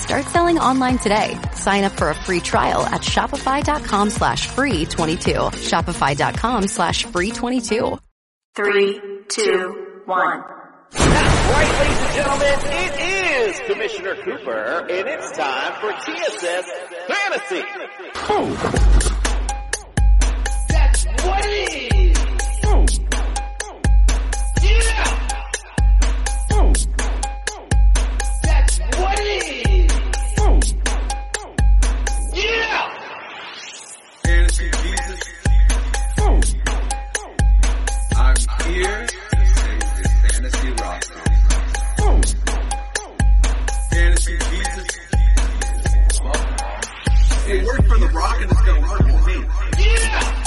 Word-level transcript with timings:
Start 0.00 0.24
selling 0.26 0.58
online 0.58 0.98
today. 0.98 1.38
Sign 1.54 1.84
up 1.84 1.92
for 1.92 2.08
a 2.10 2.14
free 2.14 2.40
trial 2.40 2.82
at 2.86 3.02
shopify.com 3.02 4.10
slash 4.10 4.46
free 4.48 4.86
22. 4.86 5.30
Shopify.com 5.30 6.68
slash 6.68 7.04
free 7.04 7.30
22. 7.30 7.98
Three, 8.56 9.00
two, 9.28 10.02
one. 10.06 10.42
That's 10.90 11.50
right, 11.52 11.80
ladies 11.80 12.00
and 12.00 12.14
gentlemen. 12.16 12.58
It 12.64 13.00
is 13.00 13.60
Commissioner 13.70 14.16
Cooper, 14.24 14.86
and 14.90 15.08
it's 15.08 15.30
time 15.36 15.80
for 15.80 15.92
TSS 15.92 16.66
Fantasy. 17.06 17.62
That's 20.68 21.04
what 21.24 21.44
it 21.46 21.94
is. 21.94 21.99
Here 38.80 39.06
this 39.06 40.12
fantasy 40.24 40.70
roster. 40.70 41.20
Fantasy 43.90 44.36
Jesus. 44.38 44.88
It 47.46 47.64
worked 47.66 47.88
for 47.88 47.98
The 47.98 48.06
Rock 48.14 48.40
and 48.40 48.50
it's 48.50 48.62
gonna 48.62 48.80
work 48.80 49.00
for 49.00 49.20
me. 49.28 49.36
Yeah. 49.78 50.40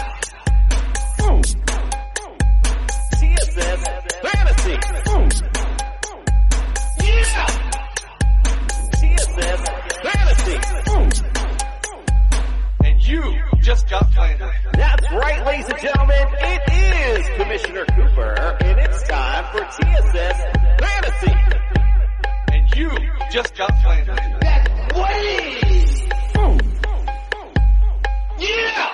TSS 3.20 3.82
Fantasy. 4.24 4.78
Yeah. 7.04 7.48
TSS 9.00 9.62
Fantasy. 10.02 10.58
And 12.84 13.08
you 13.08 13.22
just 13.62 13.90
got 13.90 14.12
planted. 14.12 14.52
That's 14.74 15.12
right, 15.12 15.46
ladies 15.46 15.70
and 15.70 15.80
gentlemen. 15.80 16.28
It 16.40 16.62
is 16.72 16.73
Commissioner 17.38 17.86
Cooper, 17.86 18.58
and 18.62 18.80
it's 18.80 19.08
time 19.08 19.46
for 19.52 19.62
TSS 19.62 20.38
Fantasy. 20.80 21.34
And 22.52 22.76
you 22.76 22.92
just 23.32 23.56
got 23.56 23.72
planted. 23.82 24.18
That's 24.40 24.70
what. 24.96 25.14
Yeah. 28.40 28.90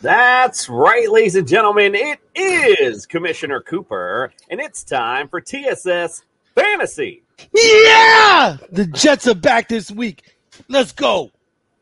That's 0.00 0.68
right, 0.68 1.10
ladies 1.10 1.36
and 1.36 1.46
gentlemen. 1.46 1.94
It 1.94 2.20
is 2.34 3.04
Commissioner 3.04 3.60
Cooper, 3.60 4.32
and 4.48 4.60
it's 4.60 4.82
time 4.82 5.28
for 5.28 5.42
TSS 5.42 6.22
Fantasy. 6.54 7.22
Yeah! 7.52 8.56
The 8.70 8.86
Jets 8.86 9.28
are 9.28 9.34
back 9.34 9.68
this 9.68 9.90
week. 9.90 10.36
Let's 10.68 10.92
go. 10.92 11.32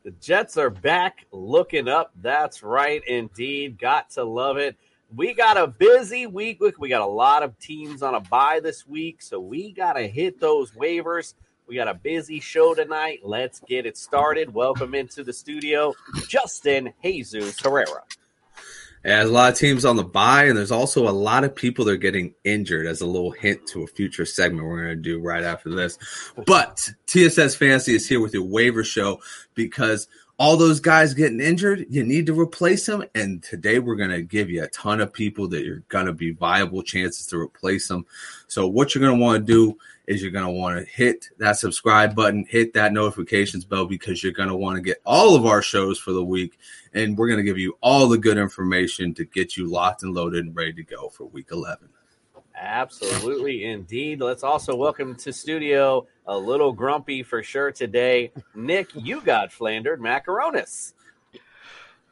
The 0.05 0.11
Jets 0.11 0.59
are 0.59 0.69
back 0.69 1.25
looking 1.33 1.89
up. 1.89 2.13
That's 2.21 2.63
right, 2.63 3.03
indeed. 3.07 3.79
Got 3.79 4.11
to 4.11 4.25
love 4.25 4.59
it. 4.59 4.77
We 5.17 5.33
got 5.33 5.57
a 5.57 5.67
busy 5.67 6.27
week. 6.27 6.61
We 6.79 6.91
got 6.91 7.01
a 7.01 7.07
lot 7.07 7.43
of 7.43 7.59
teams 7.59 8.03
on 8.03 8.15
a 8.15 8.21
bye 8.21 8.61
this 8.63 8.87
week, 8.87 9.23
so 9.23 9.41
we 9.41 9.73
got 9.73 9.95
to 9.95 10.07
hit 10.07 10.39
those 10.39 10.73
waivers. 10.73 11.33
We 11.67 11.77
got 11.77 11.89
a 11.89 11.95
busy 11.95 12.39
show 12.39 12.75
tonight. 12.75 13.21
Let's 13.23 13.61
get 13.61 13.87
it 13.87 13.97
started. 13.97 14.53
Welcome 14.53 14.95
into 14.95 15.25
the 15.25 15.33
studio, 15.33 15.95
Justin 16.29 16.93
Jesus 17.03 17.59
Herrera. 17.59 18.03
There's 19.05 19.29
a 19.29 19.33
lot 19.33 19.53
of 19.53 19.59
teams 19.59 19.85
on 19.85 19.97
the 19.97 20.03
bye, 20.03 20.45
and 20.45 20.57
there's 20.57 20.71
also 20.71 21.07
a 21.07 21.11
lot 21.11 21.45
of 21.45 21.55
people 21.55 21.85
that 21.85 21.93
are 21.93 21.97
getting 21.97 22.35
injured 22.43 22.87
as 22.87 23.03
a 23.03 23.07
little 23.07 23.31
hint 23.31 23.67
to 23.69 23.83
a 23.83 23.87
future 23.87 24.25
segment 24.25 24.67
we're 24.67 24.83
going 24.83 24.97
to 24.97 25.03
do 25.03 25.21
right 25.21 25.45
after 25.45 25.69
this. 25.69 25.99
But 26.47 26.91
TSS 27.07 27.55
Fantasy 27.55 27.95
is 27.95 28.09
here 28.09 28.21
with 28.21 28.33
your 28.33 28.45
waiver 28.45 28.83
show 28.83 29.21
because 29.55 30.09
all 30.39 30.57
those 30.57 30.81
guys 30.81 31.15
getting 31.15 31.41
injured, 31.41 31.87
you 31.91 32.03
need 32.03 32.27
to 32.27 32.39
replace 32.39 32.87
them. 32.87 33.05
And 33.15 33.43
today 33.43 33.79
we're 33.79 33.95
going 33.95 34.11
to 34.11 34.23
give 34.23 34.51
you 34.51 34.65
a 34.65 34.69
ton 34.69 35.01
of 35.01 35.13
people 35.13 35.49
that 35.49 35.65
you're 35.65 35.85
going 35.89 36.07
to 36.07 36.13
be 36.13 36.33
viable 36.33 36.83
chances 36.83 37.27
to 37.27 37.39
replace 37.39 37.89
them. 37.89 38.07
So 38.49 38.67
what 38.67 38.95
you're 38.95 39.05
going 39.05 39.19
to 39.19 39.23
want 39.23 39.47
to 39.47 39.53
do 39.53 39.79
is 40.07 40.23
you're 40.23 40.31
going 40.31 40.45
to 40.45 40.51
want 40.51 40.79
to 40.79 40.91
hit 40.91 41.31
that 41.39 41.57
subscribe 41.57 42.15
button, 42.15 42.45
hit 42.49 42.75
that 42.75 42.93
notifications 42.93 43.65
bell 43.65 43.87
because 43.87 44.23
you're 44.23 44.33
going 44.33 44.49
to 44.49 44.57
want 44.57 44.77
to 44.77 44.83
get 44.83 44.99
all 45.05 45.35
of 45.35 45.47
our 45.47 45.63
shows 45.63 45.99
for 45.99 46.13
the 46.13 46.25
week. 46.25 46.59
And 46.93 47.17
we're 47.17 47.29
going 47.29 47.39
to 47.39 47.45
give 47.45 47.59
you 47.59 47.77
all 47.81 48.09
the 48.09 48.19
good 48.19 48.39
information 48.39 49.15
to 49.15 49.25
get 49.25 49.57
you 49.57 49.67
locked 49.67 50.03
and 50.03 50.15
loaded 50.15 50.45
and 50.45 50.55
ready 50.55 50.75
to 50.75 50.83
go 50.85 51.09
for 51.09 51.25
week 51.25 51.49
11. 51.51 51.89
Absolutely, 52.57 53.65
indeed. 53.65 54.21
Let's 54.21 54.45
also 54.45 54.77
welcome 54.77 55.17
to 55.17 55.33
studio 55.33 56.07
a 56.27 56.37
little 56.37 56.73
grumpy 56.73 57.23
for 57.23 57.43
sure 57.43 57.73
today. 57.73 58.33
Nick, 58.55 58.91
you 58.95 59.21
got 59.21 59.53
flandered 59.53 60.01
macaronis. 60.01 60.93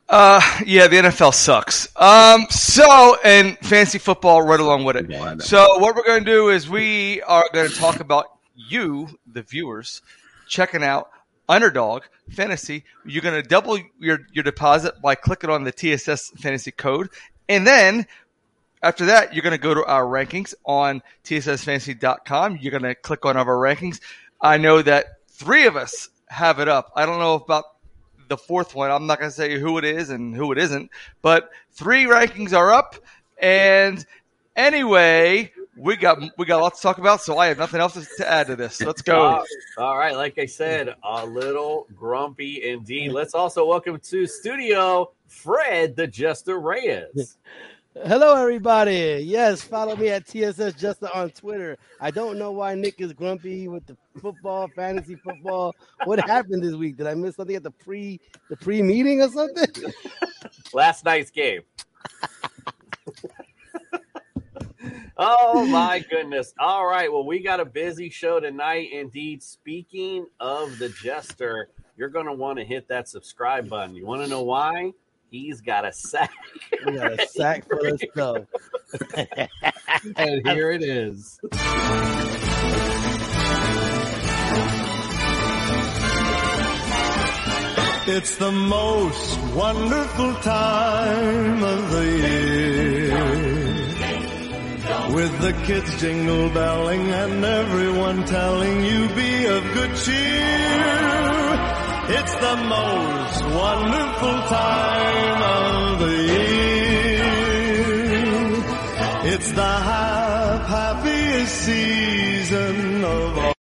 Uh, 0.09 0.41
yeah, 0.67 0.89
the 0.89 0.97
NFL 0.97 1.33
sucks. 1.35 1.89
Um, 1.97 2.47
so 2.51 3.17
and 3.25 3.57
fancy 3.59 3.99
football 3.99 4.43
right 4.43 4.61
along 4.61 4.85
with 4.85 4.97
it. 4.97 5.07
So 5.43 5.79
what 5.79 5.97
we're 5.97 6.05
going 6.05 6.25
to 6.25 6.31
do 6.31 6.51
is 6.51 6.69
we 6.69 7.23
are 7.23 7.45
going 7.53 7.69
to 7.69 7.75
talk 7.75 8.01
about 8.01 8.27
you, 8.55 9.09
the 9.27 9.43
viewers, 9.43 10.03
checking 10.49 10.83
out 10.83 11.11
Underdog 11.49 12.03
Fantasy. 12.31 12.85
You're 13.07 13.23
going 13.23 13.41
to 13.41 13.49
double 13.49 13.79
your 13.99 14.21
your 14.33 14.45
deposit 14.45 15.01
by 15.01 15.15
clicking 15.15 15.51
on 15.51 15.65
the 15.65 15.73
TSS 15.73 16.31
Fantasy 16.37 16.73
code, 16.73 17.09
and 17.49 17.67
then 17.67 18.07
after 18.83 19.07
that, 19.07 19.33
you're 19.33 19.43
going 19.43 19.53
to 19.53 19.59
go 19.59 19.75
to 19.75 19.85
our 19.85 20.05
rankings 20.05 20.55
on 20.65 21.03
tssfantasy.com. 21.25 22.59
You're 22.61 22.73
going 22.73 22.83
to 22.83 22.95
click 22.95 23.25
on 23.25 23.37
our 23.37 23.45
rankings. 23.45 24.01
I 24.41 24.59
know 24.59 24.83
that 24.83 25.07
three 25.29 25.67
of 25.67 25.77
us 25.77 26.09
have 26.29 26.59
it 26.59 26.69
up. 26.69 26.91
I 26.97 27.07
don't 27.07 27.21
know 27.21 27.35
about 27.35 27.65
the 28.33 28.39
fourth 28.39 28.75
one. 28.75 28.91
I'm 28.91 29.07
not 29.07 29.19
going 29.19 29.31
to 29.31 29.37
say 29.37 29.59
who 29.59 29.77
it 29.77 29.85
is 29.85 30.09
and 30.09 30.35
who 30.35 30.53
it 30.53 30.59
isn't, 30.59 30.91
but 31.21 31.51
three 31.71 32.05
rankings 32.05 32.57
are 32.57 32.73
up. 32.73 32.97
And 33.37 34.05
anyway, 34.57 35.53
we 35.77 35.97
got 35.97 36.19
we 36.39 36.47
got 36.47 36.61
a 36.61 36.63
lot 36.63 36.75
to 36.75 36.81
talk 36.81 36.97
about, 36.97 37.21
so 37.21 37.37
I 37.37 37.49
have 37.49 37.59
nothing 37.59 37.81
else 37.81 37.95
to 38.17 38.31
add 38.31 38.47
to 38.47 38.57
this. 38.57 38.81
Let's 38.81 39.03
go. 39.03 39.23
Uh, 39.23 39.45
all 39.77 39.99
right, 39.99 40.17
like 40.17 40.39
I 40.39 40.47
said, 40.47 40.95
a 41.03 41.27
little 41.27 41.87
grumpy 41.95 42.71
indeed. 42.71 43.13
Let's 43.13 43.35
also 43.35 43.67
welcome 43.67 44.01
to 44.01 44.27
studio 44.27 45.13
Fred 45.27 45.95
the 45.95 46.07
Jester 46.07 46.59
Reyes. 46.59 47.37
Hello, 47.95 48.35
everybody. 48.41 49.23
Yes, 49.23 49.61
follow 49.61 49.95
me 49.95 50.09
at 50.09 50.27
TSS 50.27 50.73
Justa 50.81 51.15
on 51.15 51.29
Twitter. 51.29 51.77
I 52.01 52.11
don't 52.11 52.39
know 52.39 52.51
why 52.51 52.75
Nick 52.75 53.03
is 53.03 53.13
grumpy 53.13 53.69
with 53.69 53.85
the 53.87 53.99
football, 54.19 54.67
fantasy 54.75 55.15
football. 55.17 55.77
What 56.05 56.19
happened 56.19 56.63
this 56.63 56.75
week? 56.75 56.97
Did 56.97 57.07
I 57.07 57.13
miss 57.13 57.37
something 57.37 57.55
at 57.55 57.63
the 57.63 57.71
pre 57.71 58.19
the 58.49 58.57
pre 58.57 58.81
meeting 58.81 59.21
or 59.21 59.29
something? 59.29 59.93
Last 60.73 61.05
night's 61.05 61.31
game. 61.31 61.61
oh 65.19 65.67
my 65.67 66.03
goodness. 66.11 66.55
All 66.59 66.87
right. 66.87 67.13
Well, 67.13 67.27
we 67.27 67.41
got 67.41 67.61
a 67.61 67.67
busy 67.67 68.09
show 68.09 68.41
tonight. 68.41 68.89
Indeed. 68.91 69.43
Speaking 69.43 70.27
of 70.41 70.79
the 70.79 70.89
jester, 70.89 71.69
you're 71.99 72.09
going 72.09 72.27
to 72.27 72.33
want 72.33 72.59
to 72.59 72.65
hit 72.65 72.89
that 72.89 73.07
subscribe 73.07 73.69
button. 73.69 73.95
You 73.95 74.07
want 74.07 74.23
to 74.23 74.29
know 74.29 74.43
why? 74.43 74.93
he's 75.33 75.63
got 75.63 75.85
a 75.85 75.93
sack. 75.93 76.31
We 76.87 76.93
got 76.93 77.19
a 77.19 77.27
sack 77.27 77.67
for 77.67 77.81
this 77.83 78.03
though, 78.15 78.47
and 80.17 80.47
here 80.47 80.71
it 80.71 80.83
is. 80.83 81.41
It's 88.05 88.37
the 88.37 88.53
most 88.53 89.41
wonderful 89.55 90.35
time 90.43 91.63
of 91.63 91.91
the 91.93 92.05
year. 92.05 93.53
With 95.15 95.41
the 95.41 95.53
kids 95.65 96.01
jingle 96.01 96.51
belling 96.51 97.11
and 97.11 97.45
everyone 97.45 98.25
telling 98.25 98.85
you 98.85 99.09
be 99.15 99.47
of 99.47 99.63
good 99.75 99.97
cheer. 99.97 101.42
It's 102.15 102.35
the 102.35 102.57
most 102.57 103.43
wonderful 103.55 104.37
time 104.49 105.43
of 105.43 105.99
the 106.01 106.17
year. 106.33 107.33
It's 109.35 109.51
the 109.53 109.63
hap- 109.63 110.67
happiest 110.67 111.55
season 111.55 113.05
of 113.05 113.39
all. 113.39 113.53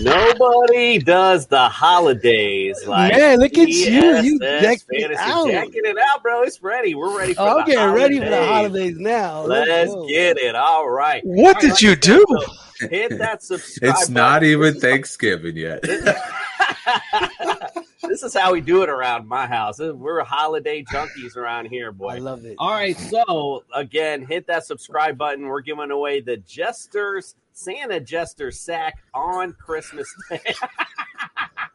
Nobody 0.00 0.98
does 0.98 1.48
the 1.48 1.68
holidays 1.68 2.86
like 2.86 3.14
Man, 3.16 3.38
look 3.40 3.58
at 3.58 3.66
you. 3.68 4.16
You 4.18 4.38
TSS 4.38 4.62
decked 4.62 4.84
it 4.90 5.08
Fantasy. 5.16 5.22
out. 5.32 5.46
Decking 5.48 5.82
it 5.84 5.96
out, 5.98 6.22
bro. 6.22 6.42
It's 6.42 6.62
ready. 6.62 6.94
We're 6.94 7.16
ready 7.18 7.34
for 7.34 7.42
Oh, 7.42 7.58
I'm 7.60 7.66
getting 7.66 7.90
ready 7.94 8.18
for 8.20 8.26
the 8.28 8.36
holidays. 8.36 8.94
holidays 8.94 8.96
now. 8.98 9.42
Let's 9.42 9.92
go. 9.92 10.06
get 10.06 10.38
it. 10.38 10.54
All 10.54 10.88
right. 10.88 11.22
What 11.24 11.56
All 11.56 11.60
did 11.62 11.70
right, 11.72 11.82
you 11.82 11.96
do? 11.96 12.24
so 12.28 12.36
Hit 12.80 13.18
that 13.18 13.42
subscribe. 13.48 13.90
It's 13.90 14.08
not 14.08 14.40
button. 14.40 14.48
even 14.48 14.80
Thanksgiving 14.80 15.56
yet. 15.56 15.82
this 18.02 18.22
is 18.22 18.34
how 18.34 18.52
we 18.52 18.60
do 18.60 18.82
it 18.82 18.88
around 18.88 19.28
my 19.28 19.46
house. 19.46 19.78
We're 19.78 20.22
holiday 20.24 20.84
junkies 20.84 21.36
around 21.36 21.66
here, 21.66 21.92
boy. 21.92 22.10
I 22.10 22.18
love 22.18 22.44
it. 22.44 22.56
All 22.58 22.70
right, 22.70 22.96
so 22.96 23.64
again, 23.74 24.26
hit 24.26 24.46
that 24.46 24.64
subscribe 24.64 25.18
button. 25.18 25.46
We're 25.46 25.60
giving 25.60 25.90
away 25.90 26.20
the 26.20 26.38
Jester's 26.38 27.34
Santa 27.52 28.00
Jester 28.00 28.50
sack 28.50 28.94
on 29.14 29.52
Christmas 29.54 30.12
Day. 30.30 30.54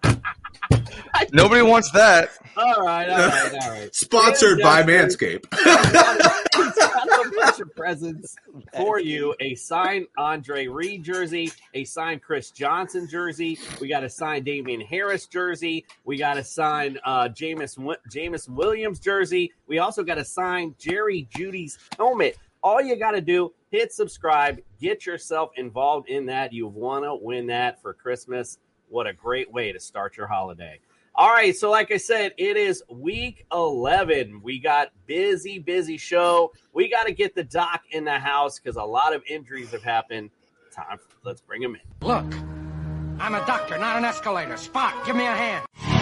Nobody 1.32 1.62
wants 1.62 1.92
that. 1.92 2.30
All 2.56 2.86
right, 2.86 3.10
all 3.10 3.18
right, 3.18 3.54
all 3.64 3.70
right. 3.72 3.96
Sponsored 3.96 4.62
by 4.62 4.84
Manscaped. 4.84 5.46
He's 6.56 6.74
got 6.76 7.26
a 7.26 7.32
bunch 7.32 7.60
of 7.60 7.76
presents 7.76 8.36
for 8.78 9.00
you. 9.00 9.34
A 9.40 9.56
signed 9.56 10.08
Andre 10.18 10.68
Reed 10.68 11.04
jersey, 11.04 11.52
a 11.74 11.84
signed 11.84 12.22
Chris 12.22 12.52
Johnson 12.52 13.08
jersey. 13.10 13.58
We 13.82 13.88
got 13.88 14.04
a 14.04 14.10
signed 14.10 14.46
Damien 14.46 14.82
Harris 14.82 15.26
jersey. 15.26 15.86
We 16.06 16.18
got 16.18 16.38
a 16.38 16.44
signed 16.44 17.00
uh, 17.04 17.30
Jameis 17.30 17.78
Jameis 18.10 18.48
Williams 18.48 19.00
jersey. 19.00 19.52
We 19.68 19.80
also 19.80 20.04
got 20.04 20.20
a 20.20 20.26
signed 20.26 20.78
Jerry 20.78 21.28
Jeudy's 21.36 21.80
helmet. 21.98 22.38
All 22.62 22.82
you 22.82 22.96
got 22.96 23.12
to 23.12 23.22
do, 23.22 23.52
hit 23.72 23.92
subscribe, 23.92 24.60
get 24.80 25.06
yourself 25.06 25.52
involved 25.58 26.08
in 26.08 26.28
that. 26.28 26.54
You 26.54 26.68
want 26.68 27.04
to 27.04 27.16
win 27.16 27.48
that 27.48 27.82
for 27.82 27.94
Christmas. 27.94 28.60
What 28.90 29.08
a 29.08 29.14
great 29.14 29.52
way 29.52 29.72
to 29.72 29.80
start 29.80 30.16
your 30.18 30.28
holiday. 30.28 30.80
All 31.16 31.30
right, 31.30 31.56
so 31.56 31.70
like 31.70 31.92
I 31.92 31.98
said, 31.98 32.34
it 32.40 32.58
is 32.58 32.82
week 32.90 33.46
11. 33.54 34.42
We 34.42 34.58
got 34.58 34.90
busy, 35.06 35.60
busy 35.60 35.96
show. 35.96 36.52
We 36.74 36.90
got 36.90 37.06
to 37.06 37.14
get 37.14 37.36
the 37.36 37.44
doc 37.44 37.84
in 37.92 38.04
the 38.04 38.18
house 38.18 38.58
because 38.58 38.78
a 38.78 38.84
lot 38.84 39.14
of 39.14 39.22
injuries 39.30 39.70
have 39.74 39.84
happened. 39.84 40.32
Time, 40.72 40.98
let's 41.24 41.40
bring 41.40 41.62
him 41.62 41.76
in. 41.76 41.82
Look, 42.08 42.26
I'm 43.20 43.36
a 43.36 43.46
doctor, 43.46 43.78
not 43.78 43.96
an 43.96 44.06
escalator. 44.06 44.58
Spot, 44.58 45.06
give 45.06 45.16
me 45.16 45.28
a 45.28 45.36
hand. 45.36 45.93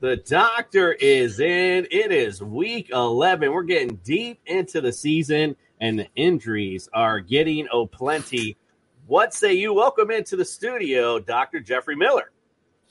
The 0.00 0.16
doctor 0.16 0.92
is 0.94 1.40
in. 1.40 1.86
It 1.90 2.10
is 2.10 2.42
week 2.42 2.88
11. 2.90 3.52
We're 3.52 3.64
getting 3.64 3.96
deep 3.96 4.40
into 4.46 4.80
the 4.80 4.92
season, 4.92 5.56
and 5.78 5.98
the 5.98 6.08
injuries 6.16 6.88
are 6.94 7.20
getting 7.20 7.68
oh 7.70 7.84
plenty. 7.84 8.56
What 9.06 9.34
say 9.34 9.52
you? 9.52 9.74
Welcome 9.74 10.10
into 10.10 10.36
the 10.36 10.46
studio, 10.46 11.18
Dr. 11.18 11.60
Jeffrey 11.60 11.96
Miller. 11.96 12.30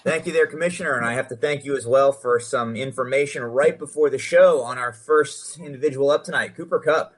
Thank 0.04 0.28
you 0.28 0.34
there, 0.34 0.46
Commissioner, 0.46 0.98
and 0.98 1.06
I 1.06 1.14
have 1.14 1.30
to 1.30 1.36
thank 1.36 1.66
you 1.66 1.76
as 1.76 1.88
well 1.88 2.12
for 2.12 2.40
some 2.40 2.76
information 2.76 3.42
right 3.42 3.80
before 3.80 4.12
the 4.12 4.20
show 4.20 4.62
on 4.62 4.78
our 4.78 4.94
first 4.94 5.58
individual 5.58 6.12
up 6.12 6.24
tonight, 6.24 6.56
Cooper 6.56 6.80
Kupp. 6.80 7.16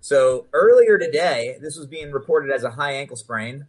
So 0.00 0.46
earlier 0.52 0.98
today, 0.98 1.56
this 1.60 1.76
was 1.76 1.88
being 1.88 2.12
reported 2.12 2.52
as 2.52 2.62
a 2.62 2.70
high 2.70 2.92
ankle 2.92 3.16
sprain. 3.16 3.66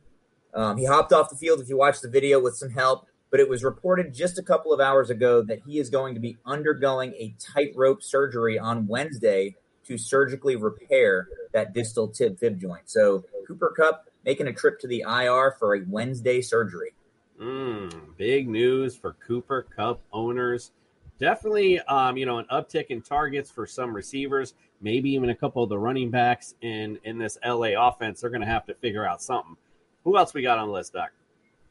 Um, 0.53 0.77
he 0.77 0.85
hopped 0.85 1.11
off 1.13 1.31
the 1.31 1.35
field, 1.35 1.61
if 1.61 1.67
you 1.67 1.77
watch 1.77 1.99
the 2.01 2.09
video, 2.09 2.39
with 2.39 2.55
some 2.55 2.69
help, 2.69 3.07
but 3.33 3.39
it 3.39 3.49
was 3.49 3.63
reported 3.63 4.13
just 4.13 4.37
a 4.37 4.43
couple 4.43 4.71
of 4.71 4.79
hours 4.79 5.09
ago 5.09 5.41
that 5.41 5.59
he 5.65 5.79
is 5.79 5.89
going 5.89 6.13
to 6.13 6.19
be 6.19 6.37
undergoing 6.45 7.15
a 7.15 7.33
tightrope 7.39 8.03
surgery 8.03 8.59
on 8.59 8.85
Wednesday 8.85 9.55
to 9.83 9.97
surgically 9.97 10.55
repair 10.55 11.27
that 11.51 11.73
distal 11.73 12.07
tib 12.07 12.37
fib 12.37 12.61
joint. 12.61 12.83
So 12.85 13.23
Cooper 13.47 13.73
Kupp 13.75 14.07
making 14.23 14.45
a 14.45 14.53
trip 14.53 14.79
to 14.81 14.87
the 14.87 15.03
IR 15.07 15.55
for 15.57 15.75
a 15.75 15.81
Wednesday 15.87 16.41
surgery. 16.41 16.93
Mm, 17.41 18.15
big 18.17 18.47
news 18.47 18.95
for 18.95 19.13
Cooper 19.13 19.65
Kupp 19.75 20.01
owners. 20.13 20.69
Definitely, 21.17 21.79
um, 21.79 22.17
you 22.17 22.27
know, 22.27 22.37
an 22.37 22.45
uptick 22.51 22.85
in 22.89 23.01
targets 23.01 23.49
for 23.49 23.65
some 23.65 23.95
receivers, 23.95 24.53
maybe 24.79 25.09
even 25.09 25.31
a 25.31 25.35
couple 25.35 25.63
of 25.63 25.69
the 25.69 25.79
running 25.79 26.11
backs 26.11 26.53
in 26.61 26.99
in 27.03 27.17
this 27.17 27.39
LA 27.43 27.69
offense. 27.75 28.21
They're 28.21 28.29
going 28.29 28.41
to 28.41 28.47
have 28.47 28.67
to 28.67 28.75
figure 28.75 29.07
out 29.07 29.23
something. 29.23 29.57
Who 30.03 30.19
else 30.19 30.35
we 30.35 30.43
got 30.43 30.59
on 30.59 30.67
the 30.67 30.73
list, 30.75 30.93
Doc? 30.93 31.09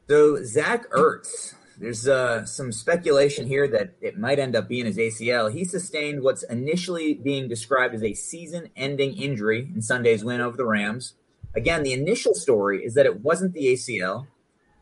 So 0.09 0.43
Zach 0.43 0.91
Ertz, 0.91 1.55
there's 1.79 2.09
uh, 2.09 2.45
some 2.45 2.73
speculation 2.73 3.47
here 3.47 3.69
that 3.69 3.95
it 4.01 4.19
might 4.19 4.39
end 4.39 4.57
up 4.57 4.69
being 4.69 4.87
his 4.87 4.99
ACL. 4.99 5.53
He 5.53 5.65
sustained 5.65 6.23
what's 6.23 6.43
initially 6.45 7.15
being 7.15 7.49
described 7.49 7.95
as 7.95 8.03
a 8.03 8.15
season-ending 8.15 9.17
injury 9.17 9.71
in 9.75 9.81
Sunday's 9.81 10.25
win 10.25 10.41
over 10.41 10.57
the 10.57 10.67
Rams. 10.67 11.15
Again, 11.55 11.83
the 11.83 11.93
initial 11.93 12.35
story 12.35 12.85
is 12.85 12.95
that 12.95 13.07
it 13.07 13.21
wasn't 13.21 13.53
the 13.53 13.67
ACL, 13.67 14.27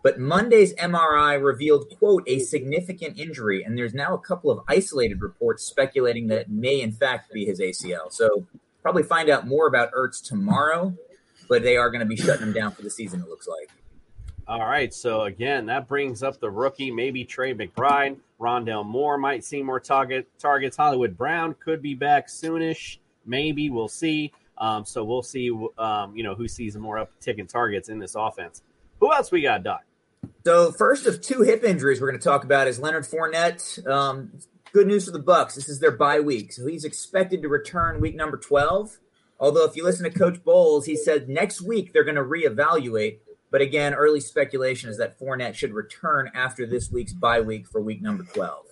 but 0.03 0.19
Monday's 0.19 0.75
MRI 0.75 1.43
revealed, 1.43 1.87
quote, 1.99 2.25
a 2.27 2.39
significant 2.39 3.19
injury, 3.19 3.63
and 3.63 3.77
there's 3.77 3.95
now 3.95 4.15
a 4.15 4.19
couple 4.19 4.51
of 4.51 4.65
isolated 4.69 5.21
reports 5.21 5.65
speculating 5.65 6.29
that 6.29 6.39
it 6.39 6.49
may 6.49 6.81
in 6.81 6.93
fact 6.93 7.33
be 7.33 7.45
his 7.45 7.61
ACL. 7.61 8.11
So 8.11 8.47
probably 8.83 9.03
find 9.03 9.29
out 9.29 9.47
more 9.47 9.67
about 9.67 9.93
Ertz 9.93 10.23
tomorrow, 10.23 10.95
but 11.49 11.63
they 11.63 11.77
are 11.77 11.91
going 11.91 12.01
to 12.01 12.07
be 12.07 12.17
shutting 12.17 12.47
him 12.47 12.53
down 12.53 12.73
for 12.73 12.83
the 12.83 12.91
season, 12.91 13.21
it 13.21 13.29
looks 13.29 13.47
like. 13.47 13.69
All 14.51 14.67
right, 14.67 14.93
so 14.93 15.23
again, 15.23 15.67
that 15.67 15.87
brings 15.87 16.25
up 16.25 16.41
the 16.41 16.51
rookie, 16.51 16.91
maybe 16.91 17.25
Trey 17.25 17.55
McBride, 17.55 18.17
Rondale 18.41 18.85
Moore 18.85 19.17
might 19.17 19.45
see 19.45 19.63
more 19.63 19.79
target 19.79 20.27
targets. 20.41 20.77
Hollywood 20.77 21.17
Brown 21.17 21.55
could 21.65 21.81
be 21.81 21.95
back 21.95 22.27
soonish, 22.27 22.99
maybe 23.25 23.71
we'll 23.71 23.87
see. 23.87 24.33
Um, 24.59 24.85
so 24.85 25.05
we'll 25.05 25.23
see, 25.23 25.57
um, 25.79 26.17
you 26.17 26.25
know, 26.25 26.35
who 26.35 26.49
sees 26.49 26.77
more 26.77 26.97
uptick 26.97 27.39
in 27.39 27.47
targets 27.47 27.89
in 27.89 28.01
this 28.01 28.17
offense. 28.17 28.65
Who 28.99 29.13
else 29.13 29.31
we 29.31 29.41
got, 29.41 29.63
Doc? 29.63 29.85
So 30.45 30.73
first 30.73 31.07
of 31.07 31.21
two 31.21 31.43
hip 31.43 31.63
injuries 31.63 32.01
we're 32.01 32.09
going 32.09 32.19
to 32.19 32.29
talk 32.29 32.43
about 32.43 32.67
is 32.67 32.81
Leonard 32.81 33.05
Fournette. 33.05 33.87
Um, 33.87 34.33
good 34.73 34.89
news 34.89 35.05
for 35.05 35.13
the 35.13 35.21
Bucks. 35.21 35.55
This 35.55 35.69
is 35.69 35.79
their 35.79 35.93
bye 35.93 36.19
week, 36.19 36.53
so 36.53 36.67
he's 36.67 36.85
expected 36.85 37.41
to 37.43 37.49
return 37.49 38.01
week 38.01 38.17
number 38.17 38.37
twelve. 38.37 38.99
Although 39.39 39.65
if 39.65 39.77
you 39.77 39.85
listen 39.85 40.11
to 40.11 40.19
Coach 40.19 40.43
Bowles, 40.43 40.87
he 40.87 40.97
said 40.97 41.29
next 41.29 41.63
week 41.63 41.93
they're 41.93 42.03
going 42.03 42.17
to 42.17 42.25
reevaluate. 42.25 43.19
But 43.51 43.61
again, 43.61 43.95
early 43.95 44.21
speculation 44.21 44.91
is 44.91 44.99
that 44.99 45.19
Fournette 45.19 45.55
should 45.55 45.73
return 45.73 46.31
after 46.35 46.67
this 46.67 46.91
week's 46.91 47.13
bye 47.13 47.41
week 47.41 47.67
for 47.67 47.81
week 47.81 48.01
number 48.01 48.25
twelve. 48.25 48.67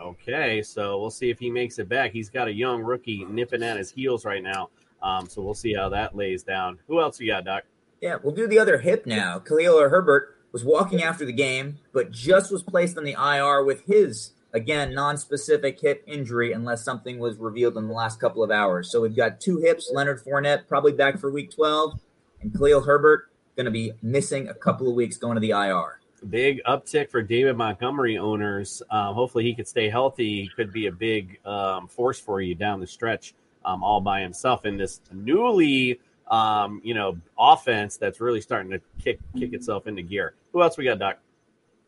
Okay, 0.00 0.62
so 0.62 0.98
we'll 0.98 1.10
see 1.10 1.30
if 1.30 1.38
he 1.38 1.50
makes 1.50 1.78
it 1.78 1.88
back. 1.88 2.12
He's 2.12 2.30
got 2.30 2.48
a 2.48 2.52
young 2.52 2.82
rookie 2.82 3.24
nipping 3.26 3.62
at 3.62 3.76
his 3.76 3.90
heels 3.90 4.24
right 4.24 4.42
now. 4.42 4.70
Um, 5.02 5.28
so 5.28 5.42
we'll 5.42 5.54
see 5.54 5.74
how 5.74 5.90
that 5.90 6.16
lays 6.16 6.42
down. 6.42 6.78
Who 6.86 7.00
else 7.00 7.20
you 7.20 7.30
got, 7.30 7.44
Doc? 7.44 7.64
Yeah, 8.00 8.16
we'll 8.22 8.34
do 8.34 8.46
the 8.46 8.58
other 8.58 8.78
hip 8.78 9.06
now. 9.06 9.38
Khalil 9.38 9.78
or 9.78 9.90
Herbert 9.90 10.36
was 10.52 10.64
walking 10.64 11.02
after 11.02 11.24
the 11.24 11.32
game, 11.32 11.78
but 11.92 12.10
just 12.10 12.50
was 12.50 12.62
placed 12.62 12.96
on 12.96 13.04
the 13.04 13.12
IR 13.12 13.62
with 13.64 13.84
his 13.84 14.32
again 14.52 14.94
non-specific 14.94 15.78
hip 15.80 16.02
injury, 16.06 16.52
unless 16.52 16.82
something 16.82 17.18
was 17.18 17.36
revealed 17.36 17.76
in 17.76 17.86
the 17.86 17.94
last 17.94 18.18
couple 18.20 18.42
of 18.42 18.50
hours. 18.50 18.90
So 18.90 19.02
we've 19.02 19.16
got 19.16 19.40
two 19.40 19.58
hips. 19.58 19.90
Leonard 19.92 20.22
Fournette 20.24 20.66
probably 20.66 20.92
back 20.92 21.18
for 21.18 21.30
Week 21.30 21.50
12, 21.50 22.00
and 22.40 22.52
Khalil 22.54 22.82
Herbert 22.82 23.29
going 23.60 23.66
to 23.66 23.70
be 23.70 23.92
missing 24.02 24.48
a 24.48 24.54
couple 24.54 24.88
of 24.88 24.94
weeks 24.94 25.18
going 25.18 25.34
to 25.34 25.40
the 25.40 25.50
IR. 25.50 26.00
Big 26.30 26.62
uptick 26.66 27.10
for 27.10 27.20
David 27.20 27.56
Montgomery 27.56 28.16
owners. 28.16 28.82
Um, 28.90 29.14
hopefully, 29.14 29.44
he 29.44 29.54
could 29.54 29.68
stay 29.68 29.90
healthy. 29.90 30.50
Could 30.56 30.72
be 30.72 30.86
a 30.86 30.92
big 30.92 31.44
um, 31.46 31.88
force 31.88 32.18
for 32.18 32.40
you 32.40 32.54
down 32.54 32.80
the 32.80 32.86
stretch, 32.86 33.34
um, 33.64 33.82
all 33.82 34.00
by 34.00 34.20
himself 34.20 34.64
in 34.64 34.78
this 34.78 35.00
newly, 35.12 36.00
um, 36.30 36.80
you 36.84 36.94
know, 36.94 37.18
offense 37.38 37.96
that's 37.96 38.20
really 38.20 38.40
starting 38.40 38.70
to 38.72 38.80
kick 39.02 39.18
kick 39.38 39.52
itself 39.52 39.86
into 39.86 40.02
gear. 40.02 40.34
Who 40.52 40.62
else 40.62 40.78
we 40.78 40.84
got, 40.84 40.98
Doc? 40.98 41.18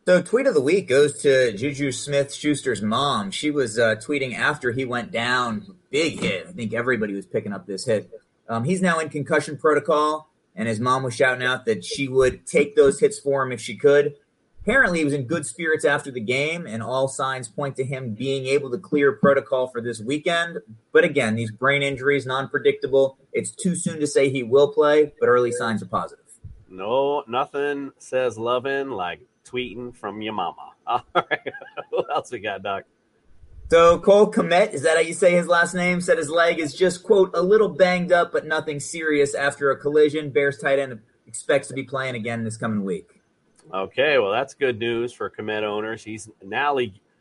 So, 0.07 0.21
tweet 0.21 0.47
of 0.47 0.55
the 0.55 0.63
week 0.63 0.89
goes 0.89 1.21
to 1.23 1.53
Juju 1.53 1.93
Smith 1.93 2.35
Schuster's 2.35 2.83
mom. 2.83 3.31
She 3.31 3.51
was 3.51 3.79
uh, 3.79 3.97
tweeting 3.97 4.35
after 4.35 4.73
he 4.73 4.85
went 4.85 5.13
down, 5.13 5.77
big 5.91 6.21
hit. 6.21 6.47
I 6.49 6.53
think 6.53 6.75
everybody 6.75 7.15
was 7.15 7.27
picking 7.27 7.53
up 7.53 7.67
this 7.67 7.85
hit. 7.85 8.11
Um, 8.49 8.65
he's 8.65 8.83
now 8.83 8.99
in 8.99 9.11
concussion 9.11 9.57
protocol, 9.57 10.32
and 10.55 10.69
his 10.69 10.81
mom 10.81 11.03
was 11.03 11.15
shouting 11.15 11.47
out 11.47 11.65
that 11.67 11.85
she 11.85 12.09
would 12.09 12.47
take 12.47 12.77
those 12.77 13.01
hits 13.01 13.19
for 13.19 13.43
him 13.43 13.53
if 13.53 13.61
she 13.61 13.77
could. 13.77 14.15
Apparently, 14.63 14.99
he 15.01 15.05
was 15.05 15.15
in 15.15 15.27
good 15.27 15.45
spirits 15.45 15.85
after 15.85 16.13
the 16.13 16.21
game, 16.21 16.67
and 16.67 16.85
all 16.85 17.09
signs 17.09 17.49
point 17.49 17.75
to 17.77 17.85
him 17.85 18.15
being 18.15 18.47
able 18.47 18.71
to 18.71 18.79
clear 18.79 19.11
protocol 19.13 19.67
for 19.67 19.81
this 19.81 20.01
weekend. 20.01 20.59
But 20.93 21.03
again, 21.03 21.35
these 21.35 21.51
brain 21.51 21.83
injuries, 21.83 22.27
non 22.27 22.49
predictable. 22.49 23.19
It's 23.33 23.51
too 23.51 23.75
soon 23.75 23.99
to 23.99 24.07
say 24.07 24.31
he 24.31 24.45
will 24.45 24.73
play, 24.73 25.13
but 25.19 25.27
early 25.27 25.51
signs 25.51 25.83
are 25.83 25.87
positive. 25.87 26.25
No, 26.69 27.25
nothing 27.27 27.91
says 27.99 28.39
loving 28.39 28.91
like 28.91 29.21
tweeting 29.45 29.97
from 29.97 30.23
your 30.23 30.33
mama. 30.33 30.71
All 30.87 31.03
right. 31.15 31.53
what 31.91 32.07
else 32.11 32.31
we 32.31 32.39
got, 32.39 32.63
Doc? 32.63 32.85
So 33.73 33.99
Cole 33.99 34.31
Komet, 34.31 34.75
is 34.75 34.83
that 34.83 34.97
how 34.97 35.01
you 35.01 35.15
say 35.15 35.33
his 35.33 35.49
last 35.49 35.73
name? 35.73 36.03
Said 36.03 36.19
his 36.19 36.29
leg 36.29 36.59
is 36.59 36.75
just 36.75 37.03
quote 37.03 37.31
a 37.33 37.41
little 37.41 37.71
banged 37.71 38.13
up, 38.13 38.31
but 38.31 38.45
nothing 38.45 38.79
serious 38.79 39.35
after 39.35 39.71
a 39.71 39.79
collision. 39.79 40.29
Bears 40.29 40.59
tight 40.59 40.79
end 40.79 41.01
expects 41.27 41.69
to 41.69 41.75
be 41.75 41.83
playing 41.83 42.15
again 42.15 42.45
this 42.45 42.59
coming 42.59 42.85
week. 42.85 43.23
Okay, 43.73 44.19
well 44.19 44.31
that's 44.31 44.53
good 44.53 44.79
news 44.79 45.15
for 45.15 45.31
Komet 45.31 45.63
owners. 45.63 46.05
He's 46.05 46.29
now 46.45 46.77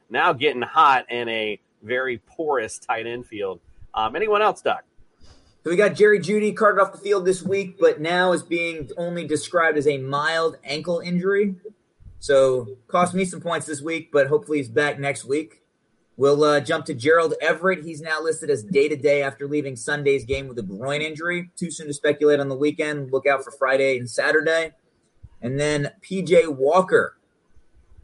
now 0.10 0.34
getting 0.34 0.62
hot 0.62 1.10
in 1.10 1.30
a 1.30 1.58
very 1.84 2.18
porous 2.18 2.80
tight 2.80 3.08
end 3.08 3.26
field. 3.28 3.62
Um, 3.94 4.18
anyone 4.18 4.42
else, 4.42 4.62
Doc? 4.62 4.84
So 5.64 5.70
we 5.70 5.78
got 5.78 5.96
Jerry 5.96 6.20
Jeudy 6.20 6.54
carted 6.54 6.82
off 6.82 6.92
the 6.92 6.98
field 6.98 7.24
this 7.24 7.42
week, 7.42 7.78
but 7.80 8.02
now 8.02 8.34
is 8.34 8.44
being 8.44 8.90
only 8.98 9.26
described 9.26 9.78
as 9.78 9.88
a 9.88 10.00
mild 10.00 10.58
ankle 10.66 11.00
injury. 11.00 11.56
So 12.20 12.76
cost 12.90 13.14
me 13.14 13.24
some 13.24 13.40
points 13.40 13.68
this 13.68 13.82
week, 13.82 14.12
but 14.12 14.28
hopefully 14.28 14.58
he's 14.58 14.68
back 14.68 15.00
next 15.00 15.24
week. 15.24 15.61
We'll 16.22 16.44
uh, 16.44 16.60
jump 16.60 16.86
to 16.86 16.94
Gerald 16.94 17.34
Everett. 17.42 17.84
He's 17.84 18.00
now 18.00 18.22
listed 18.22 18.52
as 18.52 18.62
day 18.62 18.88
to 18.88 18.96
day 18.96 19.24
after 19.24 19.48
leaving 19.48 19.76
Sunday's 19.76 20.24
game 20.24 20.48
with 20.48 20.60
a 20.60 20.62
groin 20.62 21.02
injury. 21.02 21.50
Too 21.56 21.72
soon 21.72 21.88
to 21.88 21.96
speculate 21.96 22.40
on 22.40 22.48
the 22.48 22.56
weekend. 22.56 23.12
Look 23.12 23.26
out 23.26 23.44
for 23.44 23.50
Friday 23.50 23.98
and 23.98 24.08
Saturday. 24.08 24.74
And 25.42 25.60
then 25.60 25.90
PJ 26.04 26.48
Walker, 26.56 27.18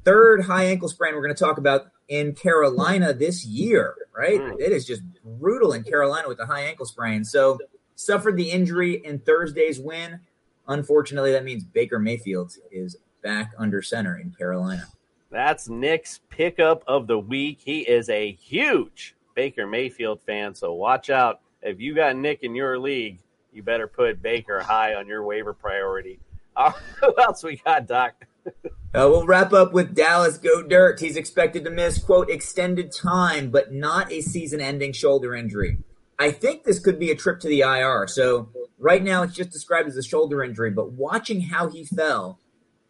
third 0.03 0.45
high 0.45 0.63
ankle 0.63 0.89
sprain 0.89 1.13
we're 1.13 1.21
going 1.21 1.35
to 1.35 1.39
talk 1.39 1.59
about 1.59 1.91
in 2.07 2.33
Carolina 2.33 3.13
this 3.13 3.45
year, 3.45 3.93
right? 4.17 4.41
Mm. 4.41 4.61
It 4.61 4.71
is 4.71 4.87
just 4.87 5.03
brutal 5.23 5.73
in 5.73 5.83
Carolina 5.83 6.27
with 6.27 6.39
the 6.39 6.47
high 6.47 6.61
ankle 6.61 6.87
sprain. 6.87 7.23
So, 7.23 7.59
suffered 7.93 8.35
the 8.35 8.49
injury 8.49 8.95
in 9.05 9.19
Thursday's 9.19 9.79
win. 9.79 10.21
Unfortunately, 10.67 11.33
that 11.33 11.43
means 11.43 11.63
Baker 11.63 11.99
Mayfield 11.99 12.51
is 12.71 12.97
back 13.21 13.51
under 13.59 13.83
center 13.83 14.17
in 14.17 14.31
Carolina. 14.31 14.87
That's 15.29 15.67
Nick's 15.67 16.21
pickup 16.29 16.83
of 16.87 17.07
the 17.07 17.19
week. 17.19 17.59
He 17.63 17.81
is 17.81 18.09
a 18.09 18.31
huge 18.31 19.15
Baker 19.35 19.67
Mayfield 19.67 20.21
fan, 20.21 20.55
so 20.55 20.73
watch 20.73 21.09
out. 21.09 21.41
If 21.61 21.79
you 21.81 21.93
got 21.93 22.15
Nick 22.15 22.43
in 22.43 22.55
your 22.55 22.79
league, 22.79 23.19
you 23.51 23.61
better 23.61 23.87
put 23.87 24.21
Baker 24.21 24.61
high 24.61 24.95
on 24.95 25.07
your 25.07 25.23
waiver 25.23 25.53
priority. 25.53 26.19
Uh, 26.57 26.71
who 27.01 27.13
else 27.21 27.43
we 27.43 27.57
got, 27.57 27.85
Doc? 27.85 28.15
uh, 28.47 28.51
we'll 28.91 29.27
wrap 29.27 29.53
up 29.53 29.73
with 29.73 29.93
Dallas 29.93 30.39
Goedert. 30.39 30.99
He's 30.99 31.15
expected 31.15 31.63
to 31.65 31.69
miss, 31.69 32.03
quote, 32.03 32.31
extended 32.31 32.91
time, 32.91 33.51
but 33.51 33.71
not 33.71 34.11
a 34.11 34.21
season 34.21 34.59
ending 34.59 34.91
shoulder 34.91 35.35
injury. 35.35 35.77
I 36.17 36.31
think 36.31 36.63
this 36.63 36.79
could 36.79 36.97
be 36.97 37.11
a 37.11 37.15
trip 37.15 37.39
to 37.41 37.47
the 37.47 37.59
IR. 37.59 38.07
So 38.07 38.49
right 38.79 39.03
now 39.03 39.21
it's 39.21 39.35
just 39.35 39.51
described 39.51 39.87
as 39.87 39.97
a 39.97 40.01
shoulder 40.03 40.43
injury, 40.43 40.71
but 40.71 40.93
watching 40.93 41.41
how 41.41 41.69
he 41.69 41.85
fell, 41.85 42.39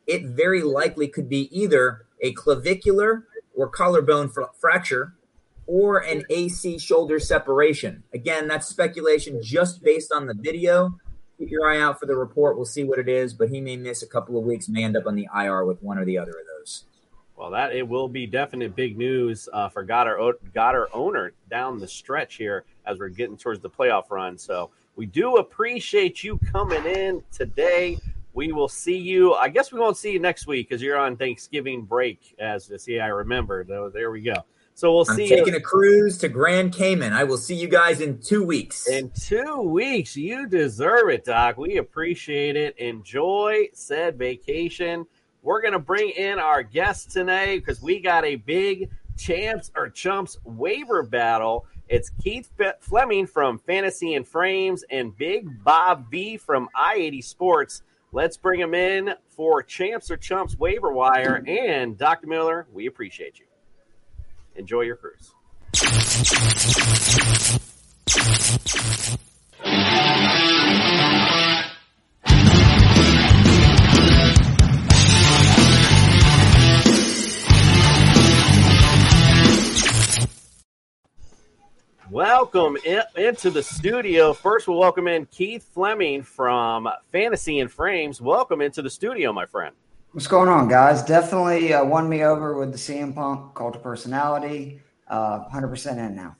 it 0.07 0.23
very 0.25 0.63
likely 0.63 1.07
could 1.07 1.29
be 1.29 1.49
either 1.57 2.05
a 2.21 2.31
clavicular 2.31 3.27
or 3.55 3.67
collarbone 3.67 4.29
fr- 4.29 4.43
fracture 4.59 5.13
or 5.67 5.97
an 5.97 6.23
AC 6.29 6.79
shoulder 6.79 7.19
separation. 7.19 8.03
Again, 8.13 8.47
that's 8.47 8.67
speculation 8.67 9.41
just 9.43 9.83
based 9.83 10.11
on 10.13 10.25
the 10.25 10.33
video. 10.33 10.97
Keep 11.37 11.51
your 11.51 11.69
eye 11.69 11.79
out 11.79 11.99
for 11.99 12.05
the 12.05 12.15
report. 12.15 12.55
We'll 12.55 12.65
see 12.65 12.83
what 12.83 12.97
it 12.97 13.09
is, 13.09 13.33
but 13.33 13.49
he 13.49 13.61
may 13.61 13.75
miss 13.75 14.01
a 14.01 14.07
couple 14.07 14.39
of 14.39 14.45
weeks, 14.45 14.69
may 14.69 14.83
end 14.83 14.97
up 14.97 15.05
on 15.05 15.15
the 15.15 15.27
IR 15.35 15.65
with 15.65 15.83
one 15.83 15.99
or 15.99 16.05
the 16.05 16.17
other 16.17 16.31
of 16.31 16.47
those. 16.57 16.85
Well, 17.35 17.51
that 17.51 17.75
it 17.75 17.87
will 17.87 18.07
be 18.07 18.25
definite 18.25 18.75
big 18.75 18.97
news 18.97 19.47
uh, 19.53 19.69
for 19.69 19.85
Goedert, 19.85 20.37
Goedert 20.55 20.87
owner 20.93 21.33
down 21.51 21.77
the 21.77 21.87
stretch 21.87 22.35
here 22.35 22.63
as 22.85 22.97
we're 22.97 23.09
getting 23.09 23.37
towards 23.37 23.59
the 23.59 23.69
playoff 23.69 24.09
run. 24.09 24.39
So 24.39 24.71
we 24.95 25.05
do 25.05 25.35
appreciate 25.35 26.23
you 26.23 26.39
coming 26.51 26.83
in 26.85 27.21
today. 27.31 27.99
We 28.37 28.51
will 28.51 28.69
see 28.69 28.99
you. 28.99 29.33
I 29.33 29.49
guess 29.49 29.71
we 29.71 29.79
won't 29.79 29.97
see 29.97 30.11
you 30.11 30.19
next 30.19 30.45
week 30.45 30.69
because 30.69 30.79
you're 30.79 30.95
on 30.95 31.17
Thanksgiving 31.17 31.81
break. 31.81 32.35
As 32.37 32.67
to 32.67 32.77
see, 32.77 32.99
I 32.99 33.07
remember. 33.07 33.63
Though 33.63 33.89
there 33.89 34.11
we 34.11 34.21
go. 34.21 34.35
So 34.75 34.93
we'll 34.93 35.07
I'm 35.09 35.15
see. 35.15 35.27
Taking 35.27 35.53
you. 35.53 35.57
a 35.57 35.59
cruise 35.59 36.19
to 36.19 36.29
Grand 36.29 36.71
Cayman. 36.71 37.13
I 37.13 37.23
will 37.23 37.39
see 37.39 37.55
you 37.55 37.67
guys 37.67 37.99
in 37.99 38.19
two 38.19 38.43
weeks. 38.43 38.87
In 38.87 39.09
two 39.09 39.61
weeks, 39.61 40.15
you 40.15 40.45
deserve 40.45 41.09
it, 41.09 41.25
Doc. 41.25 41.57
We 41.57 41.77
appreciate 41.77 42.55
it. 42.55 42.77
Enjoy 42.77 43.69
said 43.73 44.19
vacation. 44.19 45.07
We're 45.41 45.63
gonna 45.63 45.79
bring 45.79 46.11
in 46.11 46.37
our 46.37 46.61
guest 46.61 47.09
today 47.09 47.57
because 47.57 47.81
we 47.81 47.99
got 47.99 48.23
a 48.23 48.35
big 48.35 48.91
champs 49.17 49.71
or 49.75 49.89
chumps 49.89 50.37
waiver 50.43 51.01
battle. 51.01 51.65
It's 51.89 52.11
Keith 52.21 52.51
Fleming 52.81 53.25
from 53.25 53.57
Fantasy 53.57 54.13
In 54.13 54.23
Frames 54.23 54.83
and 54.91 55.17
Big 55.17 55.63
Bob 55.63 56.11
V 56.11 56.37
from 56.37 56.69
I 56.75 56.97
80 56.97 57.21
Sports. 57.23 57.81
Let's 58.11 58.37
bring 58.37 58.59
him 58.59 58.73
in 58.73 59.13
for 59.29 59.61
Champs 59.61 60.09
or 60.09 60.17
Chumps 60.17 60.57
waiver 60.57 60.91
wire. 60.91 61.43
And 61.47 61.97
Dr. 61.97 62.27
Miller, 62.27 62.67
we 62.71 62.87
appreciate 62.87 63.39
you. 63.39 63.45
Enjoy 64.55 64.81
your 64.81 64.95
cruise. 64.95 65.33
Welcome 82.11 82.77
in, 82.85 83.01
into 83.17 83.49
the 83.49 83.61
studio. 83.61 84.31
First, 84.31 84.69
we'll 84.69 84.77
welcome 84.77 85.09
in 85.09 85.25
Keith 85.25 85.67
Fleming 85.73 86.23
from 86.23 86.87
Fantasy 87.11 87.59
In 87.59 87.67
Frames. 87.67 88.21
Welcome 88.21 88.61
into 88.61 88.81
the 88.81 88.89
studio, 88.89 89.33
my 89.33 89.45
friend. 89.45 89.75
What's 90.13 90.27
going 90.27 90.47
on, 90.47 90.69
guys? 90.69 91.03
Definitely 91.03 91.73
uh, 91.73 91.83
won 91.83 92.07
me 92.07 92.23
over 92.23 92.57
with 92.57 92.71
the 92.71 92.77
CM 92.77 93.13
Punk 93.13 93.53
cult 93.55 93.75
of 93.75 93.83
personality. 93.83 94.79
Uh, 95.09 95.49
100% 95.49 95.97
in 95.97 96.15
now. 96.15 96.37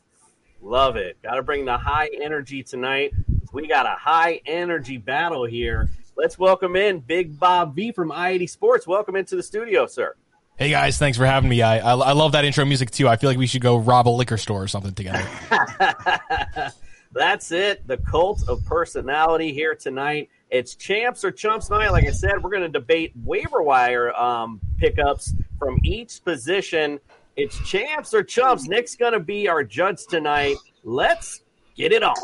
Love 0.61 0.95
it. 0.95 1.21
Got 1.21 1.35
to 1.35 1.43
bring 1.43 1.65
the 1.65 1.77
high 1.77 2.09
energy 2.21 2.63
tonight. 2.63 3.11
We 3.51 3.67
got 3.67 3.85
a 3.85 3.95
high 3.99 4.39
energy 4.45 4.95
battle 4.95 5.43
here. 5.43 5.89
Let's 6.15 6.39
welcome 6.39 6.77
in 6.77 6.99
Big 7.01 7.37
Bob 7.37 7.75
V 7.75 7.91
from 7.91 8.13
I-80 8.13 8.49
Sports. 8.49 8.87
Welcome 8.87 9.17
into 9.17 9.35
the 9.35 9.43
studio, 9.43 9.85
sir. 9.85 10.15
Hey 10.57 10.71
guys, 10.71 10.97
thanks 10.97 11.19
for 11.19 11.25
having 11.27 11.51
me. 11.51 11.61
I, 11.61 11.77
I, 11.77 11.93
I 11.93 12.11
love 12.13 12.31
that 12.31 12.43
intro 12.43 12.65
music 12.65 12.89
too. 12.89 13.07
I 13.07 13.15
feel 13.15 13.29
like 13.29 13.37
we 13.37 13.45
should 13.45 13.61
go 13.61 13.77
rob 13.77 14.07
a 14.07 14.09
liquor 14.09 14.37
store 14.37 14.63
or 14.63 14.67
something 14.67 14.91
together. 14.91 15.23
That's 17.11 17.51
it. 17.51 17.87
The 17.87 17.97
cult 17.97 18.49
of 18.49 18.65
personality 18.65 19.53
here 19.53 19.75
tonight. 19.75 20.29
It's 20.49 20.73
champs 20.73 21.23
or 21.23 21.29
chumps 21.29 21.69
night. 21.69 21.91
Like 21.91 22.07
I 22.07 22.11
said, 22.11 22.41
we're 22.41 22.49
going 22.49 22.63
to 22.63 22.69
debate 22.69 23.11
waiver 23.23 23.61
wire 23.61 24.11
um, 24.15 24.59
pickups 24.79 25.35
from 25.59 25.79
each 25.83 26.23
position. 26.23 26.99
It's 27.35 27.57
champs 27.69 28.15
or 28.15 28.23
chumps. 28.23 28.67
Nick's 28.67 28.95
going 28.95 29.13
to 29.13 29.19
be 29.19 29.47
our 29.47 29.63
judge 29.63 30.07
tonight. 30.07 30.55
Let's 30.83 31.41
get 31.75 31.91
it 31.91 32.01
on. 32.01 32.15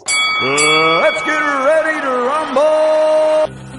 Uh, 0.42 1.00
let's 1.02 1.22
get 1.22 1.40
ready 1.40 2.02
to 2.02 2.10
rumble. 2.10 3.73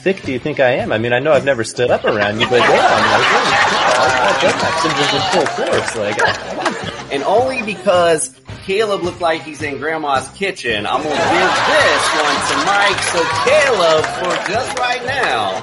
Thick 0.00 0.22
do 0.22 0.32
you 0.32 0.38
think 0.38 0.60
I 0.60 0.76
am? 0.76 0.92
I 0.92 0.98
mean, 0.98 1.12
I 1.12 1.18
know 1.18 1.32
I've 1.32 1.44
never 1.44 1.62
stood 1.62 1.90
up 1.90 2.04
around 2.04 2.40
you, 2.40 2.48
but 2.48 2.60
yeah, 2.60 2.66
I'm 2.66 3.10
like, 3.12 3.26
oh, 3.28 4.60
syndrome's 4.80 5.14
in 5.14 5.20
full 5.30 5.46
force. 5.46 5.96
Like, 5.96 7.12
and 7.12 7.22
only 7.24 7.62
because 7.62 8.34
Caleb 8.64 9.02
looked 9.02 9.20
like 9.20 9.42
he's 9.42 9.60
in 9.62 9.78
Grandma's 9.78 10.28
kitchen, 10.30 10.86
I'm 10.86 11.02
gonna 11.02 11.14
give 11.14 11.54
this 11.68 12.04
one 12.16 12.40
to 12.48 12.56
Mike. 12.64 13.02
So 13.12 13.22
Caleb, 13.44 14.04
for 14.16 14.34
just 14.50 14.78
right 14.78 15.04
now. 15.04 15.60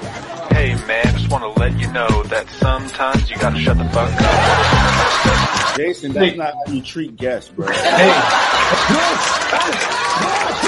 Hey 0.54 0.74
man, 0.86 1.04
just 1.16 1.30
want 1.30 1.42
to 1.44 1.50
let 1.60 1.78
you 1.78 1.90
know 1.92 2.22
that 2.24 2.48
sometimes 2.50 3.30
you 3.30 3.36
gotta 3.38 3.58
shut 3.58 3.76
the 3.78 3.84
fuck 3.86 4.10
up. 4.20 5.76
Jason, 5.76 6.12
that's 6.12 6.36
not 6.36 6.54
how 6.54 6.72
you 6.72 6.82
treat 6.82 7.16
guests, 7.16 7.50
bro. 7.50 7.66
Hey. 7.70 8.12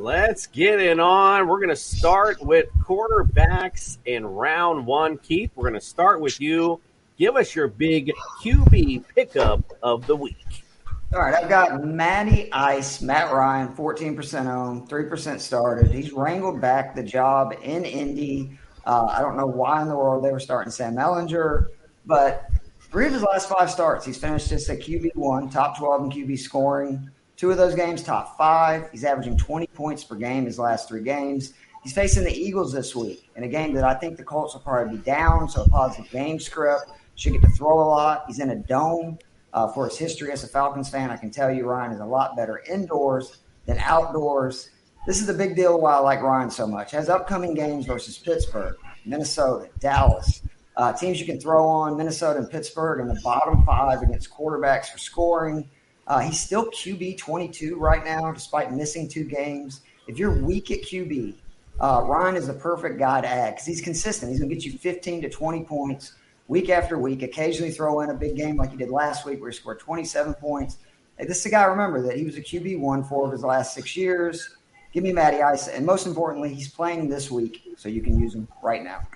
Let's 0.00 0.46
get 0.46 0.80
it 0.80 0.98
on. 0.98 1.46
We're 1.46 1.58
going 1.58 1.68
to 1.68 1.76
start 1.76 2.40
with 2.40 2.70
quarterbacks 2.82 3.98
in 4.06 4.24
round 4.24 4.86
one. 4.86 5.18
Keith, 5.18 5.50
we're 5.54 5.68
going 5.68 5.78
to 5.78 5.86
start 5.86 6.22
with 6.22 6.40
you. 6.40 6.80
Give 7.18 7.36
us 7.36 7.54
your 7.54 7.68
big 7.68 8.10
QB 8.42 9.04
pickup 9.14 9.62
of 9.82 10.06
the 10.06 10.16
week. 10.16 10.64
All 11.12 11.20
right, 11.20 11.34
I've 11.34 11.50
got 11.50 11.84
Matty 11.84 12.50
Ice, 12.50 13.02
Matt 13.02 13.30
Ryan, 13.30 13.76
14% 13.76 14.46
owned, 14.46 14.88
3% 14.88 15.38
started. 15.38 15.90
He's 15.92 16.12
wrangled 16.12 16.62
back 16.62 16.94
the 16.94 17.02
job 17.02 17.52
in 17.62 17.84
Indy. 17.84 18.58
Uh, 18.86 19.04
I 19.04 19.20
don't 19.20 19.36
know 19.36 19.46
why 19.46 19.82
in 19.82 19.88
the 19.88 19.96
world 19.96 20.24
they 20.24 20.32
were 20.32 20.40
starting 20.40 20.70
Sam 20.70 20.96
Ehlinger, 20.96 21.66
but 22.06 22.46
three 22.90 23.06
of 23.06 23.12
his 23.12 23.22
last 23.22 23.50
five 23.50 23.70
starts, 23.70 24.06
he's 24.06 24.16
finished 24.16 24.48
just 24.48 24.70
a 24.70 24.76
QB1, 24.76 25.52
top 25.52 25.76
12 25.76 26.04
in 26.04 26.10
QB 26.10 26.38
scoring. 26.38 27.10
Two 27.40 27.50
of 27.50 27.56
those 27.56 27.74
games, 27.74 28.02
top 28.02 28.36
five. 28.36 28.90
He's 28.92 29.02
averaging 29.02 29.38
20 29.38 29.66
points 29.68 30.04
per 30.04 30.14
game 30.14 30.44
his 30.44 30.58
last 30.58 30.90
three 30.90 31.02
games. 31.02 31.54
He's 31.82 31.94
facing 31.94 32.22
the 32.22 32.30
Eagles 32.30 32.70
this 32.70 32.94
week 32.94 33.30
in 33.34 33.44
a 33.44 33.48
game 33.48 33.72
that 33.72 33.82
I 33.82 33.94
think 33.94 34.18
the 34.18 34.22
Colts 34.22 34.52
will 34.52 34.60
probably 34.60 34.98
be 34.98 35.02
down, 35.04 35.48
so 35.48 35.62
a 35.62 35.68
positive 35.70 36.10
game 36.10 36.38
script. 36.38 36.90
Should 37.14 37.32
get 37.32 37.40
to 37.40 37.48
throw 37.48 37.80
a 37.80 37.88
lot. 37.88 38.24
He's 38.26 38.40
in 38.40 38.50
a 38.50 38.56
dome. 38.56 39.18
Uh, 39.54 39.72
for 39.72 39.88
his 39.88 39.96
history 39.96 40.30
as 40.30 40.44
a 40.44 40.48
Falcons 40.48 40.90
fan, 40.90 41.08
I 41.08 41.16
can 41.16 41.30
tell 41.30 41.50
you 41.50 41.64
Ryan 41.64 41.92
is 41.92 42.00
a 42.00 42.04
lot 42.04 42.36
better 42.36 42.62
indoors 42.70 43.38
than 43.64 43.78
outdoors. 43.78 44.68
This 45.06 45.18
is 45.22 45.26
the 45.26 45.32
big 45.32 45.56
deal 45.56 45.80
why 45.80 45.94
I 45.94 45.98
like 46.00 46.20
Ryan 46.20 46.50
so 46.50 46.66
much. 46.66 46.90
Has 46.90 47.08
upcoming 47.08 47.54
games 47.54 47.86
versus 47.86 48.18
Pittsburgh, 48.18 48.76
Minnesota, 49.06 49.70
Dallas, 49.78 50.42
uh, 50.76 50.92
teams 50.92 51.18
you 51.18 51.24
can 51.24 51.40
throw 51.40 51.66
on. 51.66 51.96
Minnesota 51.96 52.38
and 52.38 52.50
Pittsburgh 52.50 53.00
in 53.00 53.08
the 53.08 53.18
bottom 53.24 53.64
five 53.64 54.02
against 54.02 54.30
quarterbacks 54.30 54.88
for 54.90 54.98
scoring. 54.98 55.70
Uh, 56.10 56.18
he's 56.18 56.40
still 56.40 56.66
QB 56.72 57.18
22 57.18 57.76
right 57.76 58.04
now, 58.04 58.32
despite 58.32 58.72
missing 58.72 59.06
two 59.06 59.22
games. 59.22 59.82
If 60.08 60.18
you're 60.18 60.42
weak 60.42 60.72
at 60.72 60.82
QB, 60.82 61.36
uh, 61.78 62.02
Ryan 62.04 62.34
is 62.34 62.48
the 62.48 62.52
perfect 62.52 62.98
guy 62.98 63.20
to 63.20 63.28
add 63.28 63.54
because 63.54 63.64
he's 63.64 63.80
consistent. 63.80 64.32
He's 64.32 64.40
going 64.40 64.48
to 64.48 64.56
get 64.56 64.64
you 64.64 64.76
15 64.76 65.22
to 65.22 65.30
20 65.30 65.62
points 65.62 66.14
week 66.48 66.68
after 66.68 66.98
week, 66.98 67.22
occasionally 67.22 67.70
throw 67.70 68.00
in 68.00 68.10
a 68.10 68.14
big 68.14 68.34
game 68.34 68.56
like 68.56 68.72
he 68.72 68.76
did 68.76 68.90
last 68.90 69.24
week 69.24 69.40
where 69.40 69.52
he 69.52 69.56
scored 69.56 69.78
27 69.78 70.34
points. 70.34 70.78
Hey, 71.16 71.26
this 71.26 71.38
is 71.38 71.46
a 71.46 71.50
guy, 71.50 71.62
remember, 71.62 72.02
that 72.02 72.16
he 72.16 72.24
was 72.24 72.36
a 72.36 72.40
QB 72.40 72.80
one 72.80 73.04
four 73.04 73.26
of 73.26 73.30
his 73.30 73.44
last 73.44 73.72
six 73.72 73.96
years. 73.96 74.56
Give 74.92 75.04
me 75.04 75.12
Matty 75.12 75.42
Ice. 75.42 75.68
And 75.68 75.86
most 75.86 76.08
importantly, 76.08 76.52
he's 76.52 76.72
playing 76.72 77.08
this 77.08 77.30
week, 77.30 77.62
so 77.76 77.88
you 77.88 78.02
can 78.02 78.18
use 78.18 78.34
him 78.34 78.48
right 78.64 78.82
now. 78.82 79.06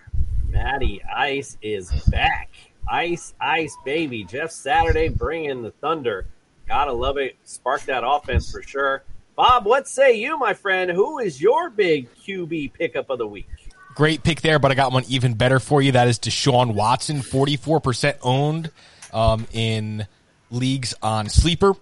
Matty 0.49 1.03
Ice 1.13 1.59
is 1.61 1.91
back. 2.05 2.51
Ice, 2.89 3.35
ice, 3.41 3.77
baby. 3.85 4.23
Jeff 4.23 4.53
Saturday 4.53 5.09
bringing 5.09 5.61
the 5.61 5.73
thunder. 5.73 6.29
Gotta 6.67 6.93
love 6.93 7.19
it. 7.19 7.37
Spark 7.45 7.83
that 7.83 8.03
offense 8.07 8.51
for 8.51 8.63
sure. 8.63 9.03
Bob, 9.37 9.65
what 9.67 9.89
say 9.89 10.19
you, 10.19 10.39
my 10.39 10.55
friend? 10.55 10.91
Who 10.91 11.19
is 11.19 11.41
your 11.41 11.69
big 11.71 12.09
QB 12.15 12.73
pickup 12.75 13.11
of 13.11 13.19
the 13.19 13.27
week? 13.27 13.49
Great 13.95 14.23
pick 14.23 14.41
there, 14.41 14.59
but 14.59 14.71
I 14.71 14.75
got 14.75 14.93
one 14.93 15.05
even 15.09 15.35
better 15.35 15.61
for 15.61 15.83
you. 15.83 15.93
That 15.93 16.09
is 16.09 16.19
Deshaun 16.19 16.75
Watson, 16.75 17.19
44% 17.19 18.17
owned 18.23 18.71
um, 19.13 19.47
in 19.53 20.07
leagues 20.51 20.95
on 21.03 21.29
Sleeper. 21.29 21.75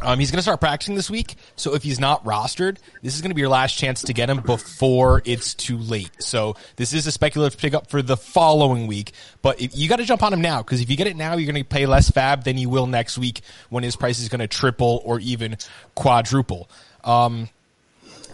Um, 0.00 0.18
he's 0.18 0.30
going 0.30 0.38
to 0.38 0.42
start 0.42 0.60
practicing 0.60 0.94
this 0.94 1.10
week. 1.10 1.34
So 1.56 1.74
if 1.74 1.82
he's 1.82 1.98
not 1.98 2.24
rostered, 2.24 2.78
this 3.02 3.14
is 3.14 3.20
going 3.20 3.30
to 3.30 3.34
be 3.34 3.40
your 3.40 3.50
last 3.50 3.76
chance 3.76 4.02
to 4.02 4.12
get 4.12 4.30
him 4.30 4.40
before 4.40 5.22
it's 5.24 5.54
too 5.54 5.76
late. 5.76 6.10
So 6.20 6.54
this 6.76 6.92
is 6.92 7.06
a 7.06 7.12
speculative 7.12 7.58
pickup 7.58 7.90
for 7.90 8.00
the 8.00 8.16
following 8.16 8.86
week, 8.86 9.12
but 9.42 9.60
if, 9.60 9.76
you 9.76 9.88
got 9.88 9.96
to 9.96 10.04
jump 10.04 10.22
on 10.22 10.32
him 10.32 10.40
now 10.40 10.62
because 10.62 10.80
if 10.80 10.90
you 10.90 10.96
get 10.96 11.06
it 11.06 11.16
now, 11.16 11.36
you're 11.36 11.50
going 11.50 11.62
to 11.62 11.68
pay 11.68 11.86
less 11.86 12.10
fab 12.10 12.44
than 12.44 12.58
you 12.58 12.68
will 12.68 12.86
next 12.86 13.18
week 13.18 13.40
when 13.70 13.82
his 13.82 13.96
price 13.96 14.20
is 14.20 14.28
going 14.28 14.40
to 14.40 14.46
triple 14.48 15.02
or 15.04 15.18
even 15.20 15.56
quadruple. 15.94 16.70
Um, 17.02 17.48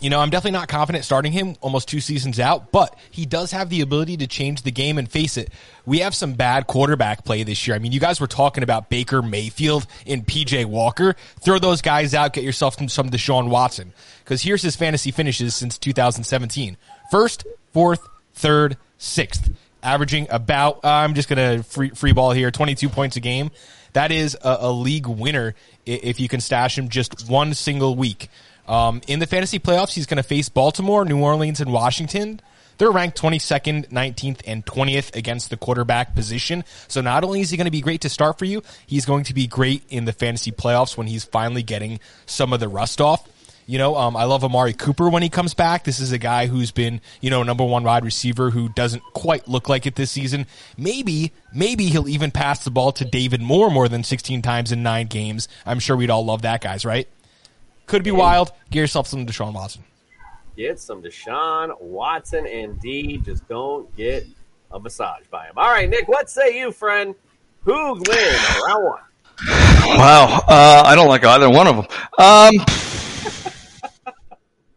you 0.05 0.11
know, 0.11 0.21
I'm 0.21 0.29
definitely 0.29 0.59
not 0.59 0.69
confident 0.69 1.03
starting 1.03 1.33
him 1.33 1.57
almost 1.63 1.89
two 1.89 1.99
seasons 1.99 2.39
out, 2.39 2.71
but 2.71 2.95
he 3.11 3.25
does 3.25 3.53
have 3.53 3.71
the 3.71 3.81
ability 3.81 4.19
to 4.19 4.27
change 4.27 4.61
the 4.61 4.71
game 4.71 4.99
and 4.99 5.11
face 5.11 5.39
it. 5.39 5.51
We 5.87 6.01
have 6.01 6.15
some 6.15 6.35
bad 6.35 6.67
quarterback 6.67 7.25
play 7.25 7.43
this 7.43 7.67
year. 7.67 7.75
I 7.75 7.79
mean, 7.79 7.91
you 7.91 8.01
guys 8.01 8.21
were 8.21 8.27
talking 8.27 8.63
about 8.63 8.91
Baker 8.91 9.23
Mayfield 9.23 9.87
and 10.07 10.27
PJ 10.27 10.67
Walker. 10.67 11.17
Throw 11.41 11.59
those 11.59 11.81
guys 11.81 12.13
out, 12.13 12.35
get 12.35 12.45
yourself 12.45 12.77
some, 12.91 13.09
Deshaun 13.09 13.49
Watson. 13.49 13.95
Because 14.23 14.43
here's 14.43 14.61
his 14.61 14.77
fantasy 14.77 15.11
finishes 15.11 15.55
since 15.55 15.79
2017 15.79 16.77
first, 17.11 17.47
fourth, 17.73 18.07
third, 18.35 18.77
sixth, 18.99 19.51
averaging 19.83 20.27
about, 20.29 20.85
uh, 20.85 20.89
I'm 20.89 21.15
just 21.15 21.31
going 21.31 21.57
to 21.57 21.65
free, 21.65 21.89
free 21.91 22.13
ball 22.13 22.33
here, 22.33 22.51
22 22.51 22.91
points 22.91 23.17
a 23.17 23.21
game. 23.21 23.51
That 23.95 24.13
is 24.13 24.37
a, 24.43 24.59
a 24.61 24.71
league 24.71 25.07
winner 25.07 25.55
if 25.87 26.21
you 26.21 26.29
can 26.29 26.41
stash 26.41 26.77
him 26.77 26.91
just 26.91 27.27
one 27.27 27.55
single 27.55 27.97
week. 27.97 28.29
Um, 28.67 29.01
in 29.07 29.19
the 29.19 29.27
fantasy 29.27 29.59
playoffs, 29.59 29.93
he's 29.93 30.07
going 30.07 30.17
to 30.17 30.23
face 30.23 30.49
Baltimore, 30.49 31.05
New 31.05 31.21
Orleans, 31.21 31.61
and 31.61 31.73
Washington. 31.73 32.41
They're 32.79 32.91
ranked 32.91 33.21
22nd, 33.21 33.89
19th, 33.91 34.41
and 34.47 34.65
20th 34.67 35.15
against 35.15 35.51
the 35.51 35.57
quarterback 35.57 36.15
position. 36.15 36.65
So 36.89 37.01
not 37.01 37.23
only 37.25 37.41
is 37.41 37.51
he 37.51 37.57
going 37.57 37.67
to 37.67 37.71
be 37.71 37.81
great 37.81 38.01
to 38.01 38.09
start 38.09 38.39
for 38.39 38.45
you, 38.45 38.63
he's 38.87 39.05
going 39.05 39.25
to 39.25 39.35
be 39.35 39.47
great 39.47 39.85
in 39.89 40.07
the 40.07 40.13
fantasy 40.13 40.51
playoffs 40.51 40.97
when 40.97 41.07
he's 41.07 41.25
finally 41.25 41.63
getting 41.63 42.01
some 42.27 42.53
of 42.53 42.61
the 42.61 42.69
rust 42.69 43.01
off. 43.01 43.29
You 43.67 43.79
know, 43.79 43.97
um, 43.97 44.15
I 44.15 44.25
love 44.25 44.45
Amari 44.45 44.75
Cooper 44.75 45.09
when 45.09 45.23
he 45.23 45.31
comes 45.31 45.55
back. 45.55 45.85
This 45.85 45.99
is 45.99 46.13
a 46.13 46.19
guy 46.19 46.49
who's 46.49 46.71
been, 46.71 47.01
you 47.23 47.31
know, 47.31 47.43
number 47.43 47.65
one 47.65 47.83
wide 47.83 48.05
receiver 48.05 48.51
who 48.51 48.69
doesn't 48.69 49.03
quite 49.15 49.49
look 49.49 49.71
like 49.71 49.87
it 49.87 49.95
this 49.95 50.11
season. 50.11 50.47
Maybe, 50.77 51.33
maybe 51.55 51.87
he'll 51.87 52.09
even 52.09 52.31
pass 52.31 52.63
the 52.63 52.71
ball 52.71 52.93
to 52.93 53.07
David 53.07 53.41
Moore 53.41 53.71
more 53.71 53.89
than 53.89 54.05
16 54.05 54.43
times 54.43 54.71
in 54.71 54.83
nine 54.83 55.07
games. 55.07 55.49
I'm 55.65 55.79
sure 55.79 55.97
we'd 55.97 56.11
all 56.11 56.27
love 56.27 56.43
that, 56.43 56.61
guys, 56.61 56.85
right? 56.85 57.09
Could 57.87 58.03
be 58.03 58.11
wild. 58.11 58.53
Get 58.71 58.81
yourself 58.81 59.07
some 59.07 59.27
Deshaun 59.27 59.55
Watson. 59.55 59.85
Get 60.57 60.79
some 60.79 61.03
Deshaun 61.03 61.81
Watson, 61.81 62.47
indeed. 62.47 63.25
Just 63.25 63.47
don't 63.49 63.95
get 63.97 64.27
a 64.71 64.81
massage 64.81 65.25
by 65.31 65.47
him. 65.47 65.55
All 65.57 65.69
right, 65.69 65.89
Nick, 65.89 66.09
what 66.09 66.31
say 66.31 66.59
you, 66.59 66.73
friend? 66.73 67.15
Who 67.65 67.95
wins 67.95 68.61
round 68.67 68.85
one? 68.85 69.01
Wow, 69.87 70.43
uh, 70.47 70.83
I 70.87 70.95
don't 70.95 71.09
like 71.09 71.25
either 71.25 71.51
one 71.51 71.67
of 71.67 71.77
them. 71.77 71.87
Um, 72.19 72.53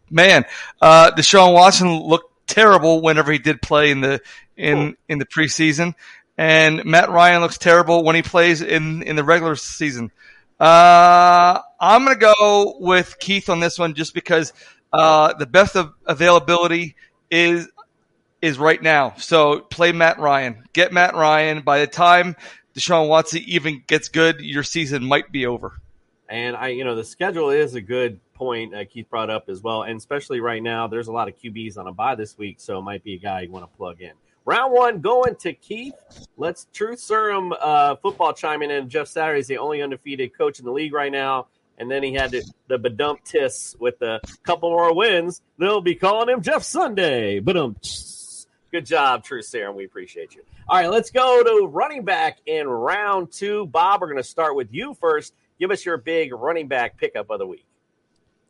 man, 0.10 0.46
uh, 0.82 1.12
Deshaun 1.12 1.54
Watson 1.54 2.02
looked 2.02 2.48
terrible 2.48 3.02
whenever 3.02 3.32
he 3.32 3.40
did 3.40 3.62
play 3.62 3.92
in 3.92 4.02
the 4.02 4.22
in 4.56 4.98
in 5.08 5.20
the 5.20 5.26
preseason, 5.26 5.94
and 6.38 6.84
Matt 6.86 7.10
Ryan 7.10 7.42
looks 7.42 7.58
terrible 7.58 8.04
when 8.04 8.16
he 8.16 8.22
plays 8.22 8.62
in 8.62 9.04
in 9.04 9.16
the 9.16 9.24
regular 9.24 9.56
season. 9.56 10.12
Uh, 10.60 11.60
I'm 11.80 12.06
going 12.06 12.18
to 12.18 12.34
go 12.36 12.78
with 12.80 13.20
Keith 13.20 13.50
on 13.50 13.60
this 13.60 13.78
one 13.78 13.94
just 13.94 14.14
because 14.14 14.54
uh, 14.92 15.34
the 15.34 15.46
best 15.46 15.76
of 15.76 15.94
availability 16.06 16.96
is 17.30 17.68
is 18.42 18.60
right 18.60 18.82
now. 18.82 19.14
So 19.18 19.62
play 19.62 19.92
Matt 19.92 20.20
Ryan. 20.20 20.64
Get 20.74 20.94
Matt 20.94 21.16
Ryan. 21.16 21.62
By 21.62 21.80
the 21.80 21.88
time 21.88 22.36
Deshaun 22.76 23.08
Watson 23.08 23.42
even 23.48 23.84
gets 23.88 24.10
good, 24.10 24.40
your 24.42 24.64
season 24.64 25.04
might 25.04 25.32
be 25.32 25.46
over. 25.48 25.80
And 26.30 26.56
I, 26.56 26.70
you 26.70 26.84
know, 26.84 26.96
the 26.96 27.04
schedule 27.04 27.50
is 27.50 27.76
a 27.76 27.82
good 27.82 28.20
point 28.34 28.76
uh, 28.76 28.86
Keith 28.86 29.10
brought 29.10 29.30
up 29.30 29.50
as 29.50 29.62
well, 29.62 29.84
and 29.84 29.98
especially 29.98 30.40
right 30.40 30.62
now, 30.62 30.88
there's 30.88 31.08
a 31.08 31.12
lot 31.12 31.28
of 31.28 31.36
QBs 31.36 31.78
on 31.78 31.88
a 31.88 31.92
buy 31.92 32.16
this 32.16 32.38
week, 32.38 32.58
so 32.60 32.78
it 32.78 32.82
might 32.84 33.04
be 33.04 33.16
a 33.16 33.18
guy 33.18 33.42
you 33.42 33.52
want 33.52 33.70
to 33.70 33.78
plug 33.78 34.02
in. 34.02 34.12
Round 34.48 34.72
one 34.72 35.02
going 35.02 35.36
to 35.42 35.52
Keith. 35.52 35.94
Let's 36.38 36.68
Truth 36.72 37.02
Serum 37.02 37.54
uh, 37.60 37.98
football 37.98 38.32
chiming 38.32 38.72
in. 38.72 38.88
Jeff 38.88 39.10
Saturday 39.10 39.42
is 39.42 39.48
the 39.48 39.58
only 39.58 39.82
undefeated 39.82 40.38
coach 40.38 40.60
in 40.60 40.64
the 40.64 40.72
league 40.72 40.94
right 40.94 41.12
now. 41.12 41.48
And 41.78 41.92
then 41.92 42.02
he 42.02 42.14
had 42.14 42.32
the, 42.32 42.50
the 42.70 42.80
badump 42.80 43.26
tis 43.26 43.76
with 43.78 44.02
a 44.02 44.22
couple 44.44 44.70
more 44.70 44.96
wins. 44.96 45.42
They'll 45.60 45.82
be 45.82 45.96
calling 45.96 46.30
him 46.30 46.42
Jeff 46.42 46.64
Sunday. 46.64 47.42
Badump. 47.42 48.46
Good 48.72 48.86
job, 48.86 49.26
Truth 49.26 49.48
Serum. 49.48 49.76
We 49.76 49.84
appreciate 49.84 50.34
you. 50.34 50.44
All 50.70 50.78
right, 50.78 50.90
let's 50.90 51.12
go 51.12 51.44
to 51.44 51.68
running 51.68 52.06
back 52.06 52.38
in 52.46 52.70
round 52.70 53.34
two. 53.34 53.66
Bob, 53.66 54.00
we're 54.00 54.08
going 54.08 54.16
to 54.16 54.24
start 54.24 54.56
with 54.56 54.70
you 54.72 54.94
first. 54.94 55.34
Give 55.60 55.72
us 55.72 55.86
your 55.86 55.98
big 55.98 56.32
running 56.32 56.70
back 56.70 56.98
pickup 56.98 57.30
of 57.32 57.40
the 57.40 57.48
week. 57.48 57.67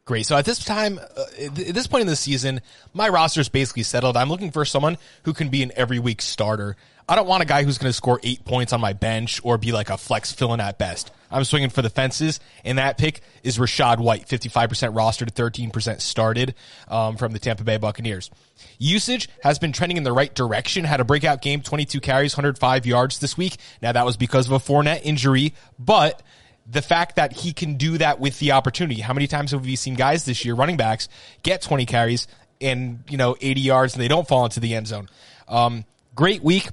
Great. 0.07 0.25
So 0.25 0.37
at 0.37 0.45
this 0.45 0.63
time, 0.63 0.99
uh, 0.99 1.23
at 1.37 1.53
this 1.53 1.85
point 1.85 1.99
in 1.99 2.07
the 2.07 2.15
season, 2.15 2.61
my 2.93 3.09
roster 3.09 3.41
is 3.41 3.49
basically 3.49 3.83
settled. 3.83 4.15
I'm 4.15 4.29
looking 4.29 4.51
for 4.51 4.63
someone 4.63 4.97
who 5.23 5.33
can 5.33 5.49
be 5.49 5.61
an 5.63 5.73
every 5.75 5.99
week 5.99 6.21
starter. 6.21 6.77
I 7.09 7.17
don't 7.17 7.27
want 7.27 7.43
a 7.43 7.45
guy 7.45 7.63
who's 7.63 7.77
going 7.77 7.89
to 7.89 7.93
score 7.93 8.17
eight 8.23 8.45
points 8.45 8.71
on 8.71 8.79
my 8.79 8.93
bench 8.93 9.41
or 9.43 9.57
be 9.57 9.73
like 9.73 9.89
a 9.89 9.97
flex 9.97 10.31
fill-in 10.31 10.61
at 10.61 10.77
best. 10.77 11.11
I'm 11.29 11.43
swinging 11.43 11.69
for 11.69 11.81
the 11.81 11.89
fences, 11.89 12.39
and 12.63 12.77
that 12.77 12.97
pick 12.97 13.19
is 13.43 13.57
Rachaad 13.57 13.97
White, 13.97 14.29
55% 14.29 14.93
rostered, 14.93 15.33
13% 15.33 15.99
started 15.99 16.55
um, 16.87 17.17
from 17.17 17.33
the 17.33 17.39
Tampa 17.39 17.65
Bay 17.65 17.75
Buccaneers. 17.75 18.31
Usage 18.77 19.27
has 19.43 19.59
been 19.59 19.73
trending 19.73 19.97
in 19.97 20.03
the 20.03 20.13
right 20.13 20.33
direction. 20.33 20.85
Had 20.85 21.01
a 21.01 21.05
breakout 21.05 21.41
game, 21.41 21.61
22 21.61 21.99
carries, 21.99 22.37
105 22.37 22.85
yards 22.85 23.19
this 23.19 23.35
week. 23.35 23.57
Now 23.81 23.91
that 23.91 24.05
was 24.05 24.15
because 24.15 24.47
of 24.47 24.53
a 24.53 24.59
Fournette 24.59 25.01
injury, 25.03 25.53
but 25.77 26.23
the 26.69 26.81
fact 26.81 27.15
that 27.15 27.33
he 27.33 27.53
can 27.53 27.75
do 27.75 27.97
that 27.97 28.19
with 28.19 28.39
the 28.39 28.51
opportunity. 28.51 29.01
How 29.01 29.13
many 29.13 29.27
times 29.27 29.51
have 29.51 29.65
we 29.65 29.75
seen 29.75 29.95
guys 29.95 30.25
this 30.25 30.43
year, 30.43 30.53
running 30.53 30.77
backs, 30.77 31.07
get 31.43 31.61
20 31.61 31.85
carries 31.85 32.27
and, 32.59 33.03
you 33.09 33.17
know, 33.17 33.35
80 33.39 33.61
yards 33.61 33.93
and 33.93 34.03
they 34.03 34.07
don't 34.07 34.27
fall 34.27 34.43
into 34.43 34.59
the 34.59 34.75
end 34.75 34.87
zone? 34.87 35.07
Um, 35.47 35.85
great 36.13 36.43
week 36.43 36.69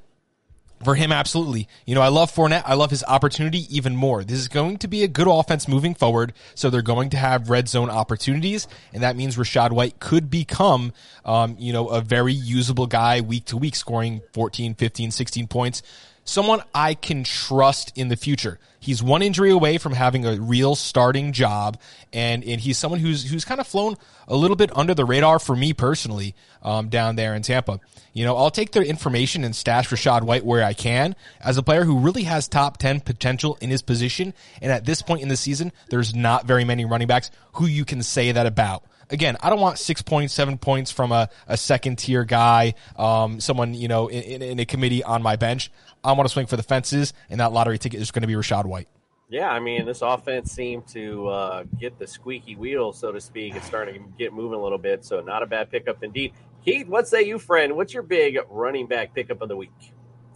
for 0.82 0.96
him, 0.96 1.12
absolutely. 1.12 1.68
You 1.86 1.94
know, 1.94 2.02
I 2.02 2.08
love 2.08 2.32
Fournette. 2.32 2.64
I 2.66 2.74
love 2.74 2.90
his 2.90 3.04
opportunity 3.04 3.66
even 3.74 3.94
more. 3.94 4.24
This 4.24 4.38
is 4.38 4.48
going 4.48 4.78
to 4.78 4.88
be 4.88 5.04
a 5.04 5.08
good 5.08 5.28
offense 5.28 5.68
moving 5.68 5.94
forward. 5.94 6.32
So 6.54 6.70
they're 6.70 6.82
going 6.82 7.10
to 7.10 7.16
have 7.16 7.48
red 7.48 7.68
zone 7.68 7.88
opportunities. 7.88 8.66
And 8.92 9.02
that 9.04 9.16
means 9.16 9.36
Rachaad 9.36 9.70
White 9.70 10.00
could 10.00 10.28
become, 10.28 10.92
um, 11.24 11.56
you 11.58 11.72
know, 11.72 11.88
a 11.88 12.00
very 12.00 12.34
usable 12.34 12.86
guy 12.86 13.20
week 13.20 13.46
to 13.46 13.56
week, 13.56 13.76
scoring 13.76 14.22
14, 14.32 14.74
15, 14.74 15.12
16 15.12 15.46
points 15.46 15.82
someone 16.24 16.62
I 16.74 16.94
can 16.94 17.24
trust 17.24 17.96
in 17.96 18.08
the 18.08 18.16
future. 18.16 18.58
He's 18.80 19.02
one 19.02 19.22
injury 19.22 19.50
away 19.50 19.78
from 19.78 19.92
having 19.94 20.26
a 20.26 20.38
real 20.38 20.74
starting 20.74 21.32
job, 21.32 21.78
and, 22.12 22.44
and 22.44 22.60
he's 22.60 22.76
someone 22.76 23.00
who's 23.00 23.30
who's 23.30 23.44
kind 23.44 23.60
of 23.60 23.66
flown 23.66 23.96
a 24.28 24.36
little 24.36 24.56
bit 24.56 24.76
under 24.76 24.92
the 24.94 25.04
radar 25.04 25.38
for 25.38 25.56
me 25.56 25.72
personally 25.72 26.34
um, 26.62 26.88
down 26.88 27.16
there 27.16 27.34
in 27.34 27.42
Tampa. 27.42 27.80
You 28.12 28.24
know, 28.24 28.36
I'll 28.36 28.50
take 28.50 28.72
their 28.72 28.82
information 28.82 29.42
and 29.42 29.56
stash 29.56 29.88
Rachaad 29.88 30.22
White 30.22 30.44
where 30.44 30.62
I 30.62 30.72
can 30.72 31.16
as 31.40 31.56
a 31.56 31.62
player 31.62 31.84
who 31.84 31.98
really 31.98 32.24
has 32.24 32.46
top 32.46 32.76
10 32.76 33.00
potential 33.00 33.56
in 33.60 33.70
his 33.70 33.82
position. 33.82 34.34
And 34.62 34.70
at 34.70 34.84
this 34.84 35.02
point 35.02 35.22
in 35.22 35.28
the 35.28 35.36
season, 35.36 35.72
there's 35.88 36.14
not 36.14 36.46
very 36.46 36.64
many 36.64 36.84
running 36.84 37.08
backs 37.08 37.30
who 37.54 37.66
you 37.66 37.84
can 37.84 38.02
say 38.02 38.32
that 38.32 38.46
about 38.46 38.84
again, 39.10 39.36
I 39.40 39.50
don't 39.50 39.60
want 39.60 39.78
six 39.78 40.02
points, 40.02 40.34
seven 40.34 40.58
points 40.58 40.90
from 40.90 41.12
a, 41.12 41.28
a 41.46 41.56
second 41.56 41.98
tier 41.98 42.24
guy, 42.24 42.74
um, 42.96 43.40
someone, 43.40 43.74
you 43.74 43.88
know, 43.88 44.08
in, 44.08 44.42
in, 44.42 44.58
a 44.60 44.64
committee 44.64 45.02
on 45.02 45.22
my 45.22 45.36
bench. 45.36 45.70
I 46.02 46.12
want 46.12 46.28
to 46.28 46.32
swing 46.32 46.46
for 46.46 46.56
the 46.56 46.62
fences, 46.62 47.12
and 47.30 47.40
that 47.40 47.52
lottery 47.52 47.78
ticket 47.78 48.00
is 48.00 48.10
going 48.10 48.22
to 48.22 48.28
be 48.28 48.34
Rachaad 48.34 48.66
White. 48.66 48.88
Yeah, 49.30 49.48
I 49.48 49.58
mean, 49.58 49.86
this 49.86 50.02
offense 50.02 50.52
seemed 50.52 50.86
to 50.88 51.28
uh, 51.28 51.64
get 51.80 51.98
the 51.98 52.06
squeaky 52.06 52.56
wheel, 52.56 52.92
so 52.92 53.10
to 53.10 53.20
speak. 53.20 53.56
It's 53.56 53.66
starting 53.66 53.94
to 53.94 54.08
get 54.18 54.32
moving 54.32 54.58
a 54.58 54.62
little 54.62 54.78
bit, 54.78 55.04
so 55.04 55.20
not 55.20 55.42
a 55.42 55.46
bad 55.46 55.70
pickup 55.70 56.02
indeed. 56.02 56.34
Keith, 56.64 56.86
what 56.86 57.08
say 57.08 57.22
you, 57.22 57.38
friend? 57.38 57.74
What's 57.74 57.94
your 57.94 58.02
big 58.02 58.38
running 58.48 58.86
back 58.86 59.14
pickup 59.14 59.42
of 59.42 59.48
the 59.48 59.56
week? 59.56 59.70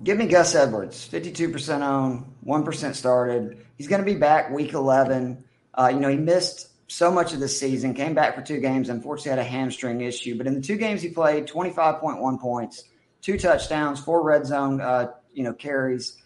Give 0.02 0.16
me 0.16 0.26
Gus 0.26 0.54
Edwards, 0.54 1.08
52% 1.08 1.80
owned, 1.80 2.24
1% 2.46 2.94
started. 2.94 3.66
He's 3.76 3.88
going 3.88 4.00
to 4.00 4.06
be 4.06 4.14
back 4.14 4.50
week 4.50 4.72
11. 4.72 5.44
Uh, 5.74 5.90
you 5.92 6.00
know, 6.00 6.08
he 6.08 6.16
missed 6.16 6.68
so 6.88 7.12
much 7.12 7.34
of 7.34 7.40
the 7.40 7.48
season, 7.48 7.94
came 7.94 8.14
back 8.14 8.34
for 8.34 8.42
two 8.42 8.60
games, 8.60 8.88
unfortunately 8.88 9.30
had 9.30 9.38
a 9.38 9.44
hamstring 9.44 10.00
issue. 10.00 10.36
But 10.36 10.46
in 10.46 10.54
the 10.54 10.60
two 10.60 10.76
games 10.76 11.02
he 11.02 11.10
played, 11.10 11.46
25.1 11.46 12.40
points, 12.40 12.84
two 13.20 13.38
touchdowns, 13.38 14.00
four 14.00 14.22
red 14.24 14.46
zone, 14.46 14.80
uh, 14.80 15.12
you 15.32 15.44
know, 15.44 15.52
carries. 15.52 16.16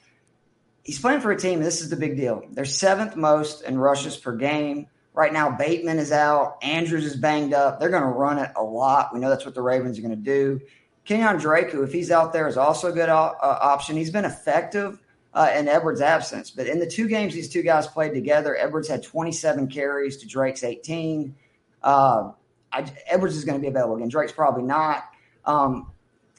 He's 0.84 1.00
playing 1.00 1.20
for 1.20 1.32
a 1.32 1.36
team. 1.36 1.60
This 1.60 1.80
is 1.80 1.90
the 1.90 1.96
big 1.96 2.16
deal. 2.16 2.44
They're 2.50 2.64
seventh 2.64 3.16
most 3.16 3.62
in 3.62 3.76
rushes 3.76 4.16
per 4.16 4.36
game. 4.36 4.86
Right 5.14 5.32
now, 5.32 5.50
Bateman 5.50 5.98
is 5.98 6.12
out. 6.12 6.58
Andrews 6.62 7.04
is 7.04 7.16
banged 7.16 7.52
up. 7.52 7.78
They're 7.78 7.90
going 7.90 8.02
to 8.02 8.08
run 8.08 8.38
it 8.38 8.50
a 8.56 8.62
lot. 8.62 9.12
We 9.12 9.20
know 9.20 9.28
that's 9.28 9.44
what 9.44 9.54
the 9.54 9.62
Ravens 9.62 9.98
are 9.98 10.02
going 10.02 10.16
to 10.16 10.16
do. 10.16 10.60
Kenyon 11.04 11.38
Drake, 11.38 11.70
who, 11.70 11.82
if 11.82 11.92
he's 11.92 12.10
out 12.10 12.32
there, 12.32 12.46
is 12.46 12.56
also 12.56 12.88
a 12.88 12.92
good 12.92 13.08
uh, 13.08 13.34
option. 13.40 13.96
He's 13.96 14.10
been 14.10 14.24
effective 14.24 15.00
uh, 15.34 15.50
in 15.56 15.68
Edwards' 15.68 16.00
absence. 16.00 16.50
But 16.50 16.66
in 16.66 16.78
the 16.78 16.86
two 16.86 17.08
games 17.08 17.34
these 17.34 17.48
two 17.48 17.62
guys 17.62 17.86
played 17.86 18.14
together, 18.14 18.56
Edwards 18.56 18.88
had 18.88 19.02
27 19.02 19.68
carries 19.68 20.18
to 20.18 20.26
Drake's 20.26 20.64
18. 20.64 21.34
Uh, 21.82 22.32
I, 22.72 22.86
Edwards 23.06 23.36
is 23.36 23.44
going 23.44 23.58
to 23.58 23.62
be 23.62 23.68
available 23.68 23.96
again. 23.96 24.08
Drake's 24.08 24.32
probably 24.32 24.62
not. 24.62 25.04
Um, 25.44 25.92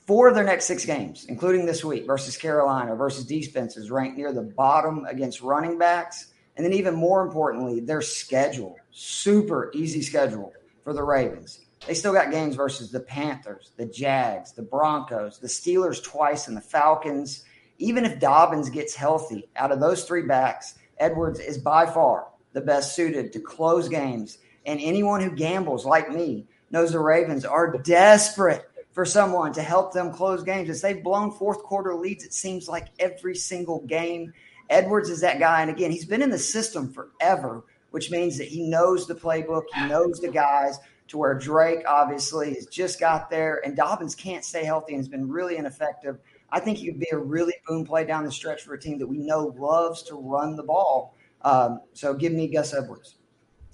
four 0.07 0.27
of 0.29 0.35
their 0.35 0.43
next 0.43 0.65
six 0.65 0.85
games, 0.85 1.25
including 1.27 1.65
this 1.65 1.83
week 1.83 2.05
versus 2.05 2.37
Carolina, 2.37 2.95
versus 2.95 3.25
defenses 3.25 3.91
ranked 3.91 4.17
near 4.17 4.31
the 4.33 4.41
bottom 4.41 5.05
against 5.05 5.41
running 5.41 5.77
backs. 5.77 6.27
And 6.55 6.65
then, 6.65 6.73
even 6.73 6.93
more 6.93 7.23
importantly, 7.23 7.79
their 7.79 8.01
schedule 8.01 8.77
super 8.93 9.71
easy 9.73 10.01
schedule 10.01 10.53
for 10.83 10.93
the 10.93 11.03
Ravens. 11.03 11.59
They 11.87 11.93
still 11.93 12.13
got 12.13 12.31
games 12.31 12.55
versus 12.55 12.91
the 12.91 12.99
Panthers, 13.01 13.71
the 13.75 13.85
Jags, 13.85 14.53
the 14.53 14.61
Broncos, 14.61 15.39
the 15.39 15.47
Steelers 15.47 16.01
twice, 16.01 16.47
and 16.47 16.55
the 16.55 16.61
Falcons 16.61 17.43
even 17.83 18.05
if 18.05 18.19
Dobbins 18.19 18.69
gets 18.69 18.95
healthy, 18.95 19.49
out 19.57 19.71
of 19.73 19.81
those 19.81 20.05
three 20.05 20.23
backs, 20.23 20.75
Edwards 20.97 21.39
is 21.39 21.57
by 21.57 21.85
far 21.85 22.27
the 22.53 22.61
best 22.61 22.95
suited 22.95 23.33
to 23.33 23.39
close 23.39 23.89
games. 23.89 24.37
And 24.65 24.79
anyone 24.79 25.19
who 25.19 25.31
gambles 25.31 25.85
like 25.85 26.09
me 26.09 26.47
knows 26.71 26.93
the 26.93 26.99
Ravens 26.99 27.43
are 27.43 27.77
desperate 27.79 28.63
for 28.93 29.05
someone 29.05 29.51
to 29.53 29.61
help 29.61 29.91
them 29.91 30.13
close 30.13 30.43
games. 30.43 30.69
As 30.69 30.81
they've 30.81 31.03
blown 31.03 31.31
fourth 31.31 31.61
quarter 31.63 31.93
leads, 31.93 32.23
it 32.23 32.33
seems 32.33 32.69
like 32.69 32.87
every 32.99 33.35
single 33.35 33.81
game. 33.81 34.33
Edwards 34.69 35.09
is 35.09 35.21
that 35.21 35.39
guy. 35.39 35.61
And 35.61 35.69
again, 35.69 35.91
he's 35.91 36.05
been 36.05 36.21
in 36.21 36.29
the 36.29 36.39
system 36.39 36.93
forever, 36.93 37.65
which 37.91 38.11
means 38.11 38.37
that 38.37 38.47
he 38.47 38.63
knows 38.63 39.07
the 39.07 39.15
playbook, 39.15 39.63
he 39.73 39.87
knows 39.87 40.21
the 40.21 40.29
guys 40.29 40.79
to 41.09 41.17
where 41.17 41.33
Drake 41.33 41.83
obviously 41.87 42.53
has 42.53 42.65
just 42.67 42.99
got 42.99 43.29
there 43.29 43.61
and 43.65 43.75
Dobbins 43.75 44.15
can't 44.15 44.45
stay 44.45 44.63
healthy 44.63 44.93
and 44.93 45.01
has 45.01 45.09
been 45.09 45.29
really 45.29 45.57
ineffective. 45.57 46.17
I 46.53 46.59
think 46.59 46.77
he 46.77 46.89
would 46.91 46.99
be 46.99 47.09
a 47.11 47.17
really 47.17 47.55
boom 47.67 47.83
play 47.83 48.05
down 48.05 48.23
the 48.23 48.31
stretch 48.31 48.61
for 48.61 48.75
a 48.75 48.79
team 48.79 48.99
that 48.99 49.07
we 49.07 49.17
know 49.17 49.53
loves 49.57 50.03
to 50.03 50.15
run 50.15 50.55
the 50.55 50.61
ball. 50.61 51.15
Um, 51.41 51.81
so 51.93 52.13
give 52.13 52.31
me 52.31 52.47
Gus 52.47 52.75
Edwards. 52.75 53.15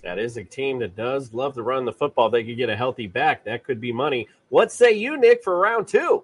That 0.02 0.18
is 0.18 0.38
a 0.38 0.46
team 0.46 0.80
that 0.80 0.96
does 0.96 1.34
love 1.34 1.56
to 1.56 1.62
run 1.62 1.84
the 1.84 1.92
football. 1.92 2.30
They 2.30 2.46
could 2.46 2.56
get 2.56 2.70
a 2.70 2.78
healthy 2.78 3.06
back. 3.06 3.44
That 3.44 3.66
could 3.66 3.82
be 3.82 3.92
money. 3.92 4.30
What 4.48 4.72
say 4.72 4.94
you, 4.94 5.18
Nick, 5.18 5.44
for 5.44 5.60
round 5.60 5.90
two? 5.90 6.24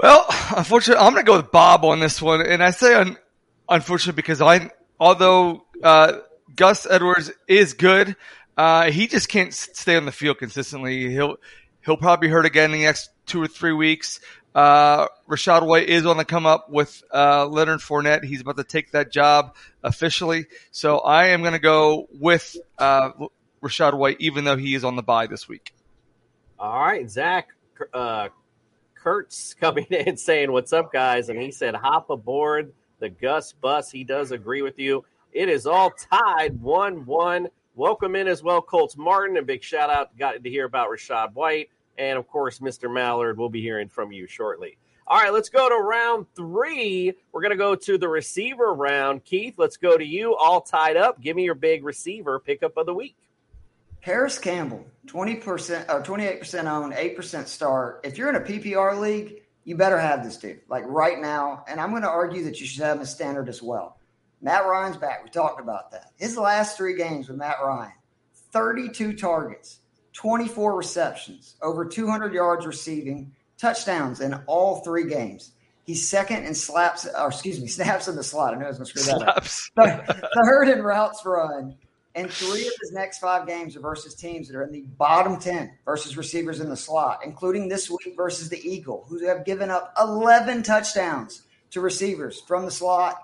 Well, 0.00 0.24
unfortunately, 0.56 1.04
I'm 1.04 1.12
going 1.12 1.26
to 1.26 1.30
go 1.30 1.36
with 1.36 1.52
Bob 1.52 1.84
on 1.84 2.00
this 2.00 2.22
one, 2.22 2.40
and 2.40 2.62
I 2.62 2.70
say 2.70 2.94
un- 2.94 3.18
unfortunately 3.68 4.16
because 4.16 4.40
I, 4.40 4.70
although 4.98 5.66
uh, 5.82 6.20
Gus 6.54 6.86
Edwards 6.88 7.30
is 7.46 7.74
good, 7.74 8.16
uh, 8.56 8.90
he 8.90 9.06
just 9.06 9.28
can't 9.28 9.52
stay 9.52 9.96
on 9.96 10.06
the 10.06 10.12
field 10.12 10.38
consistently. 10.38 11.10
He'll 11.10 11.36
he'll 11.84 11.98
probably 11.98 12.28
hurt 12.28 12.46
again 12.46 12.72
in 12.72 12.78
the 12.78 12.84
next 12.84 13.10
two 13.26 13.42
or 13.42 13.46
three 13.46 13.72
weeks. 13.72 14.20
Uh, 14.56 15.08
Rachaad 15.28 15.66
White 15.66 15.90
is 15.90 16.06
on 16.06 16.16
the 16.16 16.24
come 16.24 16.46
up 16.46 16.70
with 16.70 17.02
uh, 17.12 17.46
Leonard 17.46 17.80
Fournette. 17.80 18.24
He's 18.24 18.40
about 18.40 18.56
to 18.56 18.64
take 18.64 18.92
that 18.92 19.12
job 19.12 19.54
officially. 19.82 20.46
So 20.70 21.00
I 21.00 21.26
am 21.26 21.42
going 21.42 21.52
to 21.52 21.58
go 21.58 22.08
with 22.10 22.56
uh, 22.78 23.10
Rachaad 23.62 23.92
White, 23.98 24.16
even 24.18 24.44
though 24.44 24.56
he 24.56 24.74
is 24.74 24.82
on 24.82 24.96
the 24.96 25.02
bye 25.02 25.26
this 25.26 25.46
week. 25.46 25.74
All 26.58 26.80
right, 26.80 27.08
Zach. 27.10 27.48
Uh, 27.92 28.30
Kurt's 28.94 29.52
coming 29.52 29.84
in 29.90 30.16
saying, 30.16 30.50
"What's 30.50 30.72
up, 30.72 30.90
guys?" 30.90 31.28
And 31.28 31.38
he 31.38 31.50
said, 31.50 31.74
"Hop 31.74 32.08
aboard 32.08 32.72
the 32.98 33.10
Gus 33.10 33.52
bus." 33.52 33.90
He 33.90 34.04
does 34.04 34.32
agree 34.32 34.62
with 34.62 34.78
you. 34.78 35.04
It 35.34 35.50
is 35.50 35.66
all 35.66 35.90
tied 35.90 36.58
one-one. 36.62 37.48
Welcome 37.74 38.16
in 38.16 38.26
as 38.26 38.42
well, 38.42 38.62
Colts 38.62 38.96
Martin, 38.96 39.36
and 39.36 39.46
big 39.46 39.62
shout 39.62 39.90
out. 39.90 40.16
Got 40.16 40.42
to 40.42 40.48
hear 40.48 40.64
about 40.64 40.88
Rachaad 40.88 41.34
White. 41.34 41.68
And 41.98 42.18
of 42.18 42.28
course, 42.28 42.58
Mr. 42.58 42.92
Mallard, 42.92 43.38
we'll 43.38 43.48
be 43.48 43.62
hearing 43.62 43.88
from 43.88 44.12
you 44.12 44.26
shortly. 44.26 44.78
All 45.08 45.18
right, 45.18 45.32
let's 45.32 45.48
go 45.48 45.68
to 45.68 45.76
round 45.76 46.26
three. 46.34 47.12
We're 47.30 47.40
going 47.40 47.52
to 47.52 47.56
go 47.56 47.76
to 47.76 47.96
the 47.96 48.08
receiver 48.08 48.74
round. 48.74 49.24
Keith, 49.24 49.54
let's 49.56 49.76
go 49.76 49.96
to 49.96 50.04
you, 50.04 50.34
all 50.34 50.60
tied 50.60 50.96
up. 50.96 51.20
Give 51.20 51.36
me 51.36 51.44
your 51.44 51.54
big 51.54 51.84
receiver 51.84 52.40
pickup 52.40 52.76
of 52.76 52.86
the 52.86 52.94
week. 52.94 53.16
Parris 54.00 54.38
Campbell, 54.38 54.84
20% 55.06 55.88
or 55.88 56.02
28% 56.02 56.64
owned, 56.66 56.92
8% 56.92 57.46
start. 57.46 58.00
If 58.04 58.18
you're 58.18 58.28
in 58.28 58.36
a 58.36 58.40
PPR 58.40 58.98
league, 58.98 59.42
you 59.64 59.76
better 59.76 59.98
have 59.98 60.24
this 60.24 60.36
dude, 60.36 60.60
like 60.68 60.84
right 60.86 61.20
now. 61.20 61.64
And 61.68 61.80
I'm 61.80 61.90
going 61.90 62.02
to 62.02 62.08
argue 62.08 62.44
that 62.44 62.60
you 62.60 62.66
should 62.66 62.84
have 62.84 62.98
him 62.98 63.04
standard 63.04 63.48
as 63.48 63.62
well. 63.62 63.98
Matt 64.40 64.66
Ryan's 64.66 64.96
back. 64.96 65.24
We 65.24 65.30
talked 65.30 65.60
about 65.60 65.90
that. 65.90 66.12
His 66.16 66.36
last 66.36 66.76
three 66.76 66.96
games 66.96 67.28
with 67.28 67.36
Matt 67.36 67.56
Ryan, 67.64 67.92
32 68.52 69.14
targets, 69.14 69.80
24 70.16 70.74
receptions, 70.74 71.56
over 71.60 71.84
200 71.84 72.32
yards 72.32 72.66
receiving, 72.66 73.30
touchdowns 73.58 74.20
in 74.20 74.32
all 74.46 74.80
three 74.80 75.06
games. 75.06 75.52
He's 75.84 76.08
second 76.08 76.44
in 76.44 76.54
slaps, 76.54 77.06
or 77.06 77.28
excuse 77.28 77.60
me, 77.60 77.66
snaps 77.66 78.08
in 78.08 78.16
the 78.16 78.24
slot. 78.24 78.54
I 78.54 78.58
know 78.58 78.64
I 78.64 78.68
was 78.68 78.78
going 78.78 78.86
to 78.86 78.98
screw 78.98 79.18
that 79.18 79.44
slaps. 79.44 79.70
up. 80.08 80.20
Third 80.42 80.68
in 80.70 80.82
routes 80.82 81.22
run. 81.24 81.76
And 82.14 82.30
three 82.30 82.66
of 82.66 82.72
his 82.80 82.92
next 82.92 83.18
five 83.18 83.46
games 83.46 83.76
are 83.76 83.80
versus 83.80 84.14
teams 84.14 84.48
that 84.48 84.56
are 84.56 84.62
in 84.62 84.72
the 84.72 84.86
bottom 84.96 85.38
10 85.38 85.70
versus 85.84 86.16
receivers 86.16 86.60
in 86.60 86.70
the 86.70 86.76
slot, 86.76 87.20
including 87.22 87.68
this 87.68 87.90
week 87.90 88.14
versus 88.16 88.48
the 88.48 88.58
Eagle, 88.66 89.04
who 89.06 89.26
have 89.26 89.44
given 89.44 89.68
up 89.68 89.92
11 90.00 90.62
touchdowns 90.62 91.42
to 91.72 91.82
receivers 91.82 92.40
from 92.40 92.64
the 92.64 92.70
slot. 92.70 93.22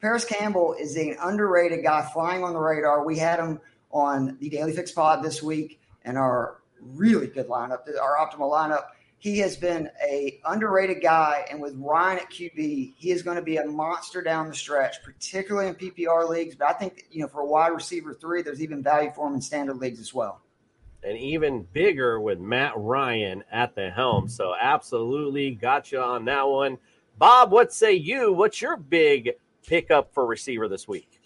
Parris 0.00 0.24
Campbell 0.24 0.76
is 0.78 0.96
an 0.96 1.16
underrated 1.20 1.82
guy 1.82 2.08
flying 2.12 2.44
on 2.44 2.52
the 2.52 2.60
radar. 2.60 3.04
We 3.04 3.18
had 3.18 3.40
him 3.40 3.60
on 3.90 4.38
the 4.38 4.48
Daily 4.48 4.72
Fix 4.72 4.92
Pod 4.92 5.24
this 5.24 5.42
week 5.42 5.80
and 6.08 6.16
our 6.16 6.62
really 6.80 7.26
good 7.26 7.48
lineup, 7.48 7.80
our 8.00 8.16
optimal 8.16 8.50
lineup. 8.50 8.86
He 9.18 9.38
has 9.38 9.56
been 9.56 9.90
a 10.02 10.40
underrated 10.46 11.02
guy, 11.02 11.44
and 11.50 11.60
with 11.60 11.74
Ryan 11.76 12.20
at 12.20 12.30
QB, 12.30 12.94
he 12.96 13.10
is 13.10 13.22
going 13.22 13.36
to 13.36 13.42
be 13.42 13.56
a 13.56 13.66
monster 13.66 14.22
down 14.22 14.48
the 14.48 14.54
stretch, 14.54 15.02
particularly 15.02 15.68
in 15.68 15.74
PPR 15.74 16.28
leagues. 16.28 16.54
But 16.54 16.68
I 16.68 16.72
think 16.72 17.06
you 17.10 17.22
know 17.22 17.28
for 17.28 17.40
a 17.40 17.46
wide 17.46 17.68
receiver 17.68 18.14
three, 18.14 18.42
there's 18.42 18.62
even 18.62 18.82
value 18.82 19.10
for 19.14 19.26
him 19.26 19.34
in 19.34 19.40
standard 19.40 19.78
leagues 19.78 20.00
as 20.00 20.14
well. 20.14 20.40
And 21.02 21.18
even 21.18 21.66
bigger 21.72 22.20
with 22.20 22.40
Matt 22.40 22.72
Ryan 22.76 23.44
at 23.52 23.74
the 23.74 23.90
helm. 23.90 24.28
So 24.28 24.54
absolutely 24.58 25.52
got 25.52 25.92
you 25.92 26.00
on 26.00 26.24
that 26.24 26.46
one. 26.48 26.78
Bob, 27.18 27.52
what 27.52 27.72
say 27.72 27.94
you? 27.94 28.32
What's 28.32 28.62
your 28.62 28.76
big 28.76 29.32
pickup 29.66 30.12
for 30.14 30.26
receiver 30.26 30.68
this 30.68 30.88
week? 30.88 31.17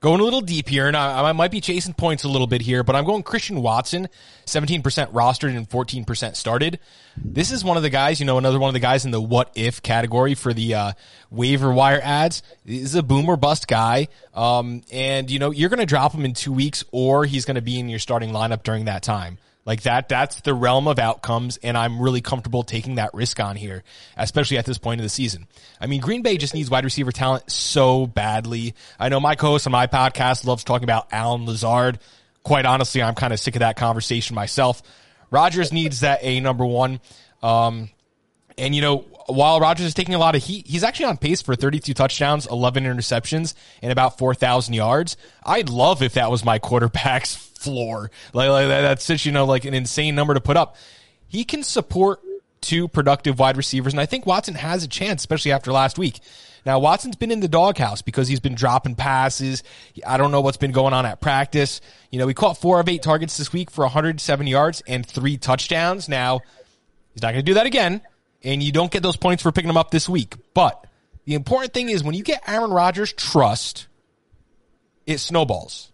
Going 0.00 0.20
a 0.20 0.24
little 0.24 0.40
deep 0.40 0.66
here, 0.70 0.88
and 0.88 0.96
I, 0.96 1.28
I, 1.28 1.32
might 1.32 1.50
be 1.50 1.60
chasing 1.60 1.92
points 1.92 2.24
a 2.24 2.28
little 2.28 2.46
bit 2.46 2.62
here, 2.62 2.82
but 2.82 2.96
I'm 2.96 3.04
going 3.04 3.22
Christian 3.22 3.60
Watson, 3.60 4.08
17% 4.46 4.80
rostered 5.12 5.54
and 5.54 5.68
14% 5.68 6.36
started. 6.36 6.78
This 7.22 7.50
is 7.50 7.62
one 7.62 7.76
of 7.76 7.82
the 7.82 7.90
guys, 7.90 8.18
you 8.18 8.24
know, 8.24 8.38
another 8.38 8.58
one 8.58 8.68
of 8.68 8.72
the 8.72 8.80
guys 8.80 9.04
in 9.04 9.10
the 9.10 9.20
what 9.20 9.52
if 9.54 9.82
category 9.82 10.34
for 10.34 10.54
the 10.54 10.74
uh, 10.74 10.92
waiver 11.30 11.70
wire 11.70 12.00
ads. 12.02 12.42
This 12.64 12.80
is 12.80 12.94
a 12.94 13.02
boomer 13.02 13.36
bust 13.36 13.68
guy, 13.68 14.08
um, 14.32 14.80
and 14.90 15.30
you 15.30 15.38
know 15.38 15.50
you're 15.50 15.68
going 15.68 15.80
to 15.80 15.86
drop 15.86 16.12
him 16.14 16.24
in 16.24 16.32
two 16.32 16.52
weeks, 16.54 16.82
or 16.92 17.26
he's 17.26 17.44
going 17.44 17.56
to 17.56 17.60
be 17.60 17.78
in 17.78 17.90
your 17.90 17.98
starting 17.98 18.30
lineup 18.30 18.62
during 18.62 18.86
that 18.86 19.02
time. 19.02 19.36
Like 19.66 19.82
that, 19.82 20.08
that's 20.08 20.40
the 20.40 20.54
realm 20.54 20.88
of 20.88 20.98
outcomes, 20.98 21.58
and 21.62 21.76
I'm 21.76 22.00
really 22.00 22.22
comfortable 22.22 22.62
taking 22.62 22.94
that 22.94 23.12
risk 23.12 23.38
on 23.40 23.56
here, 23.56 23.82
especially 24.16 24.56
at 24.58 24.64
this 24.64 24.78
point 24.78 25.00
of 25.00 25.02
the 25.02 25.10
season. 25.10 25.46
I 25.80 25.86
mean, 25.86 26.00
Green 26.00 26.22
Bay 26.22 26.38
just 26.38 26.54
needs 26.54 26.70
wide 26.70 26.84
receiver 26.84 27.12
talent 27.12 27.50
so 27.50 28.06
badly. 28.06 28.74
I 28.98 29.10
know 29.10 29.20
my 29.20 29.34
co-host 29.34 29.66
on 29.66 29.72
my 29.72 29.86
podcast 29.86 30.46
loves 30.46 30.64
talking 30.64 30.84
about 30.84 31.08
Allen 31.12 31.44
Lazard. 31.44 31.98
Quite 32.42 32.64
honestly, 32.64 33.02
I'm 33.02 33.14
kind 33.14 33.34
of 33.34 33.38
sick 33.38 33.54
of 33.54 33.60
that 33.60 33.76
conversation 33.76 34.34
myself. 34.34 34.82
Rodgers 35.30 35.72
needs 35.72 36.00
that 36.00 36.20
A 36.22 36.40
number 36.40 36.64
one. 36.64 37.00
Um, 37.42 37.90
and 38.60 38.74
you 38.74 38.82
know, 38.82 38.98
while 39.26 39.60
Rodgers 39.60 39.86
is 39.86 39.94
taking 39.94 40.14
a 40.14 40.18
lot 40.18 40.34
of 40.34 40.42
heat, 40.42 40.66
he's 40.66 40.84
actually 40.84 41.06
on 41.06 41.16
pace 41.16 41.42
for 41.42 41.56
32 41.56 41.94
touchdowns, 41.94 42.46
11 42.46 42.84
interceptions, 42.84 43.54
and 43.82 43.90
about 43.90 44.18
4,000 44.18 44.74
yards. 44.74 45.16
I'd 45.44 45.68
love 45.68 46.02
if 46.02 46.14
that 46.14 46.30
was 46.30 46.44
my 46.44 46.58
quarterback's 46.60 47.34
floor. 47.34 48.10
Like, 48.32 48.50
like 48.50 48.68
that's 48.68 49.04
such 49.04 49.26
you 49.26 49.32
know 49.32 49.44
like 49.44 49.64
an 49.64 49.74
insane 49.74 50.14
number 50.14 50.34
to 50.34 50.40
put 50.40 50.56
up. 50.56 50.76
He 51.26 51.44
can 51.44 51.62
support 51.62 52.20
two 52.60 52.88
productive 52.88 53.38
wide 53.38 53.56
receivers, 53.56 53.92
and 53.92 54.00
I 54.00 54.06
think 54.06 54.26
Watson 54.26 54.54
has 54.54 54.84
a 54.84 54.88
chance, 54.88 55.22
especially 55.22 55.52
after 55.52 55.72
last 55.72 55.98
week. 55.98 56.20
Now 56.66 56.78
Watson's 56.78 57.16
been 57.16 57.30
in 57.30 57.40
the 57.40 57.48
doghouse 57.48 58.02
because 58.02 58.28
he's 58.28 58.40
been 58.40 58.54
dropping 58.54 58.94
passes. 58.94 59.62
I 60.06 60.16
don't 60.16 60.30
know 60.30 60.40
what's 60.40 60.58
been 60.58 60.72
going 60.72 60.92
on 60.92 61.06
at 61.06 61.20
practice. 61.20 61.80
You 62.10 62.18
know, 62.18 62.28
he 62.28 62.34
caught 62.34 62.58
four 62.58 62.80
of 62.80 62.88
eight 62.88 63.02
targets 63.02 63.38
this 63.38 63.52
week 63.52 63.70
for 63.70 63.84
107 63.84 64.46
yards 64.46 64.82
and 64.86 65.06
three 65.06 65.38
touchdowns. 65.38 66.08
Now 66.08 66.40
he's 67.14 67.22
not 67.22 67.32
going 67.32 67.44
to 67.44 67.50
do 67.50 67.54
that 67.54 67.66
again, 67.66 68.02
and 68.42 68.62
you 68.62 68.72
don't 68.72 68.90
get 68.90 69.02
those 69.02 69.16
points 69.16 69.42
for 69.42 69.52
picking 69.52 69.70
him 69.70 69.76
up 69.76 69.90
this 69.90 70.08
week. 70.08 70.34
But 70.54 70.86
the 71.24 71.34
important 71.34 71.72
thing 71.72 71.88
is 71.88 72.02
when 72.02 72.14
you 72.14 72.22
get 72.22 72.42
Aaron 72.48 72.70
Rodgers' 72.70 73.12
trust, 73.12 73.86
it 75.06 75.18
snowballs. 75.18 75.90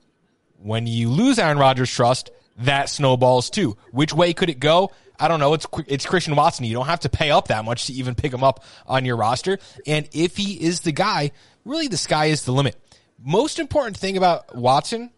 When 0.63 0.87
you 0.87 1.09
lose 1.11 1.39
Aaron 1.39 1.59
Rodgers' 1.59 1.91
trust, 1.91 2.31
that 2.59 2.89
snowballs 2.89 3.51
too. 3.51 3.77
Which 3.91 4.13
way 4.13 4.33
could 4.33 4.51
it 4.51 4.61
go? 4.61 4.93
I 5.19 5.29
don't 5.29 5.41
know. 5.41 5.55
It's 5.55 5.67
it's 5.87 6.07
Christian 6.07 6.37
Watson. 6.37 6.65
You 6.65 6.75
don't 6.75 6.87
have 6.87 7.01
to 7.01 7.09
pay 7.09 7.31
up 7.31 7.49
that 7.49 7.65
much 7.65 7.87
to 7.87 7.93
even 7.95 8.15
pick 8.15 8.33
him 8.33 8.45
up 8.45 8.65
on 8.87 9.05
your 9.05 9.17
roster. 9.17 9.59
And 9.87 10.09
if 10.13 10.37
he 10.37 10.55
is 10.55 10.81
the 10.81 10.93
guy, 10.93 11.33
really 11.65 11.89
the 11.89 11.97
sky 11.97 12.27
is 12.27 12.45
the 12.45 12.53
limit. 12.53 12.77
Most 13.23 13.59
important 13.59 13.97
thing 13.97 14.17
about 14.17 14.55
Watson, 14.55 15.11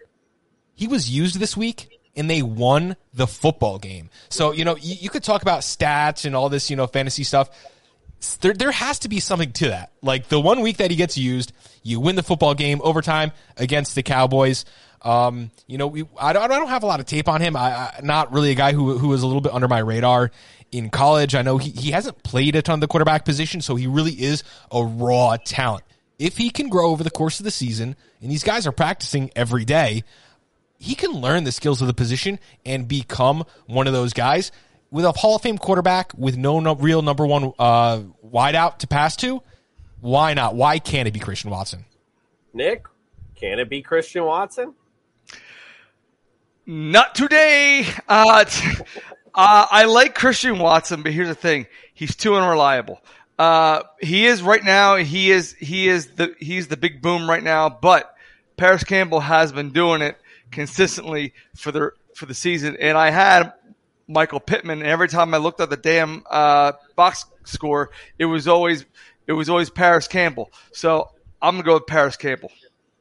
he 0.75 0.87
was 0.87 1.11
used 1.11 1.39
this 1.39 1.57
week 1.57 1.98
and 2.17 2.29
they 2.29 2.43
won 2.43 2.97
the 3.15 3.27
football 3.27 3.79
game. 3.79 4.11
So, 4.29 4.53
you 4.53 4.65
know, 4.65 4.77
you, 4.77 4.97
you 5.01 5.11
could 5.11 5.23
talk 5.23 5.43
about 5.43 5.61
stats 5.61 6.25
and 6.25 6.35
all 6.35 6.49
this, 6.49 6.71
you 6.71 6.77
know, 6.77 6.87
fantasy 6.87 7.25
stuff. 7.25 7.51
There, 8.41 8.53
there 8.53 8.73
has 8.73 8.99
to 9.01 9.09
be 9.09 9.21
something 9.21 9.53
to 9.53 9.69
that. 9.69 9.93
Like 10.03 10.29
the 10.29 10.41
one 10.41 10.61
week 10.61 10.79
that 10.79 10.91
he 10.91 10.97
gets 10.97 11.17
used, 11.17 11.53
you 11.83 12.01
win 12.01 12.17
the 12.17 12.23
football 12.23 12.55
game 12.55 12.81
overtime 12.83 13.33
against 13.57 13.95
the 13.95 14.03
Cowboys. 14.03 14.65
Um, 15.03 15.53
you 15.69 15.79
know, 15.79 15.87
we, 15.87 16.05
I, 16.19 16.33
don't, 16.33 16.43
I 16.43 16.49
don't 16.49 16.69
have 16.69 16.83
a 16.83 16.87
lot 16.87 16.99
of 16.99 17.07
tape 17.07 17.29
on 17.29 17.41
him. 17.41 17.57
I, 17.57 17.71
I 17.71 18.01
not 18.03 18.33
really 18.33 18.51
a 18.51 18.57
guy 18.57 18.73
who 18.73 18.99
who 18.99 19.09
was 19.09 19.23
a 19.23 19.27
little 19.27 19.41
bit 19.41 19.53
under 19.53 19.69
my 19.69 19.79
radar 19.79 20.33
in 20.73 20.91
college. 20.91 21.35
I 21.35 21.43
know 21.43 21.59
he, 21.59 21.71
he 21.71 21.91
hasn't 21.93 22.23
played 22.25 22.57
a 22.57 22.63
ton 22.63 22.75
of 22.75 22.81
the 22.81 22.89
quarterback 22.89 23.25
position, 23.25 23.61
so 23.61 23.77
he 23.77 23.87
really 23.87 24.13
is 24.13 24.43
a 24.73 24.83
raw 24.83 25.37
talent. 25.37 25.85
If 26.19 26.37
he 26.37 26.51
can 26.51 26.69
grow 26.69 26.91
over 26.91 27.05
the 27.05 27.11
course 27.11 27.39
of 27.39 27.45
the 27.45 27.53
season, 27.53 27.95
and 28.21 28.31
these 28.31 28.43
guys 28.43 28.67
are 28.67 28.73
practicing 28.73 29.31
every 29.37 29.65
day, 29.65 30.03
he 30.79 30.95
can 30.95 31.11
learn 31.11 31.45
the 31.45 31.53
skills 31.53 31.81
of 31.81 31.89
the 31.89 31.95
position 31.95 32.39
and 32.65 32.87
become 32.87 33.45
one 33.67 33.87
of 33.87 33.93
those 33.93 34.13
guys 34.13 34.53
with 34.91 35.05
a 35.05 35.13
Hall 35.13 35.37
of 35.37 35.43
Fame 35.43 35.59
quarterback 35.59 36.13
with 36.17 36.37
no, 36.37 36.61
no 36.61 36.75
real 36.75 37.03
number 37.03 37.27
one 37.27 37.53
uh, 37.59 38.01
wideout 38.25 38.79
to 38.79 38.87
pass 38.87 39.17
to. 39.17 39.43
Why 40.01 40.35
not? 40.35 40.55
Why 40.55 40.79
can't 40.79 41.09
it 41.09 41.13
be 41.13 41.21
Christian 41.21 41.51
Watson? 41.51 41.85
Nick, 42.55 42.87
can 43.35 43.59
it 43.59 43.69
be 43.69 43.83
Christian 43.83 44.25
Watson? 44.25 44.75
Not 46.65 47.15
today. 47.15 47.85
Uh, 48.09 48.45
uh, 49.35 49.67
I 49.71 49.85
like 49.85 50.15
Christian 50.15 50.59
Watson, 50.59 51.03
but 51.03 51.13
here's 51.13 51.29
the 51.29 51.35
thing: 51.35 51.67
he's 51.93 52.15
too 52.15 52.37
unreliable. 52.37 53.03
Uh, 53.39 53.83
he 54.01 54.27
is 54.27 54.43
right 54.43 54.63
now. 54.63 54.97
He 54.97 55.31
is 55.31 55.55
he 55.55 55.89
is 55.89 56.09
the 56.13 56.35
he's 56.39 56.69
the 56.69 56.77
big 56.77 57.03
boom 57.03 57.29
right 57.29 57.43
now. 57.43 57.69
But 57.69 58.15
Parris 58.57 58.85
Campbell 58.85 59.21
has 59.21 59.53
been 59.53 59.71
doing 59.71 60.03
it 60.03 60.17
consistently 60.51 61.35
for 61.57 61.73
the 61.73 61.91
for 62.15 62.27
the 62.27 62.35
season. 62.35 62.77
And 62.81 62.97
I 62.97 63.11
had 63.11 63.53
Michael 64.07 64.41
Pittman, 64.41 64.81
and 64.81 64.89
every 64.89 65.09
time 65.09 65.35
I 65.35 65.39
looked 65.39 65.61
at 65.61 65.71
the 65.71 65.77
damn 65.77 66.25
uh, 66.31 66.73
box 66.97 67.27
score, 67.45 67.91
it 68.19 68.25
was 68.25 68.49
always 68.49 68.85
it 69.27 69.33
was 69.33 69.49
always 69.49 69.71
Parris 69.71 70.09
Campbell. 70.09 70.51
So 70.73 71.11
I'm 71.41 71.55
gonna 71.55 71.65
go 71.65 71.75
with 71.75 71.87
Parris 71.87 72.17
Campbell. 72.17 72.51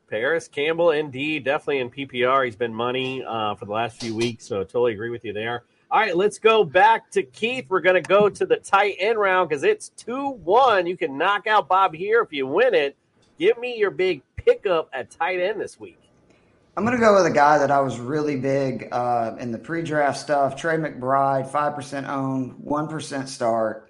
Parris 0.09 0.47
Campbell, 0.47 0.91
indeed, 0.91 1.43
definitely 1.43 1.79
in 1.79 1.89
PPR. 1.89 2.45
He's 2.45 2.55
been 2.55 2.73
money 2.73 3.23
uh, 3.25 3.55
for 3.55 3.65
the 3.65 3.73
last 3.73 3.99
few 3.99 4.15
weeks, 4.15 4.45
so 4.45 4.63
totally 4.63 4.93
agree 4.93 5.09
with 5.09 5.25
you 5.25 5.33
there. 5.33 5.63
All 5.91 5.99
right, 5.99 6.15
let's 6.15 6.39
go 6.39 6.63
back 6.63 7.09
to 7.11 7.23
Keith. 7.23 7.65
We're 7.69 7.81
going 7.81 8.01
to 8.01 8.07
go 8.07 8.29
to 8.29 8.45
the 8.45 8.57
tight 8.57 8.95
end 8.99 9.17
round 9.17 9.49
because 9.49 9.63
it's 9.63 9.89
2 9.89 10.29
1. 10.29 10.85
You 10.85 10.97
can 10.97 11.17
knock 11.17 11.47
out 11.47 11.67
Bob 11.67 11.93
here 11.93 12.21
if 12.21 12.31
you 12.31 12.47
win 12.47 12.73
it. 12.73 12.95
Give 13.37 13.57
me 13.57 13.77
your 13.77 13.91
big 13.91 14.21
pickup 14.35 14.89
at 14.93 15.11
tight 15.11 15.39
end 15.39 15.61
this 15.61 15.79
week. 15.79 15.99
I'm 16.77 16.85
going 16.85 16.95
to 16.95 17.01
go 17.01 17.15
with 17.15 17.25
a 17.25 17.33
guy 17.33 17.57
that 17.57 17.71
I 17.71 17.79
was 17.79 17.99
really 17.99 18.35
big 18.35 18.89
uh, 18.91 19.35
in 19.39 19.51
the 19.51 19.57
pre 19.57 19.81
draft 19.81 20.19
stuff 20.19 20.55
Trey 20.55 20.77
McBride, 20.77 21.49
5% 21.49 22.07
owned, 22.07 22.53
1% 22.63 23.27
start. 23.27 23.89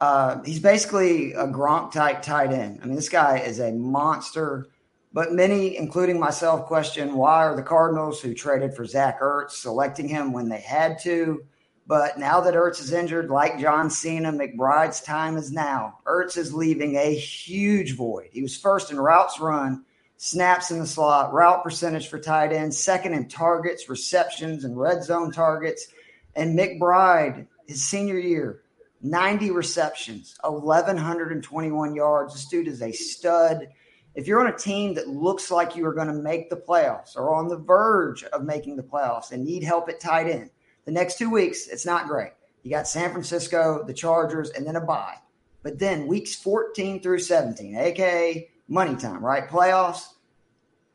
Uh, 0.00 0.42
he's 0.42 0.58
basically 0.58 1.34
a 1.34 1.46
Gronk 1.46 1.92
type 1.92 2.22
tight 2.22 2.50
end. 2.50 2.80
I 2.82 2.86
mean, 2.86 2.96
this 2.96 3.10
guy 3.10 3.40
is 3.40 3.60
a 3.60 3.70
monster. 3.72 4.68
But 5.12 5.34
many, 5.34 5.76
including 5.76 6.18
myself, 6.18 6.64
question 6.64 7.16
why 7.16 7.44
are 7.44 7.54
the 7.54 7.62
Cardinals, 7.62 8.22
who 8.22 8.32
traded 8.32 8.74
for 8.74 8.86
Zach 8.86 9.20
Ertz, 9.20 9.50
selecting 9.50 10.08
him 10.08 10.32
when 10.32 10.48
they 10.48 10.60
had 10.60 10.98
to? 11.00 11.44
But 11.86 12.18
now 12.18 12.40
that 12.40 12.54
Ertz 12.54 12.80
is 12.80 12.94
injured, 12.94 13.28
like 13.28 13.60
John 13.60 13.90
Cena, 13.90 14.32
McBride's 14.32 15.02
time 15.02 15.36
is 15.36 15.52
now. 15.52 15.98
Ertz 16.06 16.38
is 16.38 16.54
leaving 16.54 16.96
a 16.96 17.14
huge 17.14 17.94
void. 17.94 18.30
He 18.32 18.40
was 18.40 18.56
first 18.56 18.90
in 18.90 18.96
routes 18.96 19.38
run, 19.38 19.84
snaps 20.22 20.70
in 20.70 20.78
the 20.78 20.86
slot, 20.86 21.32
route 21.32 21.64
percentage 21.64 22.08
for 22.08 22.18
tight 22.18 22.52
ends, 22.52 22.78
second 22.78 23.12
in 23.12 23.28
targets, 23.28 23.88
receptions, 23.88 24.64
and 24.64 24.78
red 24.78 25.02
zone 25.02 25.32
targets. 25.32 25.88
And 26.36 26.56
McBride, 26.56 27.46
his 27.66 27.82
senior 27.82 28.18
year, 28.18 28.62
90 29.02 29.50
receptions, 29.50 30.36
1,121 30.44 31.94
yards. 31.94 32.34
This 32.34 32.46
dude 32.46 32.68
is 32.68 32.82
a 32.82 32.92
stud 32.92 33.68
if 34.14 34.26
you're 34.26 34.40
on 34.40 34.52
a 34.52 34.56
team 34.56 34.94
that 34.94 35.08
looks 35.08 35.50
like 35.50 35.74
you 35.74 35.86
are 35.86 35.94
going 35.94 36.08
to 36.08 36.12
make 36.12 36.50
the 36.50 36.56
playoffs 36.56 37.16
or 37.16 37.34
on 37.34 37.48
the 37.48 37.56
verge 37.56 38.24
of 38.24 38.44
making 38.44 38.76
the 38.76 38.82
playoffs 38.82 39.32
and 39.32 39.44
need 39.44 39.62
help 39.62 39.88
at 39.88 40.00
tight 40.00 40.28
end, 40.28 40.50
the 40.84 40.92
next 40.92 41.16
two 41.16 41.30
weeks, 41.30 41.66
it's 41.68 41.86
not 41.86 42.08
great. 42.08 42.32
You 42.62 42.70
got 42.70 42.86
San 42.86 43.10
Francisco, 43.10 43.82
the 43.86 43.94
Chargers, 43.94 44.50
and 44.50 44.66
then 44.66 44.76
a 44.76 44.80
bye. 44.80 45.16
But 45.62 45.78
then 45.78 46.06
weeks 46.06 46.34
14 46.34 47.00
through 47.00 47.20
17, 47.20 47.76
aka 47.76 48.48
money 48.68 48.96
time, 48.96 49.24
right? 49.24 49.48
Playoffs, 49.48 50.11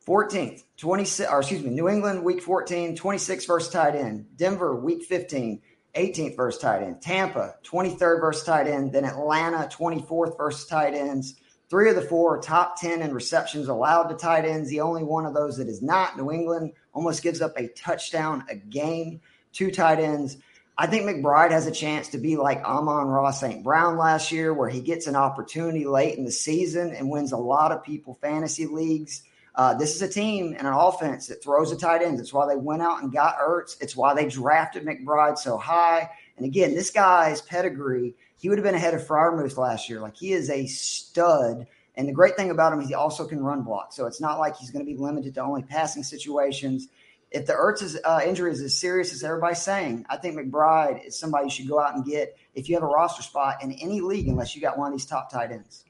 14th, 0.07 0.63
26, 0.77 1.29
or 1.29 1.39
excuse 1.39 1.61
me, 1.61 1.69
New 1.69 1.89
England 1.89 2.23
week 2.23 2.41
14, 2.41 2.95
26 2.95 3.45
versus 3.45 3.69
tight 3.69 3.93
end. 3.93 4.25
Denver 4.37 4.73
week 4.73 5.03
15, 5.03 5.61
18th 5.95 6.37
versus 6.37 6.61
tight 6.61 6.81
end. 6.81 7.01
Tampa, 7.01 7.55
23rd 7.65 8.21
versus 8.21 8.45
tight 8.45 8.67
end. 8.67 8.93
Then 8.93 9.03
Atlanta, 9.03 9.69
24th 9.69 10.37
versus 10.37 10.65
tight 10.65 10.93
ends. 10.93 11.35
Three 11.69 11.89
of 11.89 11.97
the 11.97 12.01
four 12.01 12.39
top 12.39 12.79
10 12.79 13.01
in 13.01 13.13
receptions 13.13 13.67
allowed 13.67 14.03
to 14.03 14.15
tight 14.15 14.45
ends. 14.45 14.69
The 14.69 14.79
only 14.79 15.03
one 15.03 15.25
of 15.25 15.33
those 15.33 15.57
that 15.57 15.67
is 15.67 15.81
not 15.81 16.15
New 16.15 16.31
England 16.31 16.71
almost 16.93 17.21
gives 17.21 17.41
up 17.41 17.57
a 17.57 17.67
touchdown 17.67 18.45
a 18.49 18.55
game 18.55 19.19
to 19.53 19.71
tight 19.71 19.99
ends. 19.99 20.37
I 20.77 20.87
think 20.87 21.03
McBride 21.03 21.51
has 21.51 21.67
a 21.67 21.71
chance 21.71 22.09
to 22.09 22.17
be 22.17 22.37
like 22.37 22.63
Amon-Ra 22.63 23.31
St. 23.31 23.61
Brown 23.61 23.97
last 23.97 24.31
year, 24.31 24.53
where 24.53 24.69
he 24.69 24.79
gets 24.79 25.07
an 25.07 25.17
opportunity 25.17 25.85
late 25.85 26.17
in 26.17 26.23
the 26.23 26.31
season 26.31 26.93
and 26.93 27.09
wins 27.09 27.33
a 27.33 27.37
lot 27.37 27.73
of 27.73 27.83
people 27.83 28.17
fantasy 28.21 28.67
leagues. 28.67 29.23
Uh, 29.57 29.73
this 29.73 29.95
is 29.95 30.03
a 30.03 30.07
team 30.07 30.53
and 30.55 30.67
an 30.67 30.73
offense 30.73 31.25
that 31.25 31.43
throws 31.43 31.71
the 31.71 31.75
tight 31.75 32.03
ends. 32.03 32.21
It's 32.21 32.31
why 32.31 32.47
they 32.47 32.55
went 32.55 32.83
out 32.83 33.01
and 33.01 33.11
got 33.11 33.39
Ertz. 33.39 33.75
It's 33.81 33.95
why 33.95 34.13
they 34.13 34.27
drafted 34.27 34.85
McBride 34.85 35.39
so 35.39 35.57
high. 35.57 36.11
And 36.37 36.45
again, 36.45 36.75
this 36.75 36.91
guy's 36.91 37.41
pedigree, 37.41 38.13
he 38.37 38.49
would 38.49 38.59
have 38.59 38.63
been 38.63 38.75
ahead 38.75 38.93
of 38.93 39.01
Freiermuth 39.01 39.57
last 39.57 39.89
year. 39.89 39.99
Like 39.99 40.15
he 40.15 40.31
is 40.31 40.51
a 40.51 40.67
stud. 40.67 41.65
And 41.95 42.07
the 42.07 42.13
great 42.13 42.35
thing 42.35 42.51
about 42.51 42.71
him 42.71 42.81
is 42.81 42.87
he 42.87 42.93
also 42.93 43.25
can 43.25 43.43
run 43.43 43.63
block. 43.63 43.93
So 43.93 44.05
it's 44.05 44.21
not 44.21 44.37
like 44.37 44.55
he's 44.55 44.69
going 44.69 44.85
to 44.85 44.91
be 44.91 44.95
limited 44.95 45.33
to 45.33 45.41
only 45.41 45.63
passing 45.63 46.03
situations. 46.03 46.89
If 47.31 47.47
the 47.47 47.53
Ertz 47.53 47.97
uh, 48.05 48.21
injury 48.23 48.51
is 48.51 48.61
as 48.61 48.77
serious 48.77 49.11
as 49.11 49.23
everybody's 49.23 49.63
saying, 49.63 50.05
I 50.07 50.17
think 50.17 50.37
McBride 50.37 51.07
is 51.07 51.17
somebody 51.17 51.45
you 51.45 51.49
should 51.49 51.67
go 51.67 51.79
out 51.79 51.95
and 51.95 52.05
get 52.05 52.37
if 52.53 52.69
you 52.69 52.75
have 52.75 52.83
a 52.83 52.87
roster 52.87 53.23
spot 53.23 53.63
in 53.63 53.71
any 53.71 54.01
league, 54.01 54.27
unless 54.27 54.55
you 54.55 54.61
got 54.61 54.77
one 54.77 54.93
of 54.93 54.93
these 54.93 55.07
top 55.07 55.31
tight 55.31 55.51
ends. 55.51 55.83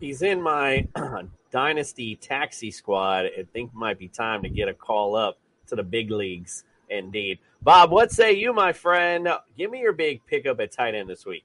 He's 0.00 0.20
in 0.20 0.42
my 0.42 0.88
dynasty 1.52 2.16
taxi 2.16 2.70
squad. 2.70 3.26
I 3.26 3.44
think 3.52 3.72
might 3.74 3.98
be 3.98 4.08
time 4.08 4.42
to 4.42 4.48
get 4.48 4.68
a 4.68 4.74
call 4.74 5.14
up 5.14 5.38
to 5.68 5.76
the 5.76 5.82
big 5.82 6.10
leagues. 6.10 6.64
Indeed, 6.90 7.38
Bob. 7.62 7.90
What 7.90 8.10
say 8.10 8.32
you, 8.32 8.52
my 8.52 8.72
friend? 8.72 9.28
Give 9.56 9.70
me 9.70 9.80
your 9.80 9.92
big 9.92 10.26
pickup 10.26 10.60
at 10.60 10.72
tight 10.72 10.94
end 10.94 11.08
this 11.08 11.24
week. 11.24 11.44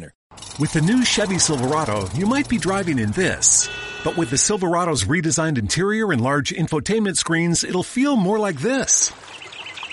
With 0.59 0.73
the 0.73 0.81
new 0.81 1.03
Chevy 1.03 1.39
Silverado, 1.39 2.07
you 2.13 2.25
might 2.25 2.47
be 2.49 2.57
driving 2.57 2.99
in 2.99 3.11
this. 3.11 3.69
But 4.03 4.17
with 4.17 4.29
the 4.29 4.37
Silverado's 4.37 5.03
redesigned 5.03 5.57
interior 5.57 6.11
and 6.11 6.21
large 6.21 6.51
infotainment 6.51 7.17
screens, 7.17 7.63
it'll 7.63 7.83
feel 7.83 8.15
more 8.15 8.39
like 8.39 8.59
this. 8.59 9.11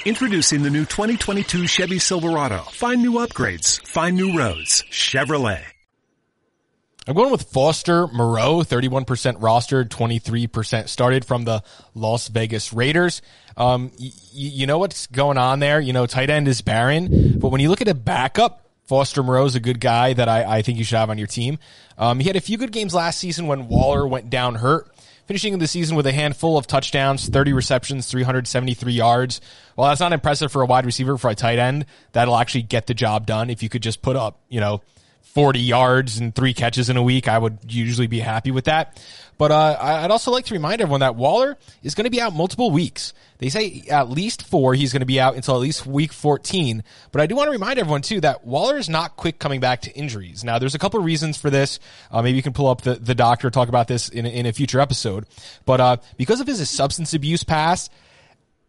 Introducing 0.06 0.62
the 0.62 0.70
new 0.70 0.84
2022 0.84 1.66
Chevy 1.66 1.98
Silverado. 1.98 2.58
Find 2.72 3.02
new 3.02 3.14
upgrades. 3.14 3.84
Find 3.86 4.16
new 4.16 4.36
roads. 4.38 4.84
Chevrolet. 4.90 5.62
I'm 7.06 7.14
going 7.14 7.30
with 7.30 7.44
Foster 7.50 8.06
Moreau, 8.08 8.58
31% 8.58 9.06
rostered, 9.40 9.88
23% 9.88 10.88
started 10.88 11.24
from 11.24 11.44
the 11.44 11.62
Las 11.94 12.28
Vegas 12.28 12.72
Raiders. 12.72 13.22
Um, 13.56 13.90
y- 13.98 14.10
you 14.32 14.66
know 14.66 14.76
what's 14.78 15.06
going 15.06 15.38
on 15.38 15.58
there? 15.58 15.80
You 15.80 15.94
know, 15.94 16.04
tight 16.06 16.28
end 16.28 16.48
is 16.48 16.60
barren, 16.60 17.38
but 17.38 17.48
when 17.48 17.62
you 17.62 17.70
look 17.70 17.80
at 17.80 17.88
a 17.88 17.94
backup, 17.94 18.67
Foster 18.88 19.22
Moreau 19.22 19.44
is 19.44 19.54
a 19.54 19.60
good 19.60 19.80
guy 19.80 20.14
that 20.14 20.28
I, 20.28 20.58
I 20.58 20.62
think 20.62 20.78
you 20.78 20.84
should 20.84 20.96
have 20.96 21.10
on 21.10 21.18
your 21.18 21.26
team. 21.26 21.58
Um, 21.98 22.20
he 22.20 22.26
had 22.26 22.36
a 22.36 22.40
few 22.40 22.56
good 22.56 22.72
games 22.72 22.94
last 22.94 23.18
season 23.18 23.46
when 23.46 23.68
Waller 23.68 24.08
went 24.08 24.30
down 24.30 24.54
hurt, 24.54 24.88
finishing 25.26 25.58
the 25.58 25.66
season 25.66 25.94
with 25.94 26.06
a 26.06 26.12
handful 26.12 26.56
of 26.56 26.66
touchdowns, 26.66 27.28
30 27.28 27.52
receptions, 27.52 28.10
373 28.10 28.92
yards. 28.94 29.42
Well, 29.76 29.88
that's 29.88 30.00
not 30.00 30.14
impressive 30.14 30.50
for 30.50 30.62
a 30.62 30.66
wide 30.66 30.86
receiver, 30.86 31.18
for 31.18 31.28
a 31.28 31.34
tight 31.34 31.58
end, 31.58 31.84
that'll 32.12 32.36
actually 32.36 32.62
get 32.62 32.86
the 32.86 32.94
job 32.94 33.26
done 33.26 33.50
if 33.50 33.62
you 33.62 33.68
could 33.68 33.82
just 33.82 34.00
put 34.00 34.16
up, 34.16 34.40
you 34.48 34.60
know, 34.60 34.80
40 35.22 35.60
yards 35.60 36.18
and 36.18 36.34
three 36.34 36.54
catches 36.54 36.90
in 36.90 36.96
a 36.96 37.02
week, 37.02 37.28
I 37.28 37.38
would 37.38 37.58
usually 37.68 38.06
be 38.06 38.20
happy 38.20 38.50
with 38.50 38.64
that. 38.64 39.00
But 39.38 39.52
uh, 39.52 39.78
I'd 39.80 40.10
also 40.10 40.32
like 40.32 40.46
to 40.46 40.54
remind 40.54 40.80
everyone 40.80 41.00
that 41.00 41.14
Waller 41.14 41.56
is 41.84 41.94
going 41.94 42.06
to 42.06 42.10
be 42.10 42.20
out 42.20 42.34
multiple 42.34 42.72
weeks. 42.72 43.12
They 43.38 43.50
say 43.50 43.84
at 43.88 44.10
least 44.10 44.44
four. 44.44 44.74
He's 44.74 44.92
going 44.92 45.00
to 45.00 45.06
be 45.06 45.20
out 45.20 45.36
until 45.36 45.54
at 45.54 45.60
least 45.60 45.86
week 45.86 46.12
14. 46.12 46.82
But 47.12 47.22
I 47.22 47.26
do 47.26 47.36
want 47.36 47.46
to 47.46 47.52
remind 47.52 47.78
everyone 47.78 48.02
too 48.02 48.20
that 48.22 48.44
Waller 48.44 48.78
is 48.78 48.88
not 48.88 49.16
quick 49.16 49.38
coming 49.38 49.60
back 49.60 49.82
to 49.82 49.92
injuries. 49.92 50.42
Now, 50.42 50.58
there's 50.58 50.74
a 50.74 50.78
couple 50.78 50.98
of 50.98 51.06
reasons 51.06 51.38
for 51.38 51.50
this. 51.50 51.78
Uh, 52.10 52.20
maybe 52.20 52.36
you 52.36 52.42
can 52.42 52.52
pull 52.52 52.66
up 52.66 52.80
the, 52.80 52.96
the 52.96 53.14
doctor, 53.14 53.48
talk 53.48 53.68
about 53.68 53.86
this 53.86 54.08
in, 54.08 54.26
in 54.26 54.44
a 54.44 54.52
future 54.52 54.80
episode. 54.80 55.24
But 55.64 55.80
uh, 55.80 55.96
because 56.16 56.40
of 56.40 56.48
his 56.48 56.68
substance 56.68 57.14
abuse 57.14 57.44
past, 57.44 57.92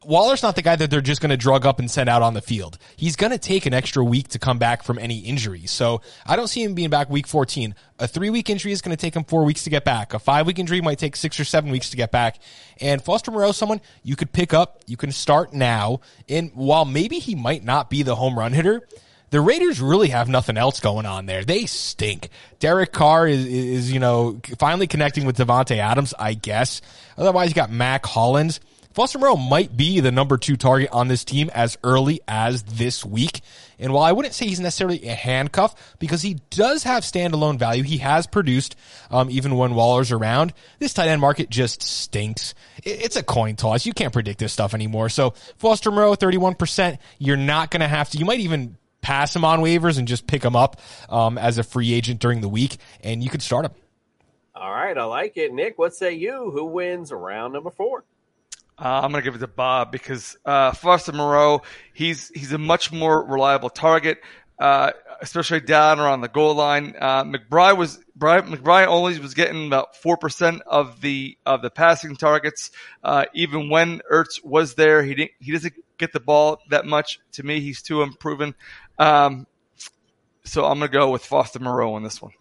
Waller's 0.06 0.42
not 0.42 0.56
the 0.56 0.62
guy 0.62 0.78
that 0.78 0.90
they're 0.90 1.02
just 1.02 1.20
going 1.20 1.32
to 1.32 1.38
drug 1.38 1.66
up 1.66 1.78
and 1.78 1.92
send 1.92 2.08
out 2.08 2.22
on 2.22 2.34
the 2.34 2.42
field. 2.42 2.78
He's 2.96 3.18
going 3.18 3.32
to 3.32 3.38
take 3.38 3.66
an 3.66 3.74
extra 3.74 4.04
week 4.04 4.30
to 4.30 4.40
come 4.40 4.58
back 4.58 4.82
from 4.82 4.98
any 4.98 5.20
injury. 5.20 5.66
So 5.66 6.02
I 6.26 6.38
don't 6.38 6.48
see 6.48 6.64
him 6.64 6.74
being 6.74 6.90
back 6.90 7.10
week 7.10 7.28
14. 7.28 7.76
A 8.00 8.08
three 8.08 8.30
week 8.30 8.50
injury 8.50 8.72
is 8.72 8.82
going 8.82 8.96
to 8.96 9.02
take 9.02 9.14
him 9.14 9.26
four 9.26 9.44
weeks 9.44 9.66
to 9.66 9.70
get 9.70 9.84
back. 9.84 10.14
A 10.14 10.20
five 10.20 10.48
week 10.48 10.58
injury 10.58 10.80
might 10.80 11.00
take 11.00 11.18
six 11.18 11.38
or 11.38 11.44
seven 11.44 11.70
weeks 11.70 11.90
to 11.90 11.98
get 11.98 12.12
back. 12.12 12.40
And 12.80 13.02
Foster 13.02 13.30
Moreau, 13.30 13.52
someone 13.52 13.82
you 14.02 14.16
could 14.16 14.32
pick 14.32 14.54
up, 14.54 14.82
you 14.88 14.96
can 14.96 15.12
start 15.12 15.54
now. 15.54 16.00
And 16.30 16.52
while 16.54 16.86
maybe 16.86 17.20
he 17.20 17.36
might 17.36 17.66
not 17.66 17.90
be 17.90 18.04
the 18.04 18.16
home 18.16 18.40
run 18.40 18.54
hitter, 18.54 18.88
the 19.32 19.42
Raiders 19.42 19.82
really 19.82 20.10
have 20.10 20.30
nothing 20.30 20.58
else 20.58 20.80
going 20.80 21.06
on 21.06 21.26
there. 21.26 21.44
They 21.44 21.66
stink. 21.66 22.30
Derek 22.60 22.94
Carr 22.94 23.28
is, 23.28 23.46
is 23.46 23.92
you 23.92 24.00
know, 24.00 24.40
finally 24.58 24.88
connecting 24.88 25.26
with 25.26 25.38
Davante 25.38 25.78
Adams, 25.78 26.14
I 26.18 26.36
guess. 26.36 26.82
Otherwise, 27.18 27.50
you 27.50 27.56
got 27.56 27.70
Mack 27.70 28.06
Hollins. 28.06 28.60
Foster 29.00 29.18
Moreau 29.18 29.38
might 29.38 29.78
be 29.78 30.02
the 30.02 30.12
number 30.12 30.38
two 30.38 30.58
target 30.58 30.90
on 30.92 31.08
this 31.08 31.24
team 31.24 31.50
as 31.54 31.78
early 31.86 32.20
as 32.28 32.64
this 32.64 33.06
week. 33.06 33.40
And 33.80 33.94
while 33.94 34.04
I 34.04 34.12
wouldn't 34.12 34.34
say 34.34 34.46
he's 34.46 34.60
necessarily 34.60 35.08
a 35.08 35.16
handcuff 35.16 35.96
because 36.00 36.22
he 36.22 36.42
does 36.50 36.84
have 36.84 37.04
standalone 37.04 37.58
value, 37.58 37.84
he 37.84 38.00
has 38.00 38.28
produced 38.28 38.76
um, 39.10 39.30
even 39.32 39.56
when 39.56 39.74
Waller's 39.74 40.12
around. 40.12 40.52
This 40.80 40.94
tight 40.94 41.08
end 41.08 41.22
market 41.22 41.50
just 41.50 41.82
stinks. 41.82 42.54
It's 42.84 43.16
a 43.16 43.24
coin 43.24 43.56
toss. 43.56 43.86
You 43.86 43.94
can't 43.94 44.12
predict 44.12 44.38
this 44.38 44.52
stuff 44.52 44.74
anymore. 44.74 45.08
So 45.08 45.34
Foster 45.56 45.92
Moreau, 45.92 46.16
31%. 46.16 46.98
You're 47.20 47.38
not 47.38 47.72
going 47.72 47.80
to 47.80 47.88
have 47.88 48.10
to, 48.10 48.18
you 48.18 48.26
might 48.26 48.42
even 48.42 48.76
pass 49.00 49.34
him 49.34 49.46
on 49.46 49.62
waivers 49.62 49.98
and 49.98 50.10
just 50.10 50.28
pick 50.28 50.44
him 50.44 50.58
up 50.58 50.76
um, 51.08 51.38
as 51.38 51.58
a 51.58 51.64
free 51.64 51.94
agent 51.94 52.20
during 52.20 52.42
the 52.42 52.50
week, 52.50 52.76
and 53.02 53.24
you 53.24 53.30
could 53.30 53.42
start 53.42 53.64
him. 53.64 53.72
All 54.54 54.70
right, 54.70 54.98
I 54.98 55.06
like 55.06 55.38
it. 55.38 55.54
Nick, 55.54 55.80
what 55.80 55.96
say 55.96 56.16
you? 56.16 56.52
Who 56.52 56.66
wins 56.66 57.14
round 57.14 57.54
number 57.54 57.70
four? 57.70 58.04
Uh, 58.80 59.02
I'm 59.04 59.12
going 59.12 59.22
to 59.22 59.28
give 59.28 59.36
it 59.36 59.40
to 59.40 59.48
Bob 59.48 59.92
because 59.92 60.38
uh, 60.46 60.72
Foster 60.72 61.12
Moreau, 61.12 61.64
he's 61.94 62.30
he's 62.30 62.54
a 62.54 62.58
much 62.58 62.94
more 62.94 63.26
reliable 63.26 63.70
target, 63.70 64.20
uh, 64.58 64.92
especially 65.22 65.60
down 65.60 66.00
around 66.00 66.22
the 66.22 66.30
goal 66.30 66.56
line. 66.56 66.96
Uh, 66.98 67.26
McBride 67.26 67.78
was 67.78 68.00
McBride 68.18 68.88
only 68.88 69.20
was 69.20 69.34
getting 69.34 69.68
about 69.68 69.98
four 69.98 70.16
percent 70.16 70.62
of 70.66 71.02
the 71.02 71.38
of 71.46 71.62
the 71.62 71.70
passing 71.70 72.16
targets. 72.16 72.72
Uh, 73.04 73.26
even 73.34 73.70
when 73.70 74.02
Ertz 74.10 74.44
was 74.44 74.76
there, 74.76 75.04
he 75.04 75.14
didn't 75.14 75.32
he 75.40 75.52
doesn't 75.52 75.74
get 75.98 76.14
the 76.14 76.22
ball 76.22 76.60
that 76.70 76.86
much. 76.86 77.20
To 77.34 77.44
me, 77.44 77.60
he's 77.60 77.82
too 77.82 78.02
unproven. 78.02 78.56
Um, 78.98 79.46
so 80.46 80.66
I'm 80.66 80.80
going 80.80 80.90
to 80.90 80.98
go 80.98 81.12
with 81.12 81.26
Foster 81.26 81.60
Moreau 81.60 81.96
on 81.96 82.04
this 82.04 82.22
one. 82.22 82.32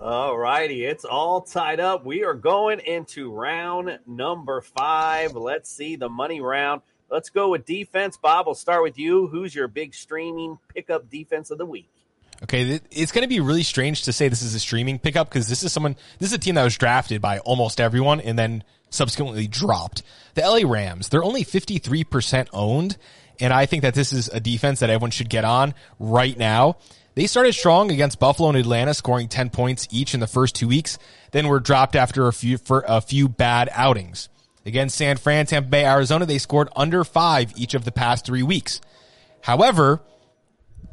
All 0.00 0.36
righty, 0.36 0.84
it's 0.84 1.06
all 1.06 1.40
tied 1.40 1.80
up. 1.80 2.04
We 2.04 2.22
are 2.24 2.34
going 2.34 2.80
into 2.80 3.32
round 3.32 3.98
number 4.06 4.60
five. 4.60 5.34
Let's 5.34 5.70
see 5.70 5.96
the 5.96 6.10
money 6.10 6.40
round. 6.40 6.82
Let's 7.10 7.30
go 7.30 7.50
with 7.50 7.64
defense. 7.64 8.18
Bob, 8.18 8.46
we'll 8.46 8.54
start 8.54 8.82
with 8.82 8.98
you. 8.98 9.26
Who's 9.26 9.54
your 9.54 9.68
big 9.68 9.94
streaming 9.94 10.58
pickup 10.74 11.08
defense 11.08 11.50
of 11.50 11.56
the 11.56 11.64
week? 11.64 11.88
Okay, 12.42 12.78
it's 12.90 13.12
going 13.12 13.22
to 13.22 13.28
be 13.28 13.40
really 13.40 13.62
strange 13.62 14.02
to 14.02 14.12
say 14.12 14.28
this 14.28 14.42
is 14.42 14.54
a 14.54 14.60
streaming 14.60 14.98
pickup 14.98 15.30
because 15.30 15.48
this 15.48 15.62
is 15.62 15.72
someone, 15.72 15.96
this 16.18 16.28
is 16.28 16.34
a 16.34 16.38
team 16.38 16.56
that 16.56 16.64
was 16.64 16.76
drafted 16.76 17.22
by 17.22 17.38
almost 17.38 17.80
everyone 17.80 18.20
and 18.20 18.38
then 18.38 18.64
subsequently 18.90 19.46
dropped. 19.46 20.02
The 20.34 20.42
LA 20.42 20.70
Rams, 20.70 21.08
they're 21.08 21.24
only 21.24 21.44
53% 21.44 22.48
owned. 22.52 22.98
And 23.40 23.52
I 23.52 23.64
think 23.66 23.82
that 23.82 23.94
this 23.94 24.12
is 24.12 24.28
a 24.28 24.40
defense 24.40 24.80
that 24.80 24.90
everyone 24.90 25.10
should 25.10 25.30
get 25.30 25.44
on 25.44 25.74
right 25.98 26.36
now. 26.36 26.76
They 27.16 27.26
started 27.26 27.54
strong 27.54 27.90
against 27.90 28.20
Buffalo 28.20 28.50
and 28.50 28.58
Atlanta, 28.58 28.92
scoring 28.92 29.28
10 29.28 29.48
points 29.48 29.88
each 29.90 30.12
in 30.12 30.20
the 30.20 30.26
first 30.26 30.54
two 30.54 30.68
weeks, 30.68 30.98
then 31.32 31.48
were 31.48 31.60
dropped 31.60 31.96
after 31.96 32.26
a 32.26 32.32
few, 32.32 32.58
for 32.58 32.84
a 32.86 33.00
few 33.00 33.26
bad 33.26 33.70
outings. 33.72 34.28
Against 34.66 34.98
San 34.98 35.16
Fran, 35.16 35.46
Tampa 35.46 35.70
Bay, 35.70 35.86
Arizona, 35.86 36.26
they 36.26 36.36
scored 36.36 36.68
under 36.76 37.04
five 37.04 37.54
each 37.56 37.72
of 37.72 37.86
the 37.86 37.90
past 37.90 38.26
three 38.26 38.42
weeks. 38.42 38.82
However, 39.40 40.02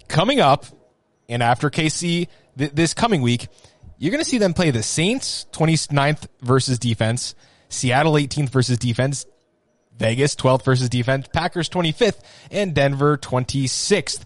coming 0.08 0.40
up 0.40 0.66
and 1.28 1.44
after 1.44 1.70
KC 1.70 2.30
th- 2.58 2.72
this 2.72 2.94
coming 2.94 3.22
week, 3.22 3.50
you're 3.98 4.12
going 4.12 4.24
to 4.24 4.30
see 4.30 4.38
them 4.38 4.54
play 4.54 4.72
the 4.72 4.84
Saints 4.84 5.46
29th 5.52 6.28
versus 6.42 6.80
defense, 6.80 7.36
Seattle 7.68 8.14
18th 8.14 8.50
versus 8.50 8.78
defense, 8.78 9.26
Vegas 9.98 10.36
12th 10.36 10.64
versus 10.64 10.88
defense, 10.88 11.28
Packers 11.34 11.68
25th, 11.68 12.22
and 12.50 12.74
Denver 12.74 13.18
26th. 13.18 14.24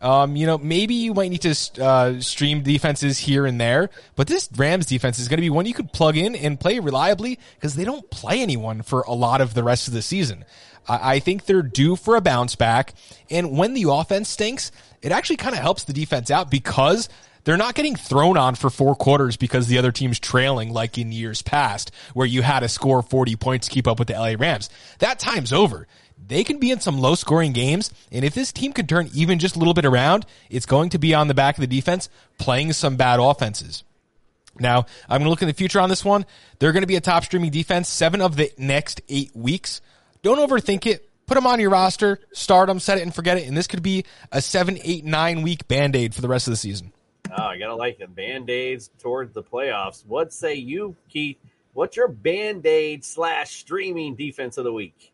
Um, 0.00 0.36
you 0.36 0.46
know, 0.46 0.58
maybe 0.58 0.94
you 0.94 1.12
might 1.12 1.30
need 1.30 1.42
to 1.42 1.82
uh, 1.82 2.20
stream 2.20 2.62
defenses 2.62 3.18
here 3.18 3.46
and 3.46 3.60
there, 3.60 3.90
but 4.14 4.28
this 4.28 4.48
Rams 4.56 4.86
defense 4.86 5.18
is 5.18 5.26
going 5.26 5.38
to 5.38 5.42
be 5.42 5.50
one 5.50 5.66
you 5.66 5.74
could 5.74 5.92
plug 5.92 6.16
in 6.16 6.36
and 6.36 6.60
play 6.60 6.78
reliably 6.78 7.38
because 7.56 7.74
they 7.74 7.84
don't 7.84 8.08
play 8.08 8.40
anyone 8.40 8.82
for 8.82 9.00
a 9.02 9.12
lot 9.12 9.40
of 9.40 9.54
the 9.54 9.64
rest 9.64 9.88
of 9.88 9.94
the 9.94 10.02
season. 10.02 10.44
I, 10.86 11.14
I 11.14 11.18
think 11.18 11.46
they're 11.46 11.62
due 11.62 11.96
for 11.96 12.14
a 12.14 12.20
bounce 12.20 12.54
back, 12.54 12.94
and 13.28 13.58
when 13.58 13.74
the 13.74 13.86
offense 13.90 14.28
stinks, 14.28 14.70
it 15.02 15.10
actually 15.10 15.36
kind 15.36 15.54
of 15.54 15.62
helps 15.62 15.82
the 15.82 15.92
defense 15.92 16.30
out 16.30 16.48
because 16.48 17.08
they're 17.48 17.56
not 17.56 17.74
getting 17.74 17.96
thrown 17.96 18.36
on 18.36 18.54
for 18.54 18.70
four 18.70 18.94
quarters 18.94 19.36
because 19.36 19.68
the 19.68 19.78
other 19.78 19.90
team's 19.90 20.20
trailing 20.20 20.72
like 20.72 20.98
in 20.98 21.12
years 21.12 21.42
past, 21.42 21.90
where 22.14 22.26
you 22.26 22.42
had 22.42 22.60
to 22.60 22.68
score 22.68 23.02
40 23.02 23.36
points 23.36 23.68
to 23.68 23.74
keep 23.74 23.88
up 23.88 23.98
with 23.98 24.08
the 24.08 24.14
LA 24.14 24.34
Rams. 24.38 24.70
That 24.98 25.18
time's 25.18 25.52
over. 25.52 25.86
They 26.26 26.44
can 26.44 26.58
be 26.58 26.70
in 26.70 26.80
some 26.80 26.98
low 26.98 27.14
scoring 27.14 27.52
games, 27.52 27.90
and 28.12 28.24
if 28.24 28.34
this 28.34 28.52
team 28.52 28.72
can 28.72 28.86
turn 28.86 29.08
even 29.14 29.38
just 29.38 29.56
a 29.56 29.58
little 29.58 29.74
bit 29.74 29.86
around, 29.86 30.26
it's 30.50 30.66
going 30.66 30.90
to 30.90 30.98
be 30.98 31.14
on 31.14 31.28
the 31.28 31.34
back 31.34 31.56
of 31.56 31.62
the 31.62 31.66
defense 31.66 32.08
playing 32.38 32.72
some 32.74 32.96
bad 32.96 33.18
offenses. 33.18 33.84
Now, 34.60 34.86
I'm 35.08 35.20
going 35.20 35.24
to 35.24 35.30
look 35.30 35.42
in 35.42 35.48
the 35.48 35.54
future 35.54 35.80
on 35.80 35.88
this 35.88 36.04
one. 36.04 36.26
They're 36.58 36.72
going 36.72 36.82
to 36.82 36.88
be 36.88 36.96
a 36.96 37.00
top 37.00 37.24
streaming 37.24 37.50
defense 37.50 37.88
seven 37.88 38.20
of 38.20 38.36
the 38.36 38.52
next 38.58 39.00
eight 39.08 39.30
weeks. 39.34 39.80
Don't 40.22 40.38
overthink 40.38 40.86
it. 40.86 41.08
Put 41.26 41.34
them 41.34 41.46
on 41.46 41.60
your 41.60 41.70
roster, 41.70 42.20
start 42.32 42.68
them, 42.68 42.80
set 42.80 42.96
it 42.96 43.02
and 43.02 43.14
forget 43.14 43.36
it. 43.36 43.46
And 43.46 43.56
this 43.56 43.66
could 43.66 43.82
be 43.82 44.04
a 44.32 44.40
seven, 44.40 44.78
eight, 44.82 45.04
nine 45.04 45.42
week 45.42 45.68
band 45.68 45.94
aid 45.94 46.14
for 46.14 46.22
the 46.22 46.28
rest 46.28 46.46
of 46.46 46.52
the 46.52 46.56
season. 46.56 46.92
Oh, 47.30 47.42
I 47.42 47.58
gotta 47.58 47.74
like 47.74 48.00
it. 48.00 48.14
Band 48.14 48.48
aids 48.48 48.90
towards 48.98 49.34
the 49.34 49.42
playoffs. 49.42 50.06
What 50.06 50.32
say 50.32 50.54
you, 50.54 50.96
Keith? 51.10 51.36
What's 51.74 51.98
your 51.98 52.08
band 52.08 52.66
aid 52.66 53.04
slash 53.04 53.50
streaming 53.50 54.14
defense 54.14 54.56
of 54.56 54.64
the 54.64 54.72
week? 54.72 55.12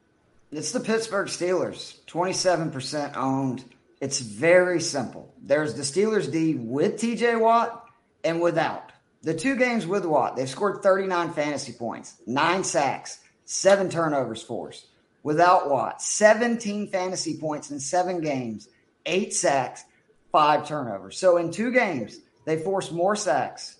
It's 0.56 0.70
the 0.70 0.78
Pittsburgh 0.78 1.26
Steelers, 1.26 1.98
27% 2.04 3.16
owned. 3.16 3.64
It's 4.00 4.20
very 4.20 4.80
simple. 4.80 5.34
There's 5.42 5.74
the 5.74 5.82
Steelers 5.82 6.30
D 6.30 6.54
with 6.54 6.94
TJ 6.94 7.40
Watt 7.40 7.88
and 8.22 8.40
without. 8.40 8.92
The 9.22 9.34
two 9.34 9.56
games 9.56 9.84
with 9.84 10.04
Watt, 10.04 10.36
they've 10.36 10.48
scored 10.48 10.80
39 10.80 11.32
fantasy 11.32 11.72
points, 11.72 12.14
nine 12.24 12.62
sacks, 12.62 13.18
seven 13.44 13.90
turnovers 13.90 14.42
forced. 14.42 14.86
Without 15.24 15.70
Watt, 15.70 16.00
17 16.00 16.86
fantasy 16.86 17.36
points 17.36 17.72
in 17.72 17.80
seven 17.80 18.20
games, 18.20 18.68
eight 19.06 19.34
sacks, 19.34 19.84
five 20.30 20.68
turnovers. 20.68 21.18
So 21.18 21.36
in 21.36 21.50
two 21.50 21.72
games, 21.72 22.20
they 22.44 22.58
forced 22.58 22.92
more 22.92 23.16
sacks, 23.16 23.78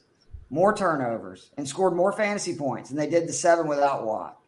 more 0.51 0.75
turnovers, 0.77 1.51
and 1.57 1.69
scored 1.69 1.95
more 1.95 2.11
fantasy 2.11 2.57
points 2.57 2.89
than 2.89 2.99
they 2.99 3.09
did 3.09 3.29
the 3.29 3.33
seven 3.33 3.69
without 3.69 4.05
Watt. 4.05 4.41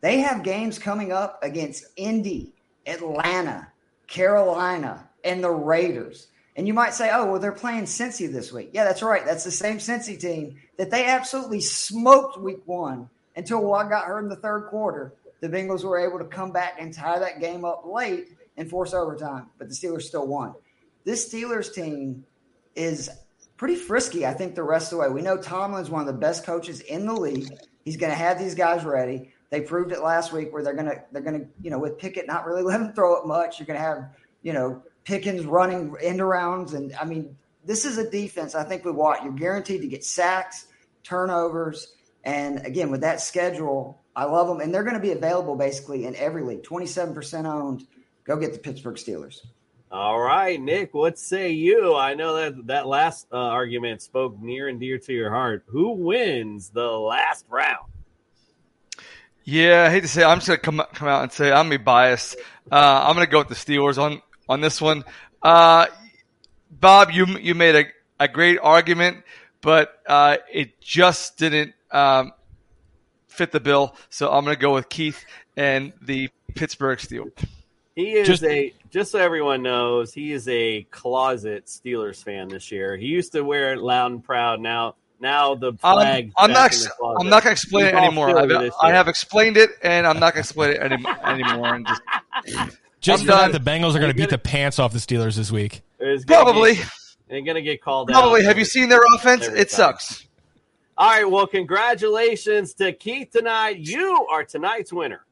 They 0.00 0.20
have 0.20 0.42
games 0.42 0.78
coming 0.78 1.12
up 1.12 1.38
against 1.42 1.84
Indy, 1.96 2.52
Atlanta, 2.86 3.68
Carolina, 4.06 5.08
and 5.24 5.44
the 5.44 5.50
Raiders. 5.50 6.28
And 6.56 6.66
you 6.66 6.74
might 6.74 6.94
say, 6.94 7.10
oh, 7.12 7.26
well, 7.26 7.40
they're 7.40 7.52
playing 7.52 7.84
Cincy 7.84 8.30
this 8.30 8.52
week. 8.52 8.70
Yeah, 8.72 8.84
that's 8.84 9.02
right. 9.02 9.24
That's 9.24 9.44
the 9.44 9.50
same 9.50 9.78
Cincy 9.78 10.18
team 10.18 10.56
that 10.78 10.90
they 10.90 11.06
absolutely 11.06 11.60
smoked 11.60 12.38
week 12.38 12.62
one 12.66 13.08
until 13.36 13.62
Watt 13.62 13.88
got 13.88 14.04
hurt 14.04 14.22
in 14.22 14.28
the 14.28 14.36
third 14.36 14.66
quarter. 14.68 15.12
The 15.40 15.48
Bengals 15.48 15.84
were 15.84 15.98
able 15.98 16.18
to 16.18 16.24
come 16.24 16.52
back 16.52 16.76
and 16.78 16.92
tie 16.92 17.18
that 17.18 17.40
game 17.40 17.64
up 17.64 17.84
late 17.86 18.28
and 18.56 18.68
force 18.68 18.92
overtime, 18.92 19.46
but 19.58 19.68
the 19.68 19.74
Steelers 19.74 20.02
still 20.02 20.26
won. 20.26 20.54
This 21.04 21.32
Steelers 21.32 21.72
team 21.72 22.24
is 22.74 23.08
pretty 23.56 23.76
frisky, 23.76 24.26
I 24.26 24.34
think, 24.34 24.54
the 24.54 24.62
rest 24.62 24.92
of 24.92 24.98
the 24.98 25.02
way. 25.02 25.08
We 25.08 25.22
know 25.22 25.36
Tomlin's 25.36 25.88
one 25.88 26.00
of 26.00 26.06
the 26.06 26.12
best 26.12 26.44
coaches 26.44 26.80
in 26.80 27.06
the 27.06 27.14
league. 27.14 27.48
He's 27.84 27.96
going 27.96 28.12
to 28.12 28.18
have 28.18 28.38
these 28.38 28.54
guys 28.54 28.84
ready. 28.84 29.32
They 29.50 29.60
proved 29.60 29.92
it 29.92 30.00
last 30.00 30.32
week 30.32 30.52
where 30.52 30.62
they're 30.62 30.74
to 30.86 31.02
they're 31.12 31.22
to 31.40 31.46
you 31.60 31.70
know 31.70 31.78
with 31.78 31.98
Pickett 31.98 32.26
not 32.26 32.46
really 32.46 32.62
let 32.70 32.80
him 32.80 32.92
throw 32.92 33.16
it 33.16 33.26
much. 33.26 33.58
You're 33.58 33.66
to 33.78 33.84
have 33.84 34.10
you 34.42 34.52
know 34.52 34.82
Pickens 35.04 35.44
running 35.44 35.94
end 36.00 36.20
arounds, 36.20 36.74
and 36.74 36.94
I 36.94 37.04
mean 37.04 37.36
this 37.64 37.84
is 37.84 37.98
a 37.98 38.08
defense. 38.10 38.54
I 38.54 38.64
think 38.64 38.84
we 38.84 38.92
want. 38.92 39.22
you're 39.22 39.32
guaranteed 39.32 39.82
to 39.82 39.88
get 39.88 40.04
sacks, 40.04 40.66
turnovers, 41.02 41.94
and 42.24 42.64
again 42.64 42.90
with 42.90 43.00
that 43.02 43.20
schedule, 43.20 44.00
I 44.14 44.24
love 44.24 44.46
them, 44.46 44.60
and 44.60 44.72
they're 44.72 44.84
going 44.84 44.94
to 44.94 45.00
be 45.00 45.12
available 45.12 45.56
basically 45.56 46.06
in 46.06 46.14
every 46.16 46.42
league. 46.42 46.62
Twenty 46.62 46.86
seven 46.86 47.14
percent 47.14 47.46
owned. 47.46 47.86
Go 48.24 48.36
get 48.36 48.52
the 48.52 48.58
Pittsburgh 48.58 48.96
Steelers. 48.96 49.40
All 49.92 50.20
right, 50.20 50.60
Nick, 50.60 50.94
what 50.94 51.18
say 51.18 51.50
you? 51.50 51.96
I 51.96 52.14
know 52.14 52.36
that 52.36 52.68
that 52.68 52.86
last 52.86 53.26
uh, 53.32 53.36
argument 53.36 54.02
spoke 54.02 54.40
near 54.40 54.68
and 54.68 54.78
dear 54.78 54.98
to 54.98 55.12
your 55.12 55.30
heart. 55.30 55.64
Who 55.66 55.90
wins 55.90 56.70
the 56.70 56.86
last 56.92 57.44
round? 57.48 57.90
Yeah, 59.44 59.84
I 59.86 59.90
hate 59.90 60.00
to 60.02 60.08
say, 60.08 60.22
it, 60.22 60.26
I'm 60.26 60.38
just 60.38 60.46
gonna 60.48 60.58
come 60.58 60.82
come 60.94 61.08
out 61.08 61.22
and 61.22 61.32
say 61.32 61.48
I'm 61.50 61.66
gonna 61.66 61.70
be 61.70 61.76
biased. 61.78 62.36
Uh, 62.70 63.04
I'm 63.06 63.14
gonna 63.14 63.26
go 63.26 63.38
with 63.38 63.48
the 63.48 63.54
Steelers 63.54 63.98
on 63.98 64.22
on 64.48 64.60
this 64.60 64.80
one. 64.80 65.04
Uh, 65.42 65.86
Bob, 66.70 67.10
you 67.10 67.26
you 67.38 67.54
made 67.54 67.74
a, 67.74 67.84
a 68.18 68.28
great 68.28 68.58
argument, 68.62 69.24
but 69.60 69.92
uh, 70.06 70.36
it 70.52 70.80
just 70.80 71.36
didn't 71.38 71.74
um, 71.90 72.32
fit 73.28 73.50
the 73.52 73.60
bill. 73.60 73.96
So 74.10 74.30
I'm 74.30 74.44
gonna 74.44 74.56
go 74.56 74.74
with 74.74 74.88
Keith 74.88 75.24
and 75.56 75.92
the 76.02 76.28
Pittsburgh 76.54 76.98
Steelers. 76.98 77.32
He 77.96 78.12
is 78.12 78.26
Just- 78.26 78.44
a 78.44 78.72
just 78.90 79.12
so 79.12 79.20
everyone 79.20 79.62
knows, 79.62 80.12
he 80.12 80.32
is 80.32 80.48
a 80.48 80.82
closet 80.90 81.66
Steelers 81.66 82.22
fan 82.22 82.48
this 82.48 82.72
year. 82.72 82.96
He 82.96 83.06
used 83.06 83.32
to 83.32 83.42
wear 83.42 83.72
it 83.72 83.80
loud 83.80 84.10
and 84.10 84.24
proud. 84.24 84.60
Now 84.60 84.96
now 85.20 85.54
the 85.54 85.72
flag. 85.74 86.32
I'm, 86.36 86.50
I'm 86.50 86.52
not. 86.52 86.74
I'm 87.18 87.28
not 87.28 87.42
gonna 87.42 87.52
explain 87.52 87.86
it 87.86 87.94
anymore. 87.94 88.38
I've, 88.38 88.50
I 88.50 88.70
I 88.82 88.90
have 88.92 89.08
explained 89.08 89.56
it, 89.56 89.70
and 89.82 90.06
I'm 90.06 90.18
not 90.18 90.34
gonna 90.34 90.40
explain 90.40 90.70
it 90.70 90.82
any, 90.82 91.04
anymore. 91.24 91.74
And 91.74 91.86
just, 91.86 92.02
Just 93.00 93.22
I'm 93.22 93.26
that, 93.28 93.52
the 93.52 93.58
Bengals 93.58 93.94
are 93.94 93.98
going 93.98 94.12
to 94.12 94.16
beat 94.16 94.28
the 94.28 94.38
pants 94.38 94.78
off 94.78 94.92
the 94.92 94.98
Steelers 94.98 95.34
this 95.34 95.50
week. 95.50 95.80
Probably. 96.26 96.78
They're 97.28 97.40
gonna 97.42 97.62
get 97.62 97.80
called 97.80 98.08
Probably. 98.08 98.40
out. 98.40 98.46
Have 98.46 98.58
you 98.58 98.64
seen 98.64 98.88
their 98.88 99.00
offense? 99.14 99.46
It 99.46 99.54
time. 99.54 99.68
sucks. 99.68 100.26
All 100.98 101.08
right. 101.08 101.24
Well, 101.24 101.46
congratulations 101.46 102.74
to 102.74 102.92
Keith 102.92 103.30
tonight. 103.30 103.78
You 103.78 104.26
are 104.30 104.44
tonight's 104.44 104.92
winner. 104.92 105.24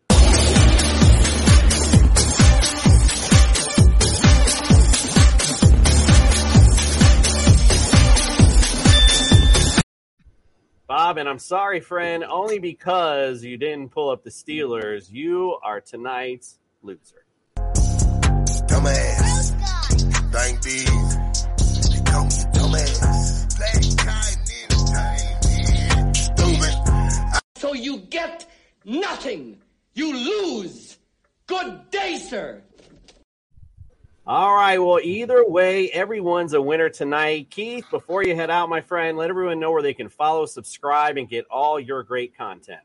Bob, 10.88 11.18
and 11.18 11.28
I'm 11.28 11.38
sorry, 11.38 11.80
friend, 11.80 12.24
only 12.24 12.58
because 12.60 13.44
you 13.44 13.58
didn't 13.58 13.90
pull 13.90 14.08
up 14.08 14.24
the 14.24 14.30
Steelers. 14.30 15.12
You 15.12 15.58
are 15.62 15.82
tonight's 15.82 16.58
loser. 16.80 17.26
Dumbass. 18.66 19.52
Thank 20.32 20.62
these. 20.62 20.86
They 21.90 22.00
call 22.10 22.24
me 22.24 22.30
dumbass. 22.56 23.54
Play 23.58 23.82
Stupid. 26.14 26.74
So 27.58 27.74
you 27.74 27.98
get 27.98 28.46
nothing. 28.86 29.58
You 29.92 30.14
lose. 30.14 30.96
Good 31.46 31.90
day, 31.90 32.16
sir. 32.16 32.62
All 34.28 34.54
right. 34.54 34.76
Well, 34.76 35.00
either 35.02 35.42
way, 35.48 35.90
everyone's 35.90 36.52
a 36.52 36.60
winner 36.60 36.90
tonight. 36.90 37.48
Keith, 37.48 37.86
before 37.90 38.22
you 38.22 38.36
head 38.36 38.50
out, 38.50 38.68
my 38.68 38.82
friend, 38.82 39.16
let 39.16 39.30
everyone 39.30 39.58
know 39.58 39.70
where 39.70 39.80
they 39.80 39.94
can 39.94 40.10
follow, 40.10 40.44
subscribe, 40.44 41.16
and 41.16 41.26
get 41.26 41.46
all 41.50 41.80
your 41.80 42.02
great 42.02 42.36
content. 42.36 42.82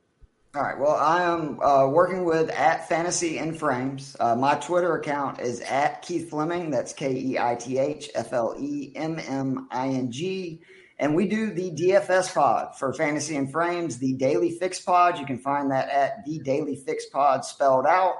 All 0.56 0.62
right. 0.62 0.80
Well, 0.80 0.96
I 0.96 1.24
am 1.24 1.60
uh, 1.60 1.90
working 1.90 2.24
with 2.24 2.50
at 2.50 2.88
Fantasy 2.88 3.40
in 3.40 3.56
Frames. 3.56 4.16
Uh, 4.22 4.38
my 4.38 4.56
Twitter 4.56 4.96
account 4.96 5.42
is 5.42 5.60
at 5.60 6.02
Keith 6.02 6.30
Flemming. 6.30 6.72
That's 6.72 6.94
K 6.94 7.14
E 7.14 7.38
I 7.38 7.56
T 7.56 7.78
H 7.78 8.10
F 8.16 8.32
L 8.32 8.56
E 8.58 8.94
M 8.96 9.20
M 9.20 9.68
I 9.70 9.90
N 9.90 10.12
G. 10.14 10.62
And 10.98 11.14
we 11.14 11.28
do 11.28 11.52
the 11.52 11.72
DFS 11.72 12.34
pod 12.34 12.78
for 12.78 12.94
Fantasy 12.94 13.36
in 13.36 13.50
Frames, 13.50 13.98
the 13.98 14.14
Daily 14.14 14.52
Fix 14.52 14.80
Pod. 14.80 15.20
You 15.20 15.26
can 15.26 15.40
find 15.40 15.72
that 15.72 15.90
at 15.90 16.24
the 16.24 16.40
Daily 16.40 16.78
Fix 16.78 17.08
Pod 17.08 17.44
spelled 17.44 17.86
out. 17.86 18.16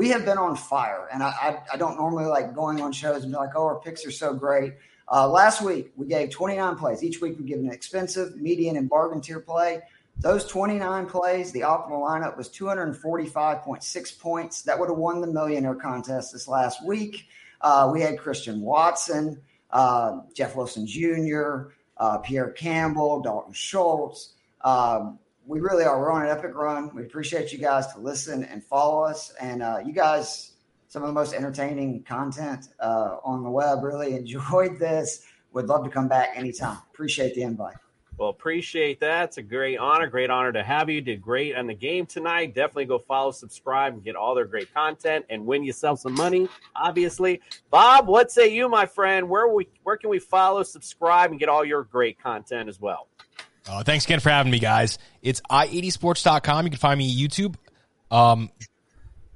We 0.00 0.08
have 0.08 0.24
been 0.24 0.38
on 0.38 0.56
fire, 0.56 1.10
and 1.12 1.22
I, 1.22 1.28
I, 1.28 1.74
I 1.74 1.76
don't 1.76 1.98
normally 1.98 2.24
like 2.24 2.54
going 2.54 2.80
on 2.80 2.90
shows 2.90 3.22
and 3.22 3.30
be 3.30 3.36
like, 3.36 3.50
oh, 3.54 3.64
our 3.64 3.80
picks 3.80 4.06
are 4.06 4.10
so 4.10 4.32
great. 4.32 4.72
Uh, 5.12 5.28
last 5.28 5.60
week, 5.60 5.92
we 5.94 6.06
gave 6.06 6.30
29 6.30 6.76
plays. 6.76 7.04
Each 7.04 7.20
week, 7.20 7.36
we 7.38 7.44
give 7.44 7.58
an 7.58 7.70
expensive, 7.70 8.34
median, 8.40 8.78
and 8.78 8.88
bargain 8.88 9.20
tier 9.20 9.40
play. 9.40 9.82
Those 10.16 10.46
29 10.46 11.04
plays, 11.04 11.52
the 11.52 11.60
optimal 11.60 12.00
lineup 12.00 12.38
was 12.38 12.48
245.6 12.48 14.18
points. 14.18 14.62
That 14.62 14.78
would 14.78 14.88
have 14.88 14.96
won 14.96 15.20
the 15.20 15.26
millionaire 15.26 15.74
contest 15.74 16.32
this 16.32 16.48
last 16.48 16.82
week. 16.82 17.26
Uh, 17.60 17.90
we 17.92 18.00
had 18.00 18.18
Christian 18.18 18.62
Watson, 18.62 19.42
uh, 19.70 20.20
Jeff 20.34 20.56
Wilson 20.56 20.86
Jr., 20.86 21.72
uh, 21.98 22.20
Parris 22.20 22.58
Campbell, 22.58 23.20
Dalton 23.20 23.52
Schultz. 23.52 24.32
Um, 24.62 25.18
we 25.50 25.58
really 25.58 25.82
are. 25.82 25.98
We're 25.98 26.12
on 26.12 26.22
an 26.22 26.28
epic 26.28 26.54
run. 26.54 26.94
We 26.94 27.02
appreciate 27.02 27.52
you 27.52 27.58
guys 27.58 27.92
to 27.94 27.98
listen 27.98 28.44
and 28.44 28.62
follow 28.62 29.02
us. 29.02 29.34
And 29.40 29.64
uh, 29.64 29.78
you 29.84 29.92
guys, 29.92 30.52
some 30.86 31.02
of 31.02 31.08
the 31.08 31.12
most 31.12 31.34
entertaining 31.34 32.04
content 32.04 32.68
uh, 32.78 33.16
on 33.24 33.42
the 33.42 33.50
web. 33.50 33.82
Really 33.82 34.14
enjoyed 34.14 34.78
this. 34.78 35.26
Would 35.52 35.66
love 35.66 35.82
to 35.82 35.90
come 35.90 36.06
back 36.06 36.30
anytime. 36.36 36.78
Appreciate 36.92 37.34
the 37.34 37.42
invite. 37.42 37.74
Well, 38.16 38.28
appreciate 38.28 39.00
that. 39.00 39.24
It's 39.24 39.38
a 39.38 39.42
great 39.42 39.78
honor. 39.78 40.06
Great 40.06 40.30
honor 40.30 40.52
to 40.52 40.62
have 40.62 40.88
you. 40.88 41.00
Did 41.00 41.20
great 41.20 41.56
on 41.56 41.66
the 41.66 41.74
game 41.74 42.06
tonight. 42.06 42.54
Definitely 42.54 42.84
go 42.84 42.98
follow, 42.98 43.32
subscribe, 43.32 43.94
and 43.94 44.04
get 44.04 44.14
all 44.14 44.36
their 44.36 44.44
great 44.44 44.72
content 44.72 45.24
and 45.30 45.44
win 45.44 45.64
yourself 45.64 45.98
some 45.98 46.14
money, 46.14 46.46
obviously. 46.76 47.40
Bob, 47.70 48.06
what 48.06 48.30
say 48.30 48.54
you, 48.54 48.68
my 48.68 48.86
friend? 48.86 49.28
Where 49.28 49.48
we 49.48 49.66
where 49.82 49.96
can 49.96 50.10
we 50.10 50.20
follow, 50.20 50.62
subscribe, 50.62 51.32
and 51.32 51.40
get 51.40 51.48
all 51.48 51.64
your 51.64 51.82
great 51.82 52.22
content 52.22 52.68
as 52.68 52.78
well? 52.78 53.08
Uh, 53.70 53.84
thanks 53.84 54.04
again 54.04 54.18
for 54.18 54.30
having 54.30 54.50
me, 54.50 54.58
guys. 54.58 54.98
It's 55.22 55.40
i80sports.com. 55.42 56.66
You 56.66 56.70
can 56.70 56.78
find 56.80 56.98
me 56.98 57.14
YouTube, 57.16 57.54
um, 58.10 58.50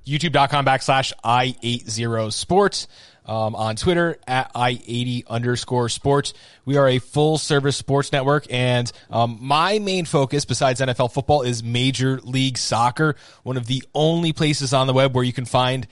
youtube.com 0.05 0.66
backslash 0.66 1.12
i80sports. 1.24 2.89
um, 3.26 3.55
on 3.55 3.76
Twitter 3.76 4.18
at 4.26 4.53
i80 4.55 5.26
underscore 5.28 5.89
sports. 5.89 6.35
We 6.64 6.76
are 6.76 6.89
a 6.89 6.99
full 6.99 7.39
service 7.39 7.76
sports 7.76 8.11
network, 8.12 8.47
and 8.51 8.91
um, 9.09 9.39
my 9.41 9.78
main 9.78 10.05
focus, 10.05 10.45
besides 10.45 10.80
NFL 10.80 11.12
football, 11.12 11.43
is 11.43 11.62
Major 11.62 12.20
League 12.22 12.59
Soccer, 12.59 13.16
one 13.45 13.57
of 13.57 13.66
the 13.66 13.85
only 13.95 14.32
places 14.32 14.74
on 14.74 14.89
the 14.89 14.93
web 14.93 15.14
where 15.14 15.24
you 15.24 15.32
can 15.32 15.45
find 15.47 15.87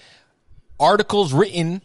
articles 0.81 1.33
written 1.33 1.81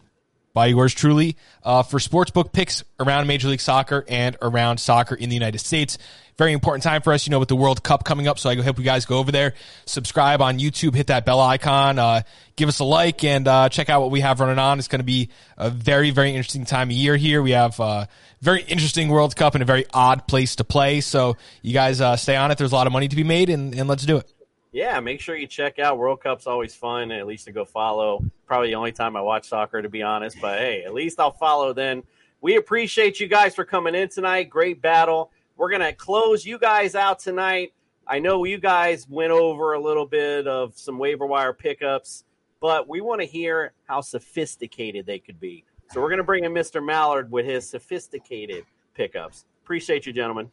by 0.58 0.66
yours 0.66 0.92
truly 0.92 1.38
uh, 1.64 1.84
for 1.84 2.00
sportsbook 2.00 2.52
picks 2.52 2.84
around 3.00 3.28
Major 3.28 3.48
League 3.48 3.62
Soccer 3.62 4.04
and 4.08 4.36
around 4.42 4.80
soccer 4.80 5.14
in 5.14 5.30
the 5.30 5.36
United 5.36 5.60
States. 5.60 6.00
Very 6.36 6.52
important 6.52 6.82
time 6.82 7.04
for 7.04 7.14
us, 7.14 7.28
you 7.28 7.32
know, 7.32 7.38
with 7.38 7.48
the 7.48 7.56
World 7.56 7.84
Cup 7.84 8.04
coming 8.04 8.28
up. 8.28 8.40
So 8.40 8.50
I 8.50 8.56
hope 8.56 8.80
you 8.80 8.84
guys 8.84 9.06
go 9.06 9.20
over 9.20 9.32
there, 9.32 9.54
subscribe 9.86 10.42
on 10.42 10.58
YouTube, 10.58 10.96
hit 10.96 11.08
that 11.08 11.28
bell 11.28 11.40
icon, 11.40 12.00
uh, 12.00 12.24
give 12.56 12.70
us 12.70 12.80
a 12.80 12.84
like, 12.84 13.24
and 13.24 13.48
uh, 13.48 13.70
check 13.70 13.92
out 13.92 14.02
what 14.02 14.10
we 14.10 14.22
have 14.22 14.40
running 14.40 14.58
on. 14.58 14.80
It's 14.80 14.88
going 14.88 15.00
to 15.00 15.06
be 15.06 15.30
a 15.60 15.70
very, 15.70 16.10
very 16.10 16.32
interesting 16.32 16.66
time 16.66 16.88
of 16.88 16.94
year 16.94 17.16
here. 17.16 17.44
We 17.44 17.52
have 17.52 17.80
uh, 17.80 18.08
very 18.42 18.64
interesting 18.64 19.10
World 19.10 19.36
Cup 19.36 19.54
and 19.54 19.62
a 19.62 19.66
very 19.66 19.86
odd 19.94 20.28
place 20.28 20.56
to 20.56 20.64
play. 20.64 21.02
So 21.02 21.38
you 21.62 21.74
guys 21.76 22.02
uh, 22.02 22.16
stay 22.16 22.36
on 22.36 22.50
it. 22.50 22.58
There's 22.58 22.72
a 22.72 22.76
lot 22.76 22.88
of 22.88 22.94
money 22.94 23.08
to 23.10 23.16
be 23.16 23.24
made, 23.24 23.52
and, 23.52 23.76
and 23.76 23.88
let's 23.88 24.08
do 24.08 24.18
it. 24.18 24.37
Yeah, 24.72 25.00
make 25.00 25.22
sure 25.22 25.36
you 25.36 25.48
check 25.48 25.80
out 25.80 25.98
World 25.98 26.22
Cup's 26.22 26.46
always 26.46 26.76
fun, 26.76 27.12
at 27.12 27.26
least 27.26 27.46
to 27.46 27.52
go 27.52 27.66
follow. 27.66 28.24
Probably 28.46 28.70
the 28.70 28.76
only 28.76 28.92
time 28.92 29.16
I 29.16 29.22
watch 29.22 29.48
soccer, 29.48 29.82
to 29.82 29.90
be 29.90 30.04
honest. 30.04 30.38
But 30.42 30.60
hey, 30.60 30.84
at 30.84 30.94
least 30.94 31.20
I'll 31.20 31.32
follow 31.32 31.74
then. 31.74 32.04
We 32.42 32.58
appreciate 32.58 33.20
you 33.20 33.28
guys 33.28 33.56
for 33.56 33.66
coming 33.66 33.96
in 33.96 34.10
tonight. 34.10 34.50
Great 34.50 34.82
battle. 34.82 35.32
We're 35.56 35.72
gonna 35.72 35.94
close 35.94 36.46
you 36.46 36.60
guys 36.60 36.96
out 36.96 37.20
tonight. 37.20 37.74
I 38.06 38.20
know 38.20 38.44
you 38.44 38.58
guys 38.58 39.08
went 39.10 39.32
over 39.32 39.74
a 39.74 39.80
little 39.80 40.06
bit 40.06 40.48
of 40.48 40.78
some 40.78 41.00
waiver 41.00 41.26
wire 41.26 41.54
pickups, 41.54 42.24
but 42.60 42.88
we 42.88 43.02
want 43.02 43.22
to 43.22 43.28
hear 43.28 43.74
how 43.86 44.02
sophisticated 44.02 45.06
they 45.06 45.20
could 45.20 45.40
be. 45.40 45.66
So 45.92 46.02
we're 46.02 46.10
gonna 46.10 46.24
bring 46.24 46.44
in 46.44 46.54
Mr. 46.54 46.86
Mallard 46.86 47.32
with 47.32 47.46
his 47.46 47.68
sophisticated 47.68 48.66
pickups. 48.94 49.46
Appreciate 49.64 50.06
you, 50.06 50.14
gentlemen. 50.14 50.52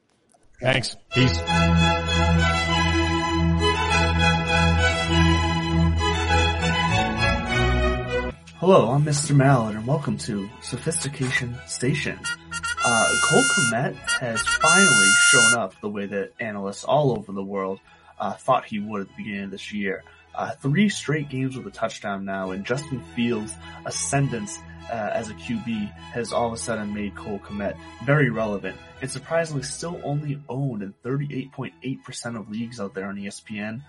Thanks. 0.61 0.97
Peace. 1.13 1.39
Hello, 8.67 8.93
I'm 8.93 9.05
Mr. 9.05 9.37
Mallard, 9.37 9.77
and 9.77 9.87
welcome 9.87 10.17
to 10.17 10.49
Sophistication 10.63 11.55
Station. 11.67 12.19
Uh, 12.83 13.15
Cole 13.23 13.43
Kmet 13.43 13.95
has 13.95 14.41
finally 14.41 15.11
shown 15.29 15.53
up 15.53 15.79
the 15.83 15.91
way 15.91 16.07
that 16.07 16.33
analysts 16.41 16.83
all 16.83 17.13
over 17.13 17.31
the 17.33 17.45
world 17.45 17.79
uh, 18.19 18.33
thought 18.33 18.65
he 18.65 18.79
would 18.79 19.03
at 19.03 19.09
the 19.09 19.15
beginning 19.19 19.45
of 19.45 19.51
this 19.51 19.71
year. 19.75 20.03
Uh, 20.35 20.53
three 20.53 20.89
straight 20.89 21.29
games 21.29 21.59
with 21.59 21.67
a 21.67 21.71
touchdown 21.71 22.25
now, 22.25 22.53
and 22.53 22.65
Justin 22.65 23.03
Fields' 23.15 23.53
ascendance 23.85 24.59
uh, 24.91 25.11
as 25.13 25.29
a 25.29 25.35
QB 25.35 25.93
has 26.13 26.33
all 26.33 26.47
of 26.47 26.55
a 26.55 26.57
sudden 26.57 26.95
made 26.95 27.15
Cole 27.15 27.41
Kmet 27.41 27.77
very 28.07 28.31
relevant, 28.31 28.79
and 29.03 29.11
surprisingly 29.11 29.63
still 29.63 30.01
only 30.03 30.41
owned 30.49 30.83
in 30.83 30.95
38.8% 31.05 32.41
of 32.41 32.49
leagues 32.49 32.81
out 32.81 32.95
there 32.95 33.09
on 33.09 33.17
ESPN. 33.17 33.83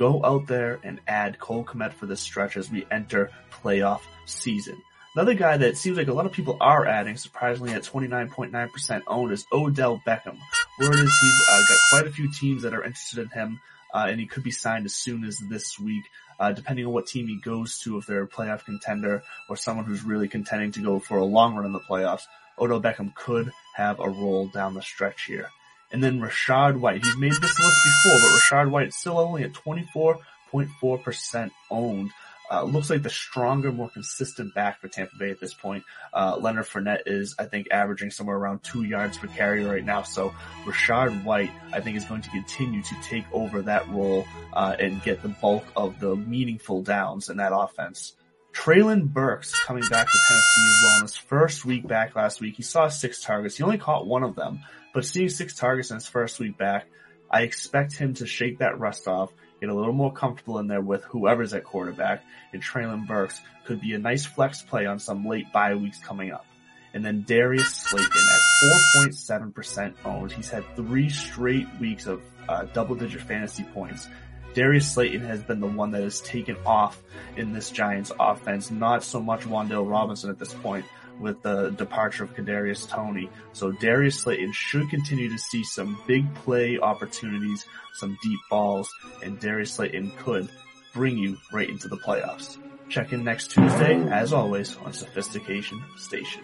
Go 0.00 0.24
out 0.24 0.46
there 0.46 0.80
and 0.82 0.98
add 1.06 1.38
Cole 1.38 1.62
Kmet 1.62 1.92
for 1.92 2.06
this 2.06 2.22
stretch 2.22 2.56
as 2.56 2.70
we 2.70 2.86
enter 2.90 3.30
playoff 3.62 4.00
season. 4.24 4.80
Another 5.14 5.34
guy 5.34 5.58
that 5.58 5.76
seems 5.76 5.98
like 5.98 6.08
a 6.08 6.14
lot 6.14 6.24
of 6.24 6.32
people 6.32 6.56
are 6.58 6.86
adding, 6.86 7.18
surprisingly 7.18 7.72
at 7.72 7.82
29.9% 7.82 9.02
owned, 9.06 9.30
is 9.30 9.44
Odell 9.52 10.00
Beckham. 10.06 10.38
Word 10.80 10.94
is 10.94 11.18
he's 11.20 11.48
uh, 11.50 11.60
got 11.68 11.78
quite 11.90 12.06
a 12.06 12.12
few 12.12 12.32
teams 12.32 12.62
that 12.62 12.72
are 12.72 12.82
interested 12.82 13.18
in 13.18 13.28
him, 13.28 13.60
uh, 13.92 14.06
and 14.08 14.18
he 14.18 14.24
could 14.24 14.42
be 14.42 14.50
signed 14.50 14.86
as 14.86 14.94
soon 14.94 15.22
as 15.22 15.36
this 15.50 15.78
week, 15.78 16.04
uh, 16.38 16.52
depending 16.52 16.86
on 16.86 16.94
what 16.94 17.06
team 17.06 17.28
he 17.28 17.38
goes 17.38 17.78
to, 17.80 17.98
if 17.98 18.06
they're 18.06 18.22
a 18.22 18.26
playoff 18.26 18.64
contender 18.64 19.22
or 19.50 19.56
someone 19.56 19.84
who's 19.84 20.02
really 20.02 20.28
contending 20.28 20.72
to 20.72 20.80
go 20.80 20.98
for 20.98 21.18
a 21.18 21.24
long 21.26 21.56
run 21.56 21.66
in 21.66 21.72
the 21.74 21.80
playoffs. 21.80 22.22
Odell 22.58 22.80
Beckham 22.80 23.14
could 23.14 23.52
have 23.74 24.00
a 24.00 24.08
role 24.08 24.46
down 24.46 24.72
the 24.72 24.80
stretch 24.80 25.24
here. 25.24 25.50
And 25.92 26.02
then 26.02 26.20
Rachaad 26.20 26.78
White. 26.78 27.04
He's 27.04 27.16
made 27.16 27.32
this 27.32 27.58
list 27.58 27.80
before, 27.84 28.20
but 28.20 28.40
Rachaad 28.40 28.70
White 28.70 28.92
still 28.92 29.18
only 29.18 29.42
at 29.42 29.52
24.4% 29.52 31.50
owned. 31.70 32.10
Uh, 32.52 32.64
looks 32.64 32.90
like 32.90 33.02
the 33.02 33.10
stronger, 33.10 33.70
more 33.70 33.88
consistent 33.90 34.52
back 34.54 34.80
for 34.80 34.88
Tampa 34.88 35.14
Bay 35.16 35.30
at 35.30 35.38
this 35.38 35.54
point. 35.54 35.84
Uh, 36.12 36.36
Leonard 36.36 36.66
Fournette 36.66 37.02
is, 37.06 37.36
I 37.38 37.44
think, 37.44 37.68
averaging 37.70 38.10
somewhere 38.10 38.36
around 38.36 38.64
two 38.64 38.82
yards 38.82 39.18
per 39.18 39.28
carry 39.28 39.64
right 39.64 39.84
now. 39.84 40.02
So 40.02 40.34
Rachaad 40.64 41.22
White, 41.22 41.52
I 41.72 41.80
think, 41.80 41.96
is 41.96 42.04
going 42.04 42.22
to 42.22 42.30
continue 42.30 42.82
to 42.82 42.94
take 43.02 43.24
over 43.32 43.62
that 43.62 43.88
role 43.88 44.26
uh, 44.52 44.74
and 44.80 45.00
get 45.04 45.22
the 45.22 45.28
bulk 45.28 45.64
of 45.76 46.00
the 46.00 46.16
meaningful 46.16 46.82
downs 46.82 47.28
in 47.28 47.36
that 47.36 47.52
offense. 47.54 48.14
Treylon 48.52 49.08
Burks 49.08 49.56
coming 49.64 49.84
back 49.88 50.08
to 50.08 50.18
Tennessee 50.28 50.66
as 50.66 50.80
well 50.82 50.96
in 50.96 51.02
his 51.02 51.16
first 51.16 51.64
week 51.64 51.86
back 51.86 52.16
last 52.16 52.40
week. 52.40 52.56
He 52.56 52.64
saw 52.64 52.88
six 52.88 53.22
targets. 53.22 53.56
He 53.56 53.62
only 53.62 53.78
caught 53.78 54.08
one 54.08 54.24
of 54.24 54.34
them, 54.34 54.60
but 54.92 55.04
seeing 55.04 55.28
six 55.28 55.54
targets 55.54 55.90
in 55.90 55.96
his 55.96 56.06
first 56.06 56.38
week 56.40 56.58
back, 56.58 56.86
I 57.30 57.42
expect 57.42 57.96
him 57.96 58.14
to 58.14 58.26
shake 58.26 58.58
that 58.58 58.78
rust 58.78 59.06
off, 59.06 59.30
get 59.60 59.68
a 59.68 59.74
little 59.74 59.92
more 59.92 60.12
comfortable 60.12 60.58
in 60.58 60.66
there 60.66 60.80
with 60.80 61.04
whoever's 61.04 61.54
at 61.54 61.64
quarterback, 61.64 62.24
and 62.52 62.62
Treylon 62.62 63.06
Burks 63.06 63.40
could 63.66 63.80
be 63.80 63.94
a 63.94 63.98
nice 63.98 64.26
flex 64.26 64.62
play 64.62 64.86
on 64.86 64.98
some 64.98 65.26
late 65.26 65.52
bye 65.52 65.74
weeks 65.74 65.98
coming 65.98 66.32
up. 66.32 66.44
And 66.92 67.04
then 67.04 67.22
Darius 67.22 67.72
Slayton 67.72 68.10
at 68.10 69.10
4.7% 69.12 69.94
owned. 70.04 70.32
He's 70.32 70.50
had 70.50 70.64
three 70.74 71.08
straight 71.08 71.68
weeks 71.78 72.06
of 72.06 72.20
uh, 72.48 72.64
double 72.72 72.96
digit 72.96 73.20
fantasy 73.20 73.62
points. 73.62 74.08
Darius 74.54 74.92
Slayton 74.92 75.20
has 75.20 75.40
been 75.40 75.60
the 75.60 75.68
one 75.68 75.92
that 75.92 76.02
has 76.02 76.20
taken 76.20 76.56
off 76.66 77.00
in 77.36 77.52
this 77.52 77.70
Giants 77.70 78.10
offense, 78.18 78.72
not 78.72 79.04
so 79.04 79.20
much 79.20 79.42
Wan'Dale 79.42 79.88
Robinson 79.88 80.30
at 80.30 80.40
this 80.40 80.52
point 80.52 80.84
with 81.20 81.42
the 81.42 81.70
departure 81.70 82.24
of 82.24 82.34
Kadarius 82.34 82.88
Toney. 82.88 83.28
So 83.52 83.72
Darius 83.72 84.20
Slayton 84.20 84.52
should 84.52 84.88
continue 84.90 85.30
to 85.30 85.38
see 85.38 85.62
some 85.62 86.00
big 86.06 86.34
play 86.34 86.78
opportunities, 86.78 87.66
some 87.94 88.18
deep 88.22 88.40
balls, 88.48 88.92
and 89.22 89.38
Darius 89.38 89.74
Slayton 89.74 90.12
could 90.18 90.48
bring 90.92 91.18
you 91.18 91.36
right 91.52 91.68
into 91.68 91.88
the 91.88 91.98
playoffs. 91.98 92.58
Check 92.88 93.12
in 93.12 93.22
next 93.22 93.52
Tuesday, 93.52 94.02
as 94.10 94.32
always, 94.32 94.76
on 94.78 94.92
Sophistication 94.92 95.80
Station. 95.96 96.42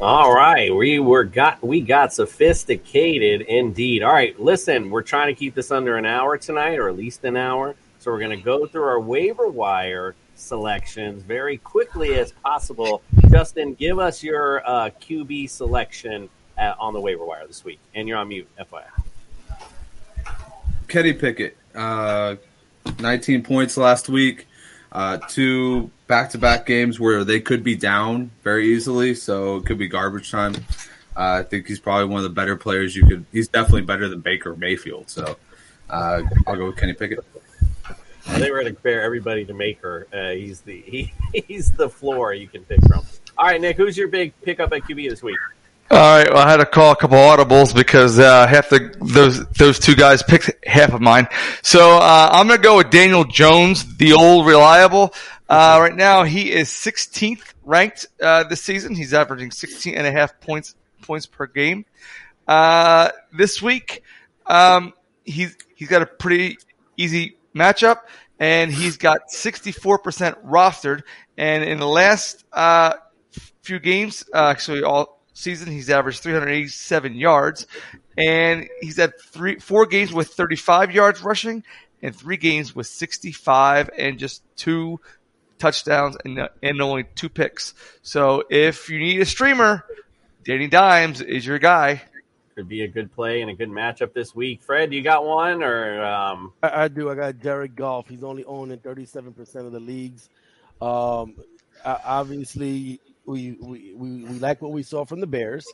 All 0.00 0.32
right, 0.32 0.72
we 0.72 1.00
were 1.00 1.24
got 1.24 1.60
we 1.60 1.80
got 1.80 2.12
sophisticated 2.12 3.40
indeed. 3.40 4.04
All 4.04 4.12
right, 4.12 4.38
listen, 4.38 4.90
we're 4.90 5.02
trying 5.02 5.34
to 5.34 5.38
keep 5.38 5.56
this 5.56 5.72
under 5.72 5.96
an 5.96 6.06
hour 6.06 6.38
tonight, 6.38 6.78
or 6.78 6.88
at 6.88 6.96
least 6.96 7.24
an 7.24 7.36
hour. 7.36 7.74
So 7.98 8.12
we're 8.12 8.20
going 8.20 8.38
to 8.38 8.44
go 8.44 8.66
through 8.66 8.84
our 8.84 9.00
waiver 9.00 9.48
wire 9.48 10.14
selections 10.38 11.22
very 11.22 11.58
quickly 11.58 12.14
as 12.14 12.32
possible. 12.32 13.02
Justin, 13.30 13.74
give 13.74 13.98
us 13.98 14.22
your 14.22 14.62
uh, 14.68 14.90
QB 15.00 15.50
selection 15.50 16.28
uh 16.56 16.74
on 16.80 16.92
the 16.92 17.00
waiver 17.00 17.24
wire 17.24 17.46
this 17.46 17.64
week, 17.64 17.80
and 17.94 18.08
you're 18.08 18.18
on 18.18 18.28
mute, 18.28 18.48
FYI. 18.58 18.84
Kenny 20.88 21.12
Pickett, 21.12 21.56
uh, 21.74 22.36
19 22.98 23.42
points 23.42 23.76
last 23.76 24.08
week. 24.08 24.46
Uh, 24.90 25.18
two 25.28 25.90
back-to-back 26.06 26.64
games 26.64 26.98
where 26.98 27.22
they 27.22 27.40
could 27.40 27.62
be 27.62 27.76
down 27.76 28.30
very 28.42 28.74
easily, 28.74 29.14
so 29.14 29.56
it 29.56 29.66
could 29.66 29.76
be 29.76 29.86
garbage 29.86 30.30
time. 30.30 30.54
Uh, 31.14 31.40
I 31.40 31.42
think 31.42 31.66
he's 31.66 31.78
probably 31.78 32.06
one 32.06 32.18
of 32.18 32.22
the 32.22 32.34
better 32.34 32.56
players 32.56 32.96
you 32.96 33.04
could. 33.04 33.26
He's 33.30 33.48
definitely 33.48 33.82
better 33.82 34.08
than 34.08 34.20
Baker 34.20 34.56
Mayfield, 34.56 35.10
so 35.10 35.36
uh, 35.90 36.22
I'll 36.46 36.56
go 36.56 36.66
with 36.66 36.76
Kenny 36.78 36.94
Pickett. 36.94 37.18
They 38.36 38.50
were 38.50 38.58
going 38.58 38.66
to 38.66 38.72
compare 38.72 39.02
everybody 39.02 39.44
to 39.46 39.54
Maker. 39.54 40.06
Uh, 40.12 40.30
he's 40.30 40.60
the 40.60 40.80
he, 40.82 41.12
he's 41.48 41.72
the 41.72 41.88
floor 41.88 42.32
you 42.32 42.48
can 42.48 42.64
pick 42.64 42.80
from. 42.86 43.04
All 43.36 43.46
right, 43.46 43.60
Nick, 43.60 43.76
who's 43.76 43.96
your 43.96 44.08
big 44.08 44.32
pickup 44.42 44.72
at 44.72 44.82
QB 44.82 45.10
this 45.10 45.22
week? 45.22 45.38
All 45.90 45.96
right, 45.96 46.30
well, 46.30 46.46
I 46.46 46.50
had 46.50 46.58
to 46.58 46.66
call 46.66 46.92
a 46.92 46.96
couple 46.96 47.16
audibles 47.16 47.74
because 47.74 48.18
uh, 48.18 48.46
half 48.46 48.68
the 48.68 48.94
those 49.00 49.46
those 49.52 49.78
two 49.78 49.94
guys 49.94 50.22
picked 50.22 50.50
half 50.66 50.92
of 50.92 51.00
mine. 51.00 51.28
So 51.62 51.96
uh, 51.96 52.28
I'm 52.30 52.46
gonna 52.46 52.60
go 52.60 52.76
with 52.76 52.90
Daniel 52.90 53.24
Jones, 53.24 53.96
the 53.96 54.12
old 54.12 54.46
reliable. 54.46 55.14
Uh, 55.48 55.78
right 55.80 55.96
now 55.96 56.24
he 56.24 56.52
is 56.52 56.68
16th 56.68 57.54
ranked 57.64 58.06
uh, 58.20 58.44
this 58.44 58.60
season. 58.60 58.94
He's 58.94 59.14
averaging 59.14 59.50
16 59.50 59.94
and 59.94 60.06
a 60.06 60.12
half 60.12 60.38
points 60.40 60.74
points 61.00 61.24
per 61.24 61.46
game. 61.46 61.86
Uh, 62.46 63.08
this 63.32 63.62
week, 63.62 64.02
um, 64.46 64.92
he's 65.24 65.56
he's 65.74 65.88
got 65.88 66.02
a 66.02 66.06
pretty 66.06 66.58
easy 66.98 67.37
matchup, 67.54 67.98
and 68.38 68.72
he's 68.72 68.96
got 68.96 69.28
64% 69.32 70.44
rostered. 70.44 71.02
And 71.36 71.64
in 71.64 71.78
the 71.78 71.86
last 71.86 72.44
uh, 72.52 72.94
few 73.62 73.78
games, 73.78 74.24
uh, 74.34 74.46
actually 74.48 74.82
all 74.82 75.20
season, 75.34 75.70
he's 75.70 75.90
averaged 75.90 76.20
387 76.22 77.14
yards, 77.14 77.66
and 78.16 78.68
he's 78.80 78.96
had 78.96 79.12
three, 79.20 79.58
four 79.58 79.86
games 79.86 80.12
with 80.12 80.28
35 80.28 80.92
yards 80.92 81.22
rushing, 81.22 81.62
and 82.02 82.14
three 82.14 82.36
games 82.36 82.74
with 82.74 82.86
65 82.86 83.90
and 83.96 84.18
just 84.18 84.42
two 84.56 85.00
touchdowns 85.58 86.16
and 86.24 86.48
and 86.62 86.80
only 86.80 87.04
two 87.14 87.28
picks. 87.28 87.74
So 88.02 88.44
if 88.50 88.88
you 88.88 88.98
need 88.98 89.20
a 89.20 89.26
streamer, 89.26 89.84
Danny 90.44 90.68
Dimes 90.68 91.20
is 91.20 91.44
your 91.44 91.58
guy. 91.58 92.02
Could 92.58 92.68
be 92.68 92.82
a 92.82 92.88
good 92.88 93.14
play 93.14 93.40
and 93.40 93.52
a 93.52 93.54
good 93.54 93.68
matchup 93.68 94.12
this 94.12 94.34
week. 94.34 94.60
Fred, 94.62 94.92
you 94.92 95.00
got 95.00 95.24
one 95.24 95.62
or 95.62 96.04
um, 96.04 96.52
I, 96.60 96.82
I 96.82 96.88
do. 96.88 97.08
I 97.08 97.14
got 97.14 97.38
Jared 97.38 97.76
Goff. 97.76 98.08
He's 98.08 98.24
only 98.24 98.44
owned 98.46 98.72
in 98.72 98.80
37% 98.80 99.38
of 99.64 99.70
the 99.70 99.78
leagues. 99.78 100.28
Um, 100.80 101.36
uh, 101.84 101.98
obviously 102.04 103.00
we, 103.26 103.52
we 103.60 103.94
we 103.94 104.24
we 104.24 104.38
like 104.40 104.60
what 104.60 104.72
we 104.72 104.82
saw 104.82 105.04
from 105.04 105.20
the 105.20 105.26
Bears, 105.28 105.64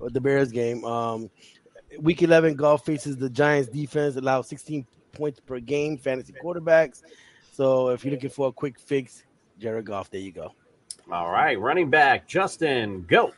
the 0.00 0.20
Bears 0.20 0.52
game. 0.52 0.84
Um, 0.84 1.28
week 1.98 2.22
eleven, 2.22 2.54
Goff 2.54 2.86
faces 2.86 3.16
the 3.16 3.28
Giants 3.28 3.68
defense, 3.68 4.14
allows 4.14 4.46
16 4.46 4.86
points 5.10 5.40
per 5.40 5.58
game, 5.58 5.98
fantasy 5.98 6.34
quarterbacks. 6.40 7.02
So 7.52 7.88
if 7.88 8.04
you're 8.04 8.14
looking 8.14 8.30
for 8.30 8.46
a 8.46 8.52
quick 8.52 8.78
fix, 8.78 9.24
Jared 9.58 9.86
Goff, 9.86 10.08
there 10.08 10.20
you 10.20 10.30
go. 10.30 10.52
All 11.10 11.32
right, 11.32 11.58
running 11.58 11.90
back 11.90 12.28
Justin, 12.28 13.04
go. 13.08 13.32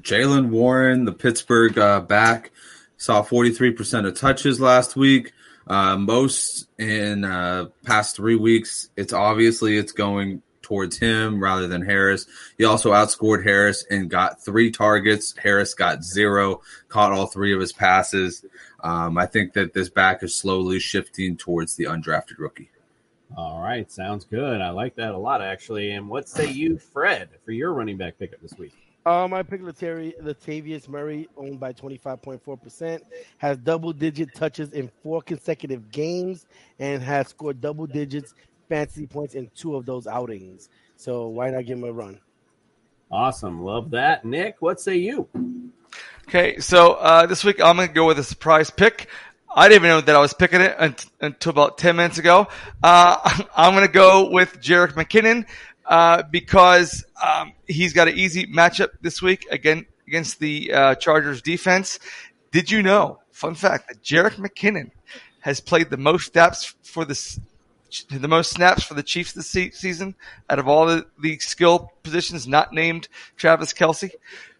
Jaylen 0.00 0.50
Warren, 0.50 1.04
the 1.04 1.12
Pittsburgh 1.12 1.78
uh, 1.78 2.00
back, 2.00 2.50
saw 2.96 3.22
43% 3.22 4.06
of 4.06 4.18
touches 4.18 4.60
last 4.60 4.96
week. 4.96 5.32
Uh, 5.66 5.96
most 5.96 6.68
in 6.78 7.24
uh, 7.24 7.66
past 7.84 8.14
three 8.14 8.36
weeks. 8.36 8.88
It's 8.96 9.12
obviously 9.12 9.76
it's 9.76 9.90
going 9.90 10.42
towards 10.62 10.98
him 10.98 11.40
rather 11.40 11.66
than 11.66 11.82
Harris. 11.82 12.26
He 12.58 12.64
also 12.64 12.92
outscored 12.92 13.44
Harris 13.44 13.84
and 13.90 14.10
got 14.10 14.44
three 14.44 14.70
targets. 14.70 15.34
Harris 15.36 15.74
got 15.74 16.04
zero, 16.04 16.60
caught 16.88 17.12
all 17.12 17.26
three 17.26 17.52
of 17.52 17.60
his 17.60 17.72
passes. 17.72 18.44
Um, 18.80 19.16
I 19.18 19.26
think 19.26 19.54
that 19.54 19.74
this 19.74 19.88
back 19.88 20.22
is 20.22 20.34
slowly 20.34 20.78
shifting 20.78 21.36
towards 21.36 21.76
the 21.76 21.84
undrafted 21.84 22.38
rookie. 22.38 22.70
All 23.36 23.60
right, 23.60 23.90
sounds 23.90 24.24
good. 24.24 24.60
I 24.60 24.70
like 24.70 24.96
that 24.96 25.14
a 25.14 25.18
lot, 25.18 25.42
actually. 25.42 25.90
And 25.90 26.08
what 26.08 26.28
say 26.28 26.50
you, 26.50 26.78
Fred, 26.78 27.28
for 27.44 27.50
your 27.50 27.72
running 27.72 27.96
back 27.96 28.18
pickup 28.18 28.40
this 28.40 28.56
week? 28.58 28.74
Um, 29.06 29.32
I 29.32 29.44
picked 29.44 29.62
Latari, 29.62 30.20
Latavius 30.20 30.88
Murray, 30.88 31.28
owned 31.36 31.60
by 31.60 31.72
25.4%, 31.72 33.00
has 33.38 33.56
double 33.58 33.92
digit 33.92 34.34
touches 34.34 34.72
in 34.72 34.90
four 35.04 35.22
consecutive 35.22 35.92
games 35.92 36.44
and 36.80 37.00
has 37.00 37.28
scored 37.28 37.60
double 37.60 37.86
digits 37.86 38.34
fantasy 38.68 39.06
points 39.06 39.36
in 39.36 39.48
two 39.54 39.76
of 39.76 39.86
those 39.86 40.08
outings. 40.08 40.68
So 40.96 41.28
why 41.28 41.50
not 41.50 41.66
give 41.66 41.78
him 41.78 41.84
a 41.84 41.92
run? 41.92 42.18
Awesome. 43.08 43.62
Love 43.62 43.92
that. 43.92 44.24
Nick, 44.24 44.56
what 44.58 44.80
say 44.80 44.96
you? 44.96 45.28
Okay, 46.26 46.58
so 46.58 46.94
uh, 46.94 47.26
this 47.26 47.44
week 47.44 47.60
I'm 47.62 47.76
going 47.76 47.86
to 47.86 47.94
go 47.94 48.08
with 48.08 48.18
a 48.18 48.24
surprise 48.24 48.70
pick. 48.70 49.06
I 49.54 49.68
didn't 49.68 49.84
even 49.84 49.88
know 49.90 50.00
that 50.00 50.16
I 50.16 50.18
was 50.18 50.34
picking 50.34 50.60
it 50.60 51.06
until 51.20 51.50
about 51.50 51.78
10 51.78 51.94
minutes 51.94 52.18
ago. 52.18 52.48
Uh, 52.82 53.44
I'm 53.56 53.72
going 53.72 53.86
to 53.86 53.92
go 53.92 54.30
with 54.30 54.60
Jerick 54.60 54.94
McKinnon 54.94 55.46
uh, 55.86 56.22
because 56.30 57.04
um, 57.22 57.52
he's 57.66 57.92
got 57.92 58.08
an 58.08 58.14
easy 58.16 58.46
matchup 58.46 58.90
this 59.00 59.22
week 59.22 59.46
again 59.50 59.86
against 60.06 60.38
the 60.38 60.72
uh, 60.72 60.94
Chargers 60.96 61.42
defense. 61.42 61.98
Did 62.52 62.70
you 62.70 62.82
know, 62.82 63.20
fun 63.32 63.54
fact, 63.54 63.88
that 63.88 64.02
Jerick 64.02 64.36
McKinnon 64.36 64.90
has 65.40 65.60
played 65.60 65.90
the 65.90 65.96
most 65.96 66.32
snaps 66.32 66.74
for 66.82 67.04
the 67.04 67.38
the 68.10 68.28
most 68.28 68.50
snaps 68.50 68.82
for 68.82 68.94
the 68.94 69.02
Chiefs 69.02 69.32
this 69.32 69.48
season 69.48 70.16
out 70.50 70.58
of 70.58 70.66
all 70.66 70.86
the, 70.86 71.06
the 71.22 71.38
skill 71.38 71.92
positions 72.02 72.46
not 72.46 72.72
named 72.72 73.08
Travis 73.36 73.72
Kelce. 73.72 74.10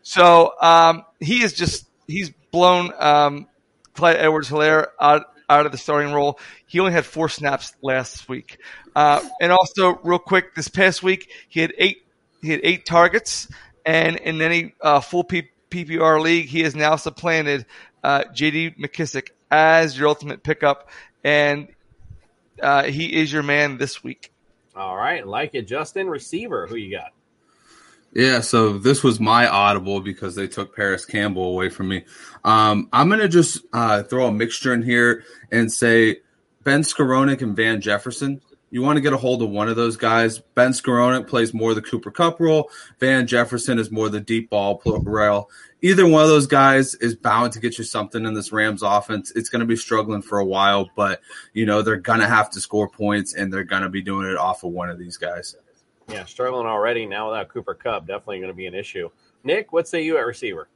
So 0.02 0.52
um, 0.60 1.04
he 1.18 1.42
is 1.42 1.52
just 1.52 1.86
he's 2.06 2.30
blown 2.52 2.92
um, 2.98 3.48
Clyde 3.94 4.16
Edwards 4.16 4.48
Helaire 4.48 4.88
out 5.00 5.26
out 5.48 5.66
of 5.66 5.72
the 5.72 5.78
starting 5.78 6.12
role. 6.12 6.38
He 6.66 6.80
only 6.80 6.92
had 6.92 7.04
four 7.04 7.28
snaps 7.28 7.74
last 7.82 8.28
week. 8.28 8.58
Uh, 8.94 9.26
and 9.40 9.52
also, 9.52 9.98
real 10.02 10.18
quick, 10.18 10.54
this 10.54 10.68
past 10.68 11.02
week 11.02 11.30
he 11.48 11.60
had 11.60 11.72
eight 11.78 12.02
he 12.42 12.50
had 12.50 12.60
eight 12.62 12.86
targets, 12.86 13.48
and 13.84 14.16
in 14.16 14.40
any 14.40 14.74
uh, 14.80 15.00
full 15.00 15.24
P- 15.24 15.48
PPR 15.70 16.20
league, 16.20 16.46
he 16.46 16.60
has 16.60 16.76
now 16.76 16.96
supplanted 16.96 17.66
uh, 18.04 18.24
J.D. 18.32 18.74
McKissic 18.80 19.30
as 19.50 19.98
your 19.98 20.08
ultimate 20.08 20.42
pickup, 20.42 20.88
and 21.24 21.68
uh, 22.62 22.84
he 22.84 23.14
is 23.20 23.32
your 23.32 23.42
man 23.42 23.78
this 23.78 24.04
week. 24.04 24.32
All 24.76 24.96
right, 24.96 25.26
like 25.26 25.54
it, 25.54 25.66
Justin. 25.66 26.08
Receiver, 26.08 26.66
who 26.66 26.76
you 26.76 26.96
got? 26.96 27.12
Yeah, 28.16 28.40
so 28.40 28.78
this 28.78 29.04
was 29.04 29.20
my 29.20 29.46
audible 29.46 30.00
because 30.00 30.34
they 30.34 30.48
took 30.48 30.74
Parris 30.74 31.04
Campbell 31.04 31.50
away 31.50 31.68
from 31.68 31.88
me. 31.88 32.06
Um, 32.44 32.88
I'm 32.90 33.10
gonna 33.10 33.28
just 33.28 33.58
uh, 33.74 34.04
throw 34.04 34.28
a 34.28 34.32
mixture 34.32 34.72
in 34.72 34.80
here 34.80 35.22
and 35.52 35.70
say 35.70 36.20
Ben 36.64 36.80
Skowronek 36.80 37.42
and 37.42 37.54
Van 37.54 37.82
Jefferson. 37.82 38.40
You 38.70 38.80
want 38.80 38.96
to 38.96 39.02
get 39.02 39.12
a 39.12 39.18
hold 39.18 39.42
of 39.42 39.50
one 39.50 39.68
of 39.68 39.76
those 39.76 39.98
guys. 39.98 40.38
Ben 40.54 40.70
Skowronek 40.70 41.26
plays 41.26 41.52
more 41.52 41.74
the 41.74 41.82
Cooper 41.82 42.10
Kupp 42.10 42.40
role. 42.40 42.70
Van 43.00 43.26
Jefferson 43.26 43.78
is 43.78 43.90
more 43.90 44.08
the 44.08 44.20
deep 44.20 44.48
ball 44.48 44.80
rail. 44.86 45.50
Either 45.82 46.08
one 46.08 46.22
of 46.22 46.30
those 46.30 46.46
guys 46.46 46.94
is 46.94 47.14
bound 47.14 47.52
to 47.52 47.60
get 47.60 47.76
you 47.76 47.84
something 47.84 48.24
in 48.24 48.32
this 48.32 48.50
Rams 48.50 48.82
offense. 48.82 49.30
It's 49.36 49.50
going 49.50 49.60
to 49.60 49.66
be 49.66 49.76
struggling 49.76 50.22
for 50.22 50.38
a 50.38 50.44
while, 50.44 50.88
but 50.96 51.20
you 51.52 51.66
know 51.66 51.82
they're 51.82 51.96
going 51.96 52.20
to 52.20 52.28
have 52.28 52.48
to 52.52 52.62
score 52.62 52.88
points, 52.88 53.34
and 53.34 53.52
they're 53.52 53.62
going 53.62 53.82
to 53.82 53.90
be 53.90 54.00
doing 54.00 54.26
it 54.26 54.38
off 54.38 54.64
of 54.64 54.72
one 54.72 54.88
of 54.88 54.98
these 54.98 55.18
guys. 55.18 55.54
Yeah, 56.08 56.24
struggling 56.24 56.66
already 56.66 57.06
now 57.06 57.30
without 57.30 57.48
Cooper 57.48 57.74
Kupp. 57.74 58.06
Definitely 58.06 58.38
going 58.38 58.52
to 58.52 58.56
be 58.56 58.66
an 58.66 58.74
issue. 58.74 59.10
Nick, 59.42 59.72
what 59.72 59.88
say 59.88 60.02
you 60.02 60.18
at 60.18 60.26
receiver? 60.26 60.68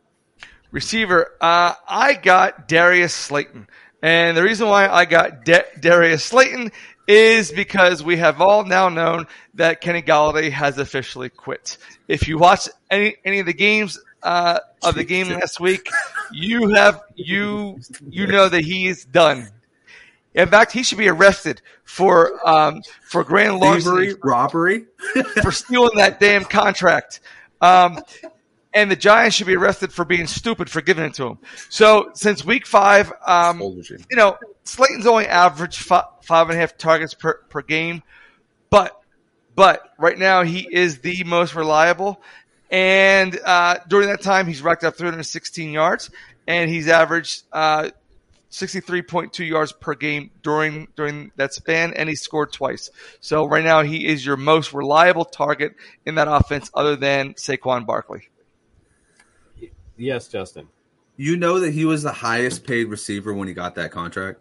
Receiver, 0.73 1.33
uh, 1.41 1.75
I 1.89 2.15
got 2.15 2.69
Darius 2.69 3.15
Slayton. 3.15 3.69
And 4.03 4.37
the 4.37 4.43
reason 4.43 4.69
why 4.69 4.89
I 4.89 5.05
got 5.05 5.45
Da- 5.45 5.65
Darius 5.79 6.25
Slayton 6.25 6.73
is 7.07 7.51
because 7.51 8.03
we 8.03 8.17
have 8.17 8.41
all 8.41 8.65
now 8.65 8.89
known 8.89 9.27
that 9.55 9.81
Kenny 9.81 10.01
Golladay 10.03 10.51
has 10.51 10.79
officially 10.79 11.29
quit. 11.29 11.77
If 12.09 12.29
you 12.29 12.39
watch 12.39 12.69
any 12.91 13.17
any 13.25 13.41
of 13.41 13.47
the 13.47 13.53
games 13.53 13.99
uh, 14.23 14.61
of 14.83 14.95
the 14.95 15.05
game 15.05 15.29
last 15.29 15.61
week, 15.61 15.89
you 16.33 16.71
have 16.71 17.03
you 17.17 17.79
you 18.09 18.27
know 18.27 18.49
that 18.49 18.63
he 18.63 18.87
is 18.87 19.05
done. 19.05 19.49
In 20.35 20.49
fact, 20.49 20.73
he 20.73 20.83
should 20.83 20.99
be 20.99 21.09
arrested 21.09 21.61
for 21.85 22.47
um, 22.49 22.83
for 23.03 23.25
grand 23.25 23.59
larceny, 23.59 24.15
robbery. 24.23 24.87
for 25.43 25.51
stealing 25.51 25.97
that 25.97 26.21
damn 26.21 26.45
contract. 26.45 27.21
Um, 27.61 27.99
and 28.73 28.91
the 28.91 28.97
Giants 28.97 29.37
should 29.37 29.49
be 29.49 29.57
arrested 29.57 29.93
for 29.93 30.05
being 30.05 30.27
stupid 30.27 30.71
for 30.71 30.81
giving 30.81 31.05
it 31.05 31.15
to 31.15 31.27
him. 31.27 31.39
So 31.69 32.11
since 32.15 32.45
week 32.45 32.67
five, 32.67 33.13
um, 33.27 33.61
you 33.61 34.17
know, 34.17 34.39
Slayton's 34.65 35.07
only 35.07 35.27
averaged 35.27 35.83
five, 35.83 36.05
five 36.23 36.49
and 36.49 36.57
a 36.57 36.61
half 36.61 36.79
targets 36.79 37.15
per, 37.15 37.35
per 37.49 37.63
game, 37.63 38.03
but 38.71 39.01
but 39.57 39.93
right 39.99 40.19
now 40.19 40.43
he 40.43 40.69
is 40.71 41.01
the 41.01 41.25
most 41.25 41.55
reliable. 41.55 42.23
And 42.71 43.39
uh, 43.45 43.79
during 43.89 44.09
that 44.09 44.23
time, 44.23 44.47
he's 44.47 44.63
racked 44.63 44.85
up 44.85 44.95
316 44.95 45.73
yards, 45.73 46.11
and 46.47 46.71
he's 46.71 46.87
averaged 46.87 47.43
uh, 47.53 47.91
63.2 48.51 49.49
yards 49.49 49.73
per 49.73 49.95
game 49.95 50.31
during 50.43 50.89
during 50.97 51.31
that 51.37 51.55
span, 51.55 51.95
and 51.95 52.09
he 52.09 52.15
scored 52.15 52.53
twice. 52.53 52.91
So 53.21 53.47
right 53.47 53.65
now, 53.65 53.83
he 53.83 54.07
is 54.07 54.27
your 54.27 54.37
most 54.37 54.73
reliable 54.73 55.25
target 55.25 55.75
in 56.05 56.17
that 56.17 56.29
offense, 56.29 56.71
other 56.75 56.97
than 56.97 57.35
Saquon 57.35 57.87
Barkley. 57.87 58.29
Yes, 59.97 60.29
Justin. 60.29 60.69
You 61.17 61.37
know 61.37 61.61
that 61.61 61.73
he 61.73 61.85
was 61.85 62.03
the 62.03 62.13
highest 62.13 62.65
paid 62.67 62.85
receiver 62.85 63.35
when 63.35 63.47
he 63.47 63.55
got 63.55 63.75
that 63.75 63.93
contract. 63.93 64.41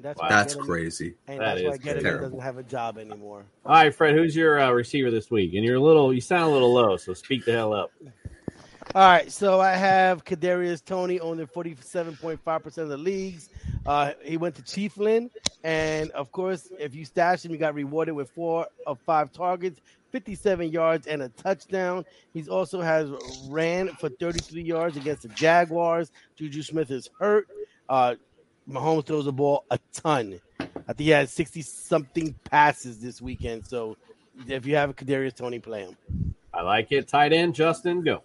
And 0.00 0.04
that's 0.06 0.18
Wow. 0.18 0.28
why 0.28 0.34
That's 0.34 0.56
Gettleman- 0.56 0.64
crazy. 0.66 1.14
And 1.28 1.40
That 1.40 1.54
that's 1.56 1.68
why 1.68 1.76
Gettleman 1.92 2.00
terrible. 2.02 2.24
doesn't 2.28 2.40
have 2.40 2.56
a 2.56 2.62
job 2.62 2.96
anymore. 2.96 3.44
All 3.66 3.74
right, 3.74 3.94
Fred, 3.94 4.14
who's 4.16 4.34
your 4.34 4.58
uh, 4.58 4.70
receiver 4.70 5.10
this 5.10 5.30
week? 5.30 5.52
And 5.52 5.62
you're 5.62 5.76
a 5.76 5.80
little, 5.80 6.14
you 6.14 6.22
sound 6.22 6.44
a 6.44 6.48
little 6.48 6.72
low, 6.72 6.96
so 6.96 7.12
speak 7.12 7.44
the 7.44 7.52
hell 7.52 7.74
up. 7.74 7.92
All 8.94 9.02
right, 9.06 9.30
so 9.30 9.60
I 9.60 9.72
have 9.72 10.24
Kadarius 10.24 10.82
Toney 10.82 11.20
owning 11.20 11.46
forty-seven 11.46 12.16
point 12.16 12.40
five 12.42 12.62
percent 12.64 12.84
of 12.84 12.88
the 12.88 12.96
leagues. 12.96 13.50
Uh, 13.84 14.12
he 14.22 14.38
went 14.38 14.54
to 14.56 14.62
Chiefland, 14.62 15.28
and 15.62 16.10
of 16.12 16.32
course, 16.32 16.72
if 16.78 16.94
you 16.94 17.04
stashed 17.04 17.44
him, 17.44 17.52
you 17.52 17.58
got 17.58 17.74
rewarded 17.74 18.14
with 18.14 18.30
four 18.30 18.66
of 18.86 18.98
five 19.00 19.32
targets, 19.32 19.80
57 20.12 20.72
yards, 20.72 21.06
and 21.06 21.20
a 21.22 21.28
touchdown. 21.28 22.04
He's 22.32 22.48
also 22.48 22.80
has 22.80 23.10
ran 23.48 23.88
for 24.00 24.08
33 24.08 24.62
yards 24.62 24.96
against 24.96 25.22
the 25.22 25.28
Jaguars. 25.28 26.10
Juju 26.36 26.62
Smith 26.62 26.90
is 26.90 27.10
hurt. 27.18 27.46
Uh, 27.88 28.14
Mahomes 28.68 29.04
throws 29.06 29.24
the 29.24 29.32
ball 29.32 29.64
a 29.70 29.78
ton. 29.92 30.40
I 30.58 30.92
think 30.92 30.98
he 30.98 31.08
had 31.10 31.28
60 31.28 31.62
something 31.62 32.34
passes 32.44 33.00
this 33.00 33.20
weekend. 33.20 33.66
So 33.66 33.96
if 34.46 34.66
you 34.66 34.76
have 34.76 34.90
a 34.90 34.94
Kadarius 34.94 35.34
Toney, 35.34 35.58
play 35.58 35.82
him. 35.82 35.96
I 36.52 36.62
like 36.62 36.92
it. 36.92 37.08
Tight 37.08 37.32
end, 37.32 37.54
Justin, 37.54 38.02
go. 38.02 38.22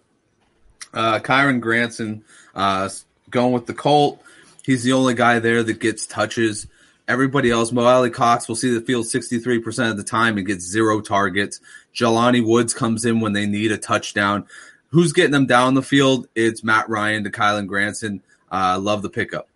Uh, 0.92 1.18
Kylen 1.18 1.60
Granson 1.60 2.24
uh, 2.54 2.88
going 3.30 3.52
with 3.52 3.66
the 3.66 3.74
Colt. 3.74 4.22
He's 4.64 4.82
the 4.82 4.92
only 4.92 5.14
guy 5.14 5.38
there 5.38 5.62
that 5.62 5.80
gets 5.80 6.06
touches. 6.06 6.66
Everybody 7.08 7.50
else, 7.50 7.70
Mo 7.70 7.84
Alie-Cox 7.84 8.48
will 8.48 8.56
see 8.56 8.74
the 8.74 8.80
field 8.80 9.06
63% 9.06 9.90
of 9.90 9.96
the 9.96 10.02
time 10.02 10.38
and 10.38 10.46
gets 10.46 10.64
zero 10.64 11.00
targets. 11.00 11.60
Jelani 11.94 12.44
Woods 12.44 12.74
comes 12.74 13.04
in 13.04 13.20
when 13.20 13.32
they 13.32 13.46
need 13.46 13.70
a 13.70 13.78
touchdown. 13.78 14.46
Who's 14.88 15.12
getting 15.12 15.30
them 15.30 15.46
down 15.46 15.74
the 15.74 15.82
field? 15.82 16.26
It's 16.34 16.64
Matt 16.64 16.88
Ryan 16.88 17.24
to 17.24 17.30
Kylen 17.30 17.68
Granson. 17.68 18.22
Uh, 18.50 18.78
love 18.80 19.02
the 19.02 19.10
pickup. 19.10 19.48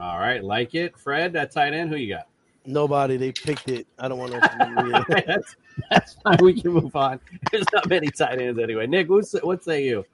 All 0.00 0.18
right, 0.18 0.42
like 0.42 0.74
it. 0.74 0.98
Fred, 0.98 1.34
that 1.34 1.52
tight 1.52 1.74
end, 1.74 1.90
who 1.90 1.96
you 1.96 2.14
got? 2.14 2.26
Nobody. 2.64 3.18
They 3.18 3.32
picked 3.32 3.68
it. 3.68 3.86
I 3.98 4.08
don't 4.08 4.18
want 4.18 4.32
to. 4.32 5.04
that's, 5.26 5.56
that's 5.90 6.14
fine. 6.14 6.38
We 6.40 6.60
can 6.60 6.72
move 6.72 6.96
on. 6.96 7.20
There's 7.50 7.66
not 7.72 7.88
many 7.88 8.08
tight 8.08 8.40
ends 8.40 8.58
anyway. 8.58 8.86
Nick, 8.86 9.10
what's, 9.10 9.32
what 9.42 9.62
say 9.62 9.84
you? 9.84 10.06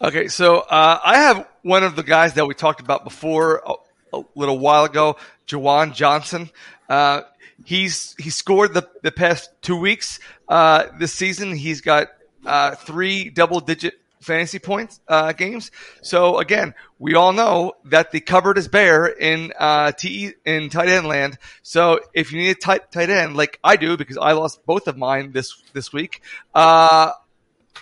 Okay, 0.00 0.28
so 0.28 0.58
uh, 0.58 1.00
I 1.04 1.18
have 1.18 1.48
one 1.62 1.82
of 1.82 1.96
the 1.96 2.04
guys 2.04 2.34
that 2.34 2.46
we 2.46 2.54
talked 2.54 2.80
about 2.80 3.02
before 3.02 3.60
a, 3.66 3.74
a 4.12 4.22
little 4.36 4.60
while 4.60 4.84
ago, 4.84 5.16
Juwan 5.48 5.92
Johnson. 5.92 6.50
Uh, 6.88 7.22
he's 7.64 8.14
he 8.18 8.30
scored 8.30 8.74
the, 8.74 8.88
the 9.02 9.10
past 9.10 9.50
two 9.62 9.76
weeks 9.76 10.20
uh, 10.48 10.84
this 11.00 11.12
season. 11.12 11.56
He's 11.56 11.80
got 11.80 12.08
uh, 12.46 12.76
three 12.76 13.30
double 13.30 13.58
digit 13.58 13.97
fantasy 14.20 14.58
points 14.58 15.00
uh, 15.08 15.32
games. 15.32 15.70
So 16.02 16.38
again, 16.38 16.74
we 16.98 17.14
all 17.14 17.32
know 17.32 17.74
that 17.86 18.10
the 18.10 18.20
cupboard 18.20 18.58
is 18.58 18.68
bare 18.68 19.06
in 19.06 19.52
uh, 19.58 19.92
TE 19.92 20.32
in 20.44 20.70
tight 20.70 20.88
end 20.88 21.06
land. 21.06 21.38
So 21.62 22.00
if 22.14 22.32
you 22.32 22.40
need 22.40 22.50
a 22.50 22.54
tight 22.54 22.90
tight 22.92 23.10
end 23.10 23.36
like 23.36 23.58
I 23.62 23.76
do 23.76 23.96
because 23.96 24.18
I 24.18 24.32
lost 24.32 24.64
both 24.66 24.88
of 24.88 24.96
mine 24.96 25.32
this 25.32 25.62
this 25.72 25.92
week, 25.92 26.22
uh, 26.54 27.12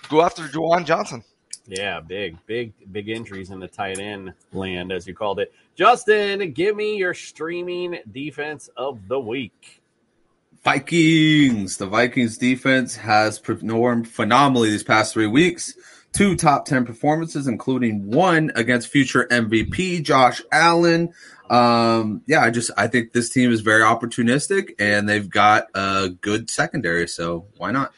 go 0.09 0.23
after 0.23 0.43
Juwan 0.43 0.85
Johnson. 0.85 1.25
Yeah, 1.69 1.99
big, 2.01 2.39
big, 2.47 2.73
big 2.93 3.09
injuries 3.09 3.51
in 3.51 3.59
the 3.59 3.67
tight 3.67 3.99
end 3.99 4.33
land, 4.53 4.93
as 4.93 5.07
you 5.07 5.15
called 5.15 5.41
it. 5.41 5.53
Justin, 5.75 6.53
give 6.53 6.77
me 6.77 6.97
your 6.97 7.13
streaming 7.13 7.99
defense 8.13 8.71
of 8.77 9.09
the 9.09 9.19
week. 9.19 9.83
Vikings. 10.63 11.77
The 11.77 11.87
Vikings 11.87 12.39
defense 12.39 12.97
has 12.97 13.39
performed 13.39 14.09
phenomenally 14.09 14.71
these 14.71 14.83
past 14.83 15.13
three 15.13 15.27
weeks. 15.27 15.75
Two 16.17 16.35
top 16.35 16.65
10 16.65 16.87
performances, 16.87 17.47
including 17.47 18.11
one 18.11 18.51
against 18.55 18.89
future 18.89 19.27
MVP 19.31 20.03
Josh 20.03 20.41
Allen. 20.51 21.13
Um, 21.51 22.23
yeah, 22.27 22.41
I 22.41 22.49
just 22.49 22.71
I 22.75 22.87
think 22.87 23.13
this 23.13 23.29
team 23.29 23.53
is 23.53 23.61
very 23.61 23.83
opportunistic 23.83 24.71
and 24.79 25.07
they've 25.07 25.29
got 25.29 25.67
a 25.75 26.09
good 26.09 26.49
secondary, 26.49 27.07
so 27.07 27.45
why 27.59 27.71
not? 27.71 27.93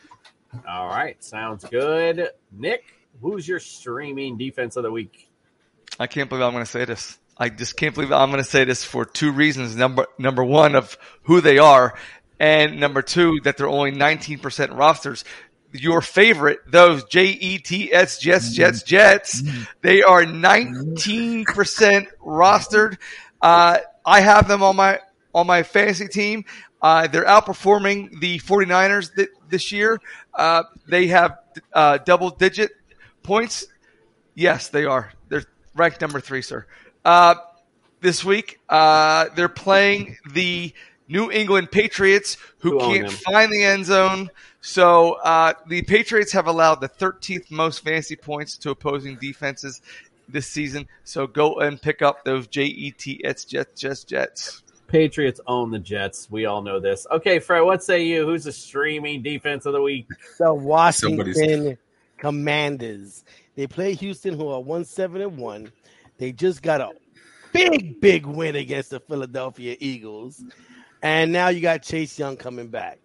All 0.69 0.89
right, 0.89 1.23
sounds 1.23 1.64
good. 1.64 2.31
Nick, 2.51 2.93
who's 3.23 3.47
your 3.47 3.61
streaming 3.61 4.37
defense 4.37 4.75
of 4.75 4.83
the 4.83 4.91
week? 4.91 5.31
I 6.01 6.09
can't 6.09 6.29
believe 6.29 6.43
I'm 6.43 6.51
going 6.53 6.64
to 6.64 6.71
say 6.71 6.87
this. 6.87 7.21
I 7.37 7.51
just 7.51 7.77
can't 7.77 7.95
believe 7.95 8.11
I'm 8.11 8.31
going 8.33 8.43
to 8.43 8.51
say 8.51 8.64
this 8.64 8.83
for 8.83 9.05
two 9.05 9.31
reasons. 9.31 9.77
Number 9.77 10.07
number 10.19 10.43
one 10.43 10.75
of 10.75 10.99
who 11.23 11.41
they 11.41 11.59
are, 11.59 11.97
and 12.41 12.81
number 12.81 13.03
two 13.03 13.39
that 13.45 13.57
they're 13.57 13.69
only 13.69 13.93
19% 13.93 14.77
rosters. 14.77 15.25
Your 15.73 16.01
favorite, 16.01 16.61
those 16.66 17.05
J 17.05 17.27
E 17.27 17.59
T 17.59 17.93
S 17.93 18.19
Jets 18.19 18.53
Jets 18.55 18.83
Jets, 18.83 19.43
they 19.83 20.03
are 20.03 20.25
19% 20.25 22.07
rostered. 22.25 22.97
Uh, 23.41 23.79
I 24.05 24.21
have 24.21 24.49
them 24.49 24.62
on 24.62 24.77
my 24.77 25.01
on 25.35 25.47
my 25.47 25.62
fantasy 25.62 26.09
team. 26.09 26.45
Uh, 26.81 27.07
they're 27.09 27.25
outperforming 27.25 28.21
the 28.21 28.39
49ers 28.39 29.14
th- 29.14 29.29
this 29.49 29.73
year. 29.73 30.01
Uh, 30.35 30.62
they 30.87 31.09
have 31.09 31.39
uh, 31.73 31.99
double 31.99 32.31
digit 32.31 32.71
points. 33.23 33.66
Yes, 34.35 34.69
they 34.69 34.85
are. 34.85 35.12
They're 35.29 35.45
ranked 35.75 36.01
number 36.01 36.21
three, 36.21 36.43
sir. 36.43 36.66
Uh, 37.05 37.35
this 38.01 38.25
week, 38.25 38.61
uh, 38.69 39.27
they're 39.35 39.49
playing 39.49 40.16
the 40.33 40.73
New 41.09 41.31
England 41.31 41.71
Patriots, 41.71 42.37
who 42.59 42.79
Who 42.79 42.79
can't 42.79 43.11
find 43.11 43.51
the 43.53 43.64
end 43.64 43.87
zone. 43.87 44.31
So 44.61 45.15
uh, 45.25 45.55
the 45.69 45.83
Patriots 45.83 46.33
have 46.33 46.47
allowed 46.47 46.77
the 46.81 46.89
13th 46.89 47.51
most 47.51 47.85
fantasy 47.85 48.17
points 48.17 48.57
to 48.59 48.71
opposing 48.71 49.17
defenses 49.17 49.81
this 50.29 50.47
season. 50.47 50.89
So 51.05 51.27
go 51.27 51.61
and 51.61 51.81
pick 51.81 52.03
up 52.03 52.25
those 52.25 52.47
J 52.49 52.65
E 52.65 52.91
T 52.91 53.21
S 53.25 53.45
Jets 53.45 53.81
Jets 53.81 54.05
Jets. 54.05 54.63
Patriots 54.89 55.41
own 55.47 55.71
the 55.71 55.79
Jets. 55.79 56.29
We 56.31 56.47
all 56.47 56.63
know 56.63 56.81
this. 56.81 57.07
Okay, 57.11 57.39
Fred, 57.39 57.61
what 57.61 57.83
say 57.83 58.05
you? 58.05 58.27
Who's 58.27 58.45
the 58.45 58.53
streaming 58.53 59.23
defense 59.23 59.67
of 59.67 59.75
the 59.75 59.83
week? 59.83 60.07
The 60.39 60.53
Washington 60.53 61.35
Somebody's- 61.35 61.77
Commanders. 62.19 63.25
They 63.55 63.67
play 63.67 63.95
Houston, 63.95 64.35
who 64.35 64.49
are 64.49 64.61
one 64.61 64.85
seven 64.85 65.21
and 65.21 65.37
one. 65.39 65.73
They 66.19 66.33
just 66.33 66.63
got 66.63 66.81
a 66.81 66.91
big, 67.53 68.01
big 68.01 68.27
win 68.27 68.57
against 68.57 68.91
the 68.91 69.01
Philadelphia 69.01 69.77
Eagles, 69.79 70.43
and 71.03 71.33
now 71.33 71.49
you 71.49 71.61
got 71.61 71.83
Chase 71.83 72.19
Young 72.19 72.37
coming 72.37 72.69
back. 72.69 72.99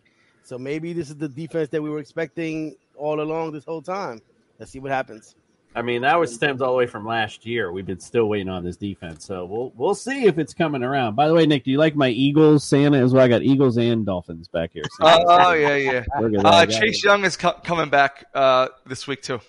So 0.44 0.58
maybe 0.58 0.94
this 0.94 1.10
is 1.10 1.16
the 1.16 1.30
defense 1.30 1.70
that 1.70 1.82
we 1.82 1.90
were 1.90 2.00
expecting 2.00 2.76
all 2.96 3.22
along 3.22 3.54
this 3.54 3.64
whole 3.64 3.82
time. 3.82 4.22
Let's 4.60 4.72
see 4.72 4.80
what 4.80 4.92
happens. 4.92 5.36
I 5.76 5.82
mean, 5.82 6.04
that 6.04 6.20
was 6.20 6.34
stems 6.34 6.62
all 6.62 6.72
the 6.72 6.78
way 6.78 6.86
from 6.86 7.04
last 7.06 7.46
year. 7.48 7.72
We've 7.72 7.86
been 7.86 8.00
still 8.00 8.26
waiting 8.26 8.48
on 8.50 8.64
this 8.64 8.78
defense, 8.78 9.26
so 9.26 9.46
we'll 9.46 9.72
we'll 9.76 9.96
see 9.96 10.26
if 10.26 10.38
it's 10.38 10.54
coming 10.54 10.84
around. 10.84 11.16
By 11.16 11.28
the 11.28 11.34
way, 11.34 11.48
Nick, 11.48 11.64
do 11.64 11.72
you 11.72 11.80
like 11.80 11.96
my 11.96 12.10
Eagles 12.10 12.64
Santa 12.64 13.00
as 13.00 13.12
well? 13.12 13.24
I 13.24 13.28
got 13.28 13.42
Eagles 13.42 13.78
and 13.78 14.06
Dolphins 14.06 14.48
back 14.48 14.72
here. 14.74 14.84
Oh 15.02 15.54
yeah, 15.54 15.76
yeah. 15.76 16.04
Look 16.22 16.34
at 16.36 16.44
that. 16.44 16.46
Uh, 16.46 16.66
Chase 16.68 17.00
it. 17.00 17.04
Young 17.04 17.26
is 17.26 17.36
co- 17.38 17.60
coming 17.64 17.90
back 17.90 18.26
uh, 18.36 18.68
this 18.86 19.08
week 19.08 19.24
too. 19.24 19.40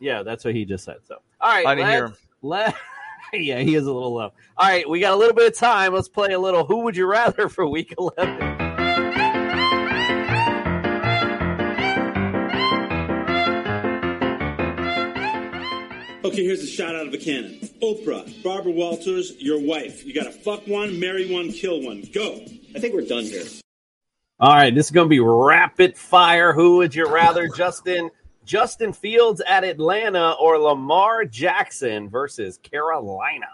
Yeah, 0.00 0.22
that's 0.22 0.44
what 0.44 0.54
he 0.54 0.66
just 0.66 0.84
said. 0.84 0.96
So, 1.08 1.16
all 1.40 1.50
right, 1.50 1.66
I 1.66 1.74
didn't 1.74 1.90
hear 1.90 2.06
let's- 2.42 2.74
Let, 2.74 2.76
yeah, 3.32 3.60
he 3.60 3.74
is 3.74 3.86
a 3.86 3.92
little 3.92 4.12
low. 4.12 4.32
All 4.58 4.68
right, 4.68 4.86
we 4.88 5.00
got 5.00 5.14
a 5.14 5.16
little 5.16 5.34
bit 5.34 5.46
of 5.50 5.58
time. 5.58 5.94
Let's 5.94 6.08
play 6.08 6.32
a 6.32 6.38
little. 6.38 6.66
Who 6.66 6.80
would 6.80 6.96
you 6.96 7.06
rather 7.06 7.48
for 7.48 7.66
Week 7.66 7.94
Eleven? 7.96 8.69
Okay, 16.30 16.44
here's 16.44 16.62
a 16.62 16.66
shot 16.66 16.94
out 16.94 17.08
of 17.08 17.12
a 17.12 17.18
cannon. 17.18 17.58
Oprah, 17.82 18.40
Barbara 18.44 18.70
Walters, 18.70 19.32
your 19.40 19.58
wife. 19.58 20.06
You 20.06 20.14
gotta 20.14 20.30
fuck 20.30 20.64
one, 20.68 21.00
marry 21.00 21.28
one, 21.28 21.50
kill 21.50 21.82
one. 21.82 22.02
Go. 22.14 22.44
I 22.72 22.78
think 22.78 22.94
we're 22.94 23.00
done 23.00 23.24
here. 23.24 23.44
All 24.38 24.54
right, 24.54 24.72
this 24.72 24.86
is 24.86 24.92
going 24.92 25.06
to 25.06 25.10
be 25.10 25.18
rapid 25.18 25.98
fire. 25.98 26.52
Who 26.52 26.76
would 26.76 26.94
you 26.94 27.12
rather, 27.12 27.48
Justin? 27.48 28.10
Justin 28.44 28.92
Fields 28.92 29.42
at 29.44 29.64
Atlanta 29.64 30.36
or 30.40 30.56
Lamar 30.58 31.24
Jackson 31.24 32.08
versus 32.08 32.58
Carolina? 32.58 33.48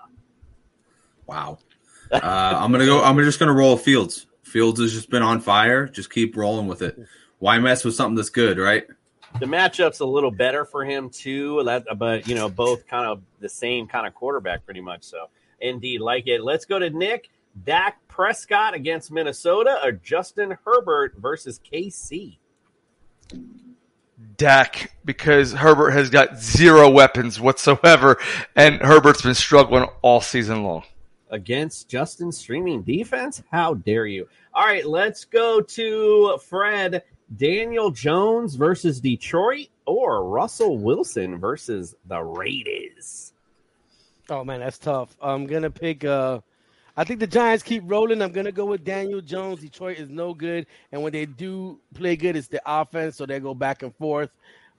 Wow. 1.26 1.58
Uh, 2.12 2.20
I'm 2.22 2.70
gonna 2.72 2.84
go. 2.84 3.02
I'm 3.02 3.16
just 3.18 3.40
gonna 3.40 3.54
roll 3.54 3.78
Fields. 3.78 4.26
Fields 4.42 4.78
has 4.80 4.92
just 4.92 5.08
been 5.08 5.22
on 5.22 5.40
fire. 5.40 5.88
Just 5.88 6.10
keep 6.10 6.36
rolling 6.36 6.66
with 6.66 6.82
it. 6.82 6.98
Why 7.38 7.58
mess 7.58 7.86
with 7.86 7.94
something 7.94 8.16
that's 8.16 8.30
good, 8.30 8.58
right? 8.58 8.86
The 9.38 9.46
matchup's 9.46 10.00
a 10.00 10.06
little 10.06 10.30
better 10.30 10.64
for 10.64 10.84
him 10.84 11.10
too. 11.10 11.62
That, 11.64 11.84
but 11.98 12.26
you 12.26 12.34
know, 12.34 12.48
both 12.48 12.86
kind 12.86 13.06
of 13.06 13.22
the 13.40 13.48
same 13.48 13.86
kind 13.86 14.06
of 14.06 14.14
quarterback, 14.14 14.64
pretty 14.64 14.80
much. 14.80 15.04
So, 15.04 15.28
indeed, 15.60 16.00
like 16.00 16.26
it. 16.26 16.42
Let's 16.42 16.64
go 16.64 16.78
to 16.78 16.90
Nick. 16.90 17.30
Dak 17.64 18.06
Prescott 18.08 18.74
against 18.74 19.10
Minnesota 19.10 19.78
or 19.82 19.92
Justin 19.92 20.56
Herbert 20.64 21.14
versus 21.16 21.58
KC? 21.72 22.36
Dak 24.36 24.92
because 25.04 25.52
Herbert 25.52 25.92
has 25.92 26.10
got 26.10 26.38
zero 26.38 26.90
weapons 26.90 27.40
whatsoever, 27.40 28.18
and 28.54 28.80
Herbert's 28.82 29.22
been 29.22 29.34
struggling 29.34 29.86
all 30.02 30.20
season 30.20 30.64
long. 30.64 30.84
against 31.30 31.88
Justin's 31.88 32.36
streaming 32.38 32.82
defense? 32.82 33.42
How 33.50 33.74
dare 33.74 34.06
you? 34.06 34.28
All 34.54 34.64
right, 34.64 34.86
let's 34.86 35.24
go 35.24 35.60
to 35.60 36.38
Fred. 36.48 37.02
Daniel 37.34 37.90
Jones 37.90 38.54
versus 38.54 39.00
Detroit 39.00 39.68
or 39.84 40.24
Russell 40.24 40.78
Wilson 40.78 41.38
versus 41.38 41.94
the 42.06 42.22
Raiders? 42.22 43.32
Oh 44.28 44.44
man, 44.44 44.60
that's 44.60 44.78
tough. 44.78 45.16
I'm 45.20 45.46
gonna 45.46 45.70
pick. 45.70 46.04
Uh, 46.04 46.40
I 46.96 47.04
think 47.04 47.20
the 47.20 47.26
Giants 47.26 47.62
keep 47.62 47.82
rolling. 47.86 48.22
I'm 48.22 48.32
gonna 48.32 48.52
go 48.52 48.64
with 48.66 48.84
Daniel 48.84 49.20
Jones. 49.20 49.60
Detroit 49.60 49.98
is 49.98 50.08
no 50.08 50.34
good, 50.34 50.66
and 50.92 51.02
when 51.02 51.12
they 51.12 51.26
do 51.26 51.78
play 51.94 52.16
good, 52.16 52.36
it's 52.36 52.48
the 52.48 52.62
offense, 52.64 53.16
so 53.16 53.26
they 53.26 53.40
go 53.40 53.54
back 53.54 53.82
and 53.82 53.94
forth. 53.96 54.30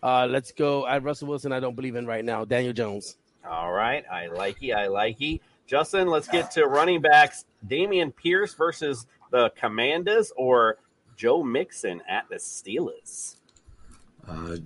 Uh, 0.02 0.28
let's 0.30 0.52
go. 0.52 0.88
At 0.88 1.04
Russell 1.04 1.28
Wilson, 1.28 1.52
I 1.52 1.60
don't 1.60 1.76
believe 1.76 1.96
in 1.96 2.06
right 2.06 2.24
now. 2.24 2.46
Daniel 2.46 2.74
Jones. 2.74 3.18
All 3.50 3.72
right, 3.72 4.04
I 4.12 4.28
like 4.28 4.62
you. 4.62 4.74
I 4.74 4.88
like 4.88 5.20
you. 5.22 5.40
Justin, 5.66 6.08
let's 6.08 6.28
get 6.28 6.52
to 6.52 6.66
running 6.66 7.02
backs. 7.02 7.46
Dameon 7.68 8.16
Pierce 8.16 8.54
versus 8.54 9.06
the 9.32 9.50
Commanders 9.52 10.32
or 10.38 10.78
Joe 11.18 11.44
Mixon 11.44 12.02
at 12.08 12.30
the 12.30 12.36
Steelers. 12.36 13.36
Uh, 14.28 14.58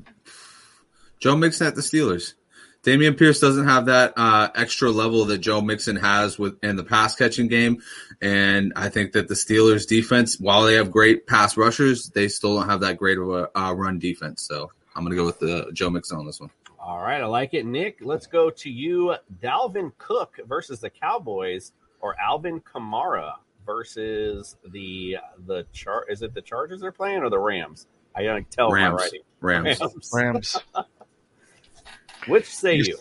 Joe 1.17 1.35
Mixon 1.35 1.67
at 1.67 1.75
the 1.75 1.81
Steelers. 1.81 2.33
Dameon 2.83 3.17
Pierce 3.17 3.39
doesn't 3.39 3.67
have 3.67 3.85
that 3.85 4.13
uh, 4.17 4.49
extra 4.55 4.89
level 4.89 5.25
that 5.25 5.37
Joe 5.37 5.61
Mixon 5.61 5.95
has 5.95 6.37
with 6.39 6.61
in 6.63 6.75
the 6.75 6.83
pass 6.83 7.15
catching 7.15 7.47
game, 7.47 7.83
and 8.21 8.73
I 8.75 8.89
think 8.89 9.11
that 9.11 9.27
the 9.27 9.35
Steelers 9.35 9.87
defense, 9.87 10.39
while 10.39 10.63
they 10.63 10.73
have 10.75 10.91
great 10.91 11.27
pass 11.27 11.55
rushers, 11.57 12.09
they 12.09 12.27
still 12.27 12.57
don't 12.57 12.69
have 12.69 12.81
that 12.81 12.97
great 12.97 13.19
of 13.19 13.29
a 13.29 13.57
uh, 13.57 13.71
run 13.73 13.99
defense. 13.99 14.41
So 14.41 14.71
I'm 14.95 15.03
going 15.03 15.11
to 15.11 15.15
go 15.15 15.25
with 15.25 15.39
the 15.39 15.69
Joe 15.73 15.91
Mixon 15.91 16.17
on 16.17 16.25
this 16.25 16.39
one. 16.39 16.49
All 16.79 16.99
right, 16.99 17.21
I 17.21 17.27
like 17.27 17.53
it. 17.53 17.67
Nick, 17.67 17.99
let's 18.01 18.25
go 18.25 18.49
to 18.49 18.69
you. 18.69 19.13
Dalvin 19.39 19.91
Cook 19.99 20.39
versus 20.47 20.79
the 20.79 20.89
Cowboys 20.89 21.73
or 21.99 22.15
Alvin 22.19 22.59
Kamara 22.61 23.35
versus 23.72 24.57
the 24.72 25.17
the 25.45 25.65
char 25.72 26.05
is 26.09 26.22
it 26.22 26.34
the 26.34 26.41
Chargers 26.41 26.82
they're 26.82 26.91
playing 26.91 27.19
or 27.24 27.30
the 27.30 27.39
Rams? 27.39 27.88
I 28.15 28.24
don't 28.24 28.49
tell 28.51 28.69
Rams. 28.69 28.93
my 28.93 29.03
writing. 29.03 29.22
Rams. 29.39 29.82
Rams. 30.13 30.57
Which 32.28 32.45
say 32.45 32.76
you? 32.76 32.97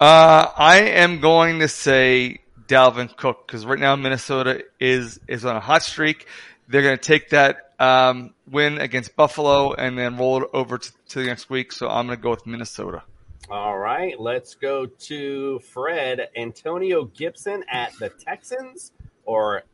Uh, 0.00 0.50
I 0.56 0.80
am 0.80 1.20
going 1.20 1.60
to 1.60 1.68
say 1.68 2.40
Dalvin 2.66 3.16
Cook 3.16 3.46
because 3.46 3.64
right 3.64 3.78
now 3.78 3.94
Minnesota 3.96 4.64
is 4.80 5.20
is 5.28 5.44
on 5.44 5.56
a 5.56 5.60
hot 5.60 5.82
streak. 5.82 6.26
They're 6.68 6.82
going 6.82 6.98
to 6.98 7.02
take 7.02 7.30
that 7.30 7.72
um, 7.78 8.34
win 8.50 8.78
against 8.78 9.14
Buffalo 9.14 9.74
and 9.74 9.96
then 9.96 10.16
roll 10.16 10.42
it 10.42 10.48
over 10.52 10.78
to, 10.78 10.92
to 11.10 11.20
the 11.20 11.26
next 11.26 11.50
week. 11.50 11.72
So 11.72 11.88
I'm 11.88 12.06
going 12.06 12.18
to 12.18 12.22
go 12.22 12.30
with 12.30 12.46
Minnesota. 12.46 13.02
All 13.50 13.76
right, 13.76 14.18
let's 14.18 14.54
go 14.54 14.86
to 14.86 15.58
Fred 15.58 16.28
Antonio 16.34 17.04
Gibson 17.04 17.62
at 17.70 17.92
the 17.98 18.08
Texans 18.08 18.92
or 19.26 19.64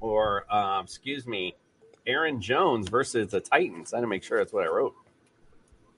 or 0.00 0.44
um, 0.52 0.84
excuse 0.84 1.26
me, 1.26 1.54
Aaron 2.06 2.40
Jones 2.40 2.88
versus 2.88 3.30
the 3.30 3.40
Titans. 3.40 3.92
I 3.92 3.98
had 3.98 4.02
to 4.02 4.06
make 4.06 4.22
sure 4.22 4.38
that's 4.38 4.52
what 4.52 4.64
I 4.64 4.68
wrote. 4.68 4.94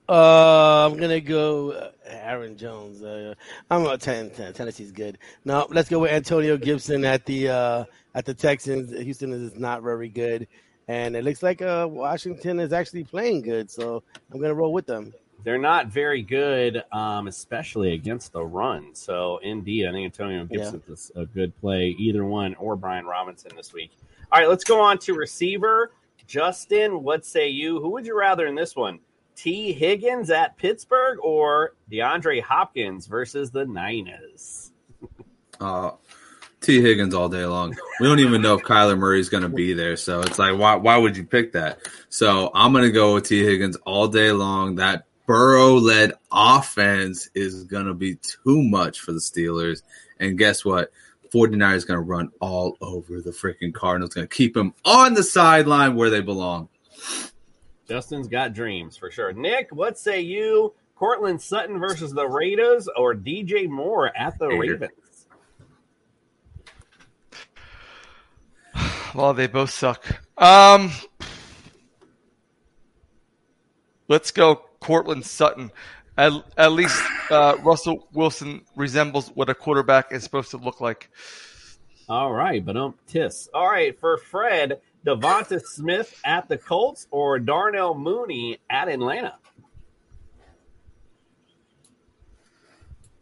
Uh, 0.07 0.85
I'm 0.85 0.97
gonna 0.97 1.21
go 1.21 1.71
uh, 1.71 1.91
Aaron 2.05 2.57
Jones. 2.57 3.01
Uh, 3.01 3.35
I'm 3.71 3.85
a 3.85 3.97
ten, 3.97 4.29
ten, 4.31 4.53
Tennessee's 4.53 4.91
good. 4.91 5.17
No, 5.45 5.65
let's 5.69 5.89
go 5.89 5.99
with 5.99 6.11
Antonio 6.11 6.57
Gibson 6.57 7.05
at 7.05 7.25
the 7.25 7.49
uh, 7.49 7.85
at 8.13 8.25
the 8.25 8.33
Texans. 8.33 8.91
Houston 8.91 9.31
is 9.31 9.55
not 9.55 9.81
very 9.81 10.09
good, 10.09 10.47
and 10.89 11.15
it 11.15 11.23
looks 11.23 11.41
like 11.41 11.61
uh, 11.61 11.87
Washington 11.89 12.59
is 12.59 12.73
actually 12.73 13.05
playing 13.05 13.43
good. 13.43 13.71
So 13.71 14.03
I'm 14.31 14.41
gonna 14.41 14.53
roll 14.53 14.73
with 14.73 14.85
them. 14.85 15.13
They're 15.43 15.57
not 15.57 15.87
very 15.87 16.21
good, 16.21 16.83
um, 16.91 17.27
especially 17.27 17.93
against 17.93 18.31
the 18.31 18.43
run. 18.43 18.95
So, 18.95 19.39
indeed, 19.43 19.87
I 19.87 19.91
think 19.91 20.05
Antonio 20.05 20.45
Gibson 20.45 20.81
is 20.87 21.11
a 21.15 21.25
good 21.25 21.59
play, 21.59 21.95
either 21.99 22.23
one 22.23 22.55
or 22.55 22.75
Brian 22.75 23.05
Robinson 23.05 23.51
this 23.55 23.73
week. 23.73 23.91
All 24.31 24.39
right, 24.39 24.47
let's 24.47 24.63
go 24.63 24.79
on 24.79 24.97
to 24.99 25.13
receiver. 25.13 25.91
Justin, 26.27 27.03
what 27.03 27.25
say 27.25 27.49
you? 27.49 27.81
Who 27.81 27.89
would 27.89 28.05
you 28.05 28.17
rather 28.17 28.47
in 28.47 28.55
this 28.55 28.75
one? 28.75 28.99
Tee 29.35 29.73
Higgins 29.73 30.29
at 30.29 30.57
Pittsburgh 30.57 31.19
or 31.21 31.75
DeAndre 31.91 32.41
Hopkins 32.41 33.07
versus 33.07 33.51
the 33.51 33.65
Niners? 33.65 34.71
Uh, 35.61 35.91
Tee 36.59 36.81
Higgins 36.81 37.13
all 37.13 37.29
day 37.29 37.45
long. 37.45 37.75
We 37.99 38.07
don't 38.07 38.19
even 38.19 38.41
know 38.41 38.55
if 38.55 38.63
Kyler 38.63 38.97
Murray's 38.97 39.29
going 39.29 39.43
to 39.43 39.49
be 39.49 39.73
there, 39.73 39.95
so 39.95 40.21
it's 40.21 40.39
like, 40.39 40.57
why? 40.57 40.75
Why 40.75 40.97
would 40.97 41.15
you 41.15 41.23
pick 41.23 41.53
that? 41.53 41.79
So 42.09 42.51
I'm 42.53 42.73
going 42.73 42.85
to 42.85 42.91
go 42.91 43.13
with 43.13 43.27
Tee 43.27 43.43
Higgins 43.43 43.77
all 43.85 44.07
day 44.07 44.31
long. 44.31 44.75
That 44.75 45.05
Burrow-led 45.25 46.13
offense 46.31 47.29
is 47.33 47.63
going 47.63 47.85
to 47.85 47.93
be 47.93 48.15
too 48.15 48.61
much 48.61 48.99
for 48.99 49.13
the 49.13 49.19
Steelers, 49.19 49.81
and 50.19 50.37
guess 50.37 50.65
what? 50.65 50.91
49 51.31 51.75
is 51.75 51.85
going 51.85 51.97
to 51.97 52.03
run 52.03 52.29
all 52.39 52.77
over 52.79 53.19
the 53.19 53.31
freaking 53.31 53.73
Cardinals. 53.73 54.13
Going 54.13 54.27
to 54.27 54.35
keep 54.35 54.53
them 54.53 54.73
on 54.85 55.15
the 55.15 55.23
sideline 55.23 55.95
where 55.95 56.11
they 56.11 56.21
belong. 56.21 56.69
Justin's 57.87 58.27
got 58.27 58.53
dreams 58.53 58.97
for 58.97 59.09
sure. 59.09 59.33
Nick, 59.33 59.69
what 59.71 59.97
say 59.97 60.21
you? 60.21 60.73
Courtland 60.95 61.41
Sutton 61.41 61.79
versus 61.79 62.13
the 62.13 62.27
Raiders 62.27 62.87
or 62.95 63.15
DJ 63.15 63.67
Moore 63.67 64.15
at 64.15 64.37
the 64.37 64.47
Raider. 64.47 64.73
Ravens? 64.73 64.91
Well, 69.15 69.35
they 69.35 69.45
both 69.45 69.69
suck. 69.69 70.23
Um, 70.39 70.91
let's 74.07 74.31
go 74.31 74.65
Courtland 74.83 75.25
Sutton. 75.25 75.71
At, 76.15 76.33
at 76.57 76.73
least 76.73 77.01
uh, 77.31 77.55
Russell 77.63 78.07
Wilson 78.13 78.61
resembles 78.75 79.29
what 79.29 79.49
a 79.49 79.55
quarterback 79.55 80.11
is 80.11 80.23
supposed 80.23 80.51
to 80.51 80.57
look 80.57 80.79
like. 80.79 81.09
All 82.07 82.31
right, 82.31 82.63
but 82.63 82.77
um, 82.77 82.93
tis. 83.07 83.49
All 83.53 83.67
right, 83.67 83.97
for 83.99 84.17
Fred, 84.17 84.81
Devonta 85.07 85.61
Smith 85.61 86.19
at 86.23 86.47
the 86.49 86.57
Colts 86.57 87.07
or 87.09 87.39
Darnell 87.39 87.95
Mooney 87.95 88.59
at 88.69 88.89
Atlanta? 88.89 89.35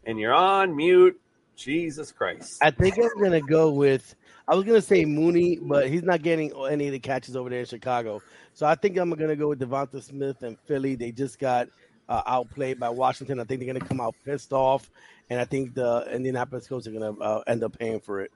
And 0.04 0.18
you're 0.18 0.34
on 0.34 0.76
mute. 0.76 1.18
Jesus 1.56 2.12
Christ. 2.12 2.58
I 2.62 2.70
think 2.70 2.98
I'm 2.98 3.22
gonna 3.22 3.40
go 3.40 3.70
with. 3.70 4.14
I 4.48 4.54
was 4.54 4.64
gonna 4.64 4.82
say 4.82 5.04
Mooney, 5.04 5.58
but 5.60 5.88
he's 5.88 6.02
not 6.02 6.22
getting 6.22 6.52
any 6.68 6.86
of 6.86 6.92
the 6.92 6.98
catches 6.98 7.36
over 7.36 7.50
there 7.50 7.60
in 7.60 7.66
Chicago. 7.66 8.20
So 8.54 8.66
I 8.66 8.74
think 8.74 8.96
I'm 8.96 9.10
gonna 9.10 9.36
go 9.36 9.48
with 9.48 9.60
Devonta 9.60 10.02
Smith 10.02 10.42
and 10.42 10.58
Philly. 10.66 10.94
They 10.94 11.12
just 11.12 11.38
got 11.38 11.68
uh, 12.08 12.22
outplayed 12.26 12.80
by 12.80 12.88
Washington. 12.88 13.40
I 13.40 13.44
think 13.44 13.60
they're 13.60 13.72
gonna 13.72 13.84
come 13.84 14.00
out 14.00 14.14
pissed 14.24 14.52
off, 14.52 14.90
and 15.30 15.40
I 15.40 15.44
think 15.44 15.74
the 15.74 16.08
Indianapolis 16.12 16.66
Colts 16.66 16.86
are 16.86 16.92
gonna 16.92 17.18
uh, 17.18 17.42
end 17.46 17.62
up 17.62 17.78
paying 17.78 18.00
for 18.00 18.20
it. 18.20 18.30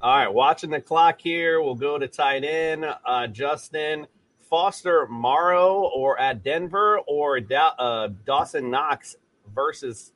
All 0.00 0.16
right, 0.16 0.32
watching 0.32 0.70
the 0.70 0.80
clock 0.80 1.20
here. 1.20 1.62
We'll 1.62 1.76
go 1.76 1.98
to 1.98 2.08
tight 2.08 2.42
end. 2.44 2.84
Uh, 3.04 3.28
Justin 3.28 4.06
Foster 4.52 5.06
Moreau 5.08 5.90
or 5.94 6.20
at 6.20 6.42
Denver 6.42 6.98
or 7.06 7.40
da- 7.40 7.74
uh, 7.78 8.08
Dawson 8.26 8.70
Knox 8.70 9.16
versus 9.54 10.12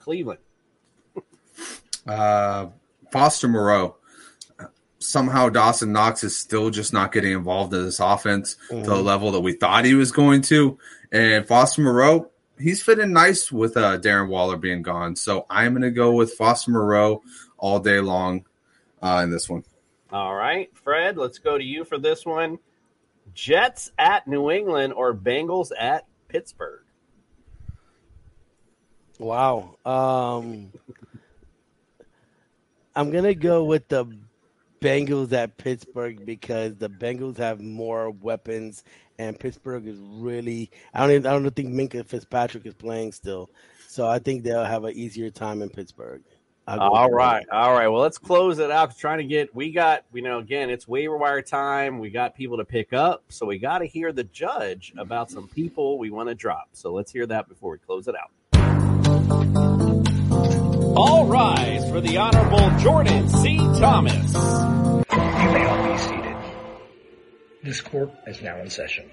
Cleveland. 0.00 0.40
Uh, 2.06 2.66
Foster 3.10 3.48
Moreau. 3.48 3.96
Somehow 4.98 5.48
Dawson 5.48 5.92
Knox 5.92 6.24
is 6.24 6.36
still 6.36 6.70
just 6.70 6.92
not 6.92 7.12
getting 7.12 7.32
involved 7.32 7.72
in 7.74 7.84
this 7.84 8.00
offense 8.00 8.56
to 8.70 8.76
the 8.76 8.94
Mhm. 8.94 9.04
level 9.04 9.30
that 9.32 9.40
we 9.40 9.52
thought 9.52 9.84
he 9.84 9.94
was 9.94 10.10
going 10.10 10.42
to. 10.42 10.78
And 11.12 11.46
Foster 11.46 11.82
Moreau, 11.82 12.30
he's 12.58 12.82
fitting 12.82 13.12
nice 13.12 13.52
with 13.52 13.76
uh, 13.76 13.98
Darren 13.98 14.28
Waller 14.28 14.56
being 14.56 14.82
gone. 14.82 15.14
So 15.14 15.46
I'm 15.50 15.72
going 15.72 15.82
to 15.82 15.90
go 15.90 16.12
with 16.12 16.32
Foster 16.34 16.70
Moreau 16.70 17.22
all 17.58 17.78
day 17.78 18.00
long 18.00 18.46
uh, 19.02 19.20
in 19.22 19.30
this 19.30 19.48
one. 19.48 19.64
All 20.10 20.34
right, 20.34 20.70
Fred, 20.76 21.18
let's 21.18 21.38
go 21.38 21.58
to 21.58 21.64
you 21.64 21.84
for 21.84 21.98
this 21.98 22.24
one. 22.24 22.58
Jets 23.34 23.90
at 23.98 24.26
New 24.26 24.50
England 24.50 24.94
or 24.94 25.12
Bengals 25.14 25.70
at 25.78 26.06
Pittsburgh? 26.28 26.82
Wow. 29.18 29.76
Um, 29.84 30.72
I'm 32.96 33.10
gonna 33.10 33.34
go 33.34 33.62
with 33.62 33.86
the 33.88 34.06
Bengals 34.80 35.30
at 35.34 35.58
Pittsburgh 35.58 36.24
because 36.24 36.76
the 36.76 36.88
Bengals 36.88 37.36
have 37.36 37.60
more 37.60 38.10
weapons, 38.10 38.84
and 39.18 39.38
Pittsburgh 39.38 39.86
is 39.86 39.98
really. 40.00 40.70
I 40.94 41.00
don't. 41.00 41.10
Even, 41.10 41.26
I 41.26 41.32
don't 41.38 41.50
think 41.54 41.68
Minkah 41.74 42.06
Fitzpatrick 42.06 42.64
is 42.64 42.72
playing 42.72 43.12
still, 43.12 43.50
so 43.86 44.08
I 44.08 44.18
think 44.18 44.44
they'll 44.44 44.64
have 44.64 44.84
an 44.84 44.94
easier 44.94 45.28
time 45.28 45.60
in 45.60 45.68
Pittsburgh. 45.68 46.22
All 46.66 47.10
right, 47.10 47.46
all 47.52 47.74
right. 47.74 47.86
Well, 47.86 48.00
let's 48.00 48.18
close 48.18 48.58
it 48.58 48.70
out. 48.70 48.98
Trying 48.98 49.18
to 49.18 49.24
get, 49.24 49.54
we 49.54 49.70
got, 49.70 50.04
you 50.12 50.22
know, 50.22 50.38
again, 50.38 50.68
it's 50.68 50.88
waiver 50.88 51.16
wire 51.16 51.40
time. 51.40 52.00
We 52.00 52.10
got 52.10 52.34
people 52.34 52.56
to 52.56 52.64
pick 52.64 52.92
up, 52.92 53.22
so 53.28 53.46
we 53.46 53.58
got 53.58 53.78
to 53.78 53.86
hear 53.86 54.10
the 54.10 54.24
judge 54.24 54.92
about 54.98 55.30
some 55.30 55.46
people 55.46 55.96
we 55.96 56.10
want 56.10 56.28
to 56.28 56.34
drop. 56.34 56.70
So 56.72 56.92
let's 56.92 57.12
hear 57.12 57.24
that 57.26 57.48
before 57.48 57.70
we 57.70 57.78
close 57.78 58.08
it 58.08 58.16
out. 58.16 60.05
All 60.98 61.26
rise 61.26 61.90
for 61.90 62.00
the 62.00 62.16
Honorable 62.16 62.78
Jordan 62.78 63.28
C. 63.28 63.58
Thomas. 63.58 64.32
You 64.32 65.50
may 65.52 65.66
all 65.66 65.92
be 65.92 65.98
seated. 65.98 66.36
This 67.62 67.82
court 67.82 68.12
is 68.26 68.40
now 68.40 68.58
in 68.62 68.70
session. 68.70 69.10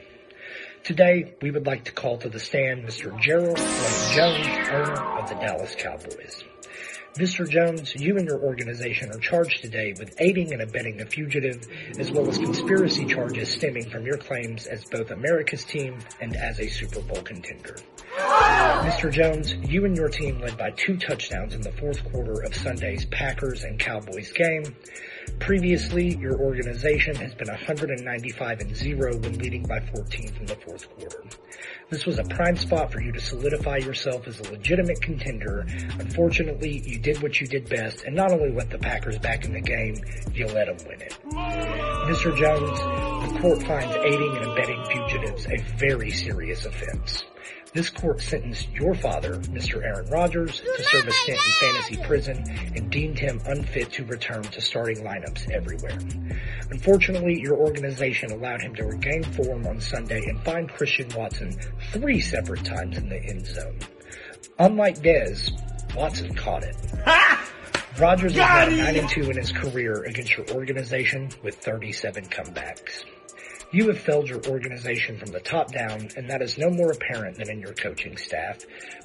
Today, 0.86 1.36
we 1.42 1.52
would 1.52 1.66
like 1.66 1.84
to 1.84 1.92
call 1.92 2.20
to 2.20 2.30
the 2.30 2.40
stand 2.40 2.86
Mr. 2.86 3.20
Gerald 3.20 3.58
Blake 3.58 4.16
Jones, 4.16 4.48
owner 4.48 5.20
of 5.20 5.28
the 5.28 5.36
Dallas 5.36 5.76
Cowboys. 5.76 6.46
Mr. 7.16 7.48
Jones, 7.48 7.94
you 7.96 8.18
and 8.18 8.28
your 8.28 8.40
organization 8.40 9.12
are 9.12 9.20
charged 9.20 9.62
today 9.62 9.94
with 10.00 10.16
aiding 10.20 10.52
and 10.52 10.64
abetting 10.64 11.00
a 11.00 11.06
fugitive, 11.06 11.68
as 12.00 12.10
well 12.10 12.28
as 12.28 12.40
conspiracy 12.40 13.06
charges 13.06 13.50
stemming 13.50 13.88
from 13.88 14.04
your 14.04 14.18
claims 14.18 14.66
as 14.66 14.84
both 14.86 15.12
America's 15.12 15.64
team 15.64 16.00
and 16.22 16.36
as 16.36 16.60
a 16.60 16.68
Super 16.68 17.02
Bowl 17.02 17.22
contender. 17.22 17.76
Mr. 18.18 19.12
Jones, 19.12 19.54
you 19.70 19.86
and 19.86 19.96
your 19.96 20.10
team 20.10 20.40
led 20.40 20.58
by 20.58 20.72
two 20.72 20.98
touchdowns 20.98 21.54
in 21.54 21.62
the 21.62 21.72
fourth 21.74 22.04
quarter 22.12 22.42
of 22.44 22.56
Sunday's 22.56 23.06
Packers 23.06 23.64
and 23.64 23.78
Cowboys 23.80 24.32
game. 24.32 24.76
Previously, 25.40 26.16
your 26.18 26.40
organization 26.40 27.16
has 27.16 27.36
been 27.36 27.48
195 27.48 28.60
and 28.60 28.76
0 28.76 29.18
when 29.18 29.38
leading 29.38 29.64
by 29.64 29.80
14 29.94 30.34
from 30.34 30.46
the 30.48 30.56
fourth 30.56 30.90
quarter. 30.98 31.24
This 31.90 32.06
was 32.06 32.20
a 32.20 32.24
prime 32.24 32.58
spot 32.58 32.92
for 32.92 33.02
you 33.02 33.12
to 33.12 33.20
solidify 33.20 33.78
yourself 33.78 34.28
as 34.28 34.40
a 34.40 34.52
legitimate 34.52 35.02
contender. 35.02 35.66
Unfortunately, 36.00 36.82
you 36.86 37.00
did 37.00 37.22
what 37.22 37.40
you 37.40 37.48
did 37.48 37.70
best 37.70 38.04
and 38.04 38.16
not 38.16 38.32
only 38.32 38.52
let 38.52 38.70
the 38.70 38.80
Packers 38.80 39.20
back 39.20 39.46
in 39.46 39.54
the 39.54 39.62
game, 39.62 39.96
you 40.34 40.48
let 40.48 40.68
them 40.68 40.88
win 40.88 41.02
it. 41.02 41.18
Mr. 41.24 42.36
Jones, 42.36 42.80
the 43.34 43.40
court 43.40 43.64
finds 43.64 43.96
aiding 43.96 44.38
and 44.38 44.52
abetting 44.52 44.84
fugitives 44.86 45.46
a 45.48 45.58
very 45.78 46.12
serious 46.12 46.66
offense. 46.66 47.24
This 47.74 47.90
court 47.90 48.22
sentenced 48.22 48.70
your 48.72 48.94
father, 48.94 49.38
Mr. 49.50 49.84
Aaron 49.84 50.08
Rodgers, 50.10 50.62
to 50.62 50.84
serve 50.84 51.08
a 51.08 51.12
stint 51.12 51.40
in 51.40 51.54
fantasy 51.54 51.98
prison 52.04 52.44
and 52.76 52.92
deemed 52.92 53.18
him 53.18 53.42
unfit 53.48 53.92
to 53.94 54.06
return 54.06 54.44
to 54.44 54.62
starting 54.62 55.04
lineups 55.04 55.50
everywhere. 55.50 55.98
Unfortunately, 56.70 57.40
your 57.42 57.58
organization 57.58 58.32
allowed 58.32 58.62
him 58.62 58.76
to 58.76 58.86
regain 58.86 59.24
form 59.24 59.66
on 59.66 59.82
Sunday 59.82 60.24
and 60.28 60.40
find 60.44 60.70
Christian 60.70 61.10
Watson 61.16 61.58
three 61.92 62.22
separate 62.22 62.64
times 62.64 62.96
in 62.98 63.10
the 63.10 63.18
end 63.18 63.48
zone. 63.48 63.80
Unlike 64.60 65.00
Dez, 65.00 65.52
Watson 65.96 66.36
caught 66.36 66.64
it. 66.64 66.76
Rodgers 68.00 68.34
is 68.34 68.38
now 68.38 68.70
9 68.70 68.96
and 68.98 69.10
2 69.10 69.32
in 69.32 69.38
his 69.38 69.52
career 69.52 70.04
against 70.04 70.38
your 70.38 70.48
organization 70.52 71.30
with 71.44 71.56
37 71.56 72.26
comebacks. 72.26 73.04
You 73.74 73.88
have 73.88 73.98
failed 73.98 74.30
your 74.30 74.40
organization 74.46 75.18
from 75.18 75.32
the 75.32 75.40
top 75.40 75.72
down, 75.72 76.10
and 76.16 76.30
that 76.30 76.44
is 76.44 76.60
no 76.60 76.70
more 76.70 76.92
apparent 76.92 77.38
than 77.38 77.50
in 77.50 77.60
your 77.60 77.74
coaching 77.74 78.18
staff. 78.18 78.60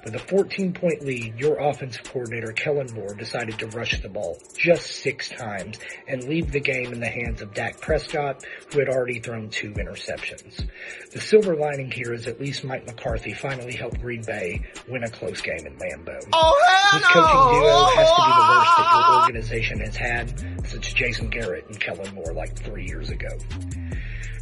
With 0.08 0.22
a 0.22 0.26
14 0.26 0.72
point 0.72 1.04
lead, 1.04 1.38
your 1.38 1.58
offensive 1.58 2.02
coordinator 2.02 2.52
Kellen 2.52 2.90
Moore 2.94 3.12
decided 3.12 3.58
to 3.58 3.66
rush 3.66 4.00
the 4.00 4.08
ball 4.08 4.38
just 4.56 4.86
six 4.86 5.28
times 5.28 5.78
and 6.06 6.24
leave 6.24 6.50
the 6.50 6.60
game 6.60 6.94
in 6.94 7.00
the 7.00 7.08
hands 7.08 7.42
of 7.42 7.52
Dak 7.52 7.78
Prescott, 7.82 8.42
who 8.72 8.78
had 8.78 8.88
already 8.88 9.20
thrown 9.20 9.50
two 9.50 9.70
interceptions. 9.72 10.66
The 11.12 11.20
silver 11.20 11.54
lining 11.54 11.90
here 11.90 12.14
is 12.14 12.26
at 12.26 12.40
least 12.40 12.64
Mike 12.64 12.86
McCarthy 12.86 13.34
finally 13.34 13.74
helped 13.74 14.00
Green 14.00 14.22
Bay 14.22 14.64
win 14.88 15.04
a 15.04 15.10
close 15.10 15.42
game 15.42 15.66
in 15.66 15.76
Lambeau. 15.76 16.26
Oh, 16.32 16.88
this 16.94 17.06
coaching 17.08 17.60
duo 17.60 17.84
has 17.94 18.08
to 18.08 18.22
be 18.24 18.32
the 18.32 18.48
worst 18.48 18.76
that 18.78 18.94
your 18.94 19.20
organization 19.20 19.80
has 19.80 19.96
had 19.96 20.66
since 20.66 20.90
Jason 20.94 21.28
Garrett 21.28 21.66
and 21.66 21.78
Kellen 21.78 22.14
Moore 22.14 22.32
like 22.32 22.58
three 22.58 22.86
years 22.86 23.10
ago. 23.10 23.28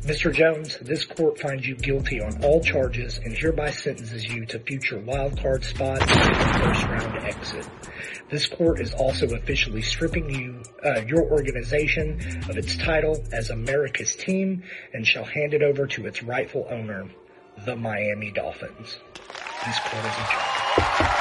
Mr. 0.06 0.32
Jones, 0.32 0.78
this 0.82 1.04
court 1.04 1.36
finds 1.40 1.66
you 1.66 1.74
guilty 1.74 2.20
on 2.20 2.44
all 2.44 2.62
charges 2.62 3.18
and 3.18 3.36
hereby 3.36 3.72
sentences 3.72 4.24
you 4.24 4.46
to 4.46 4.60
future 4.60 5.00
wildcard 5.56 5.64
spots 5.64 6.02
and 6.02 6.64
first 6.64 6.84
round 6.86 7.24
exit. 7.24 7.68
This 8.28 8.46
court 8.46 8.80
is 8.80 8.92
also 8.92 9.26
officially 9.34 9.82
stripping 9.82 10.30
you, 10.30 10.62
uh, 10.84 11.00
your 11.02 11.22
organization 11.22 12.20
of 12.48 12.56
its 12.56 12.76
title 12.76 13.22
as 13.32 13.50
America's 13.50 14.16
team 14.16 14.62
and 14.92 15.06
shall 15.06 15.24
hand 15.24 15.54
it 15.54 15.62
over 15.62 15.86
to 15.86 16.06
its 16.06 16.22
rightful 16.22 16.66
owner, 16.70 17.08
the 17.64 17.76
Miami 17.76 18.32
Dolphins. 18.32 18.98
This 19.64 19.78
court 19.80 20.04
is 20.04 20.12
adjourned. 20.12 21.12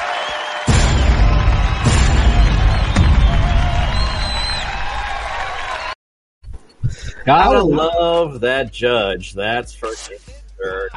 Gotta 7.24 7.62
love 7.62 8.40
that 8.42 8.72
judge. 8.72 9.32
That's 9.32 9.74
for 9.74 9.90
sure. 9.96 10.88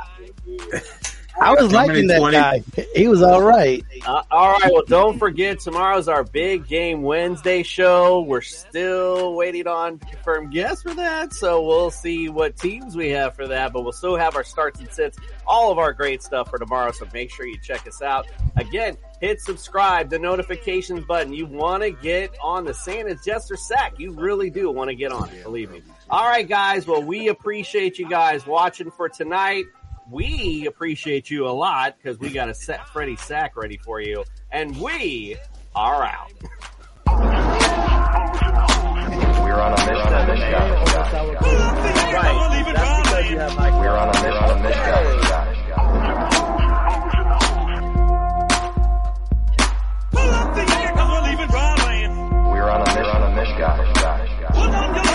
I 1.41 1.53
was 1.53 1.71
liking 1.71 2.07
that 2.07 2.31
guy. 2.31 2.63
He 2.95 3.07
was 3.07 3.21
all 3.21 3.41
right. 3.41 3.83
Uh, 4.05 4.23
all 4.29 4.53
right. 4.53 4.71
Well, 4.71 4.83
don't 4.87 5.17
forget 5.17 5.59
tomorrow's 5.59 6.07
our 6.07 6.23
big 6.23 6.67
game 6.67 7.01
Wednesday 7.01 7.63
show. 7.63 8.21
We're 8.21 8.41
still 8.41 9.35
waiting 9.35 9.67
on 9.67 9.99
confirmed 9.99 10.51
guests 10.51 10.83
for 10.83 10.93
that, 10.95 11.33
so 11.33 11.65
we'll 11.65 11.91
see 11.91 12.29
what 12.29 12.57
teams 12.57 12.95
we 12.95 13.09
have 13.09 13.35
for 13.35 13.47
that. 13.47 13.73
But 13.73 13.83
we'll 13.83 13.93
still 13.93 14.15
have 14.15 14.35
our 14.35 14.43
starts 14.43 14.79
and 14.79 14.91
sits, 14.91 15.17
all 15.47 15.71
of 15.71 15.77
our 15.77 15.93
great 15.93 16.21
stuff 16.21 16.49
for 16.49 16.59
tomorrow. 16.59 16.91
So 16.91 17.07
make 17.13 17.31
sure 17.31 17.45
you 17.45 17.57
check 17.61 17.87
us 17.87 18.01
out. 18.01 18.27
Again, 18.57 18.97
hit 19.21 19.39
subscribe, 19.41 20.09
the 20.09 20.19
notifications 20.19 21.05
button. 21.05 21.33
You 21.33 21.45
want 21.45 21.83
to 21.83 21.91
get 21.91 22.35
on 22.41 22.65
the 22.65 22.73
Santa's 22.73 23.23
Jester 23.23 23.55
Sack. 23.55 23.93
You 23.97 24.11
really 24.11 24.49
do 24.49 24.69
want 24.71 24.89
to 24.89 24.95
get 24.95 25.11
on 25.11 25.29
it. 25.29 25.43
Believe 25.43 25.71
me. 25.71 25.81
All 26.09 26.27
right, 26.27 26.47
guys. 26.47 26.87
Well, 26.87 27.03
we 27.03 27.27
appreciate 27.27 27.99
you 27.99 28.09
guys 28.09 28.45
watching 28.45 28.91
for 28.91 29.09
tonight 29.09 29.65
we 30.11 30.65
appreciate 30.67 31.29
you 31.29 31.47
a 31.47 31.51
lot 31.51 31.95
because 31.97 32.19
we 32.19 32.31
got 32.31 32.49
a 32.49 32.53
set 32.53 32.87
Freddie 32.89 33.15
Sack 33.15 33.55
ready 33.55 33.77
for 33.77 34.01
you, 34.01 34.23
and 34.51 34.75
we 34.81 35.37
are 35.75 36.03
out. 36.03 36.31
We're 39.43 39.61
on 39.61 39.73
a 39.73 39.77
mission. 39.85 39.95
Right. 42.11 42.73
That's 42.73 43.01
because 43.07 43.29
you 43.29 43.37
have 43.39 43.55
Mike. 43.55 43.73
We're 43.73 43.97
on 43.97 44.09
a 44.09 44.13
mission. 44.13 44.31
On 44.31 44.51
a 44.51 44.55
mission. 44.63 44.79
We're 52.51 52.69
on 52.69 52.81
a 52.81 52.85
mission. 54.93 55.08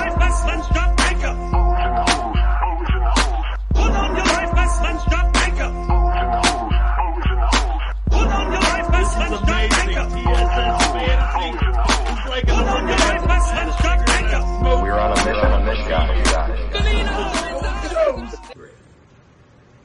We're 14.84 14.98
on 15.00 15.10
a 15.10 15.16
mission. 15.16 15.34
On 15.34 15.60
a 15.60 15.64
mission. 15.64 15.88
Guys. 15.88 16.24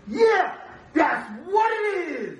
Yeah, 0.08 0.54
that's 0.94 1.30
what 1.48 1.72
it 1.72 1.86
is. 2.12 2.40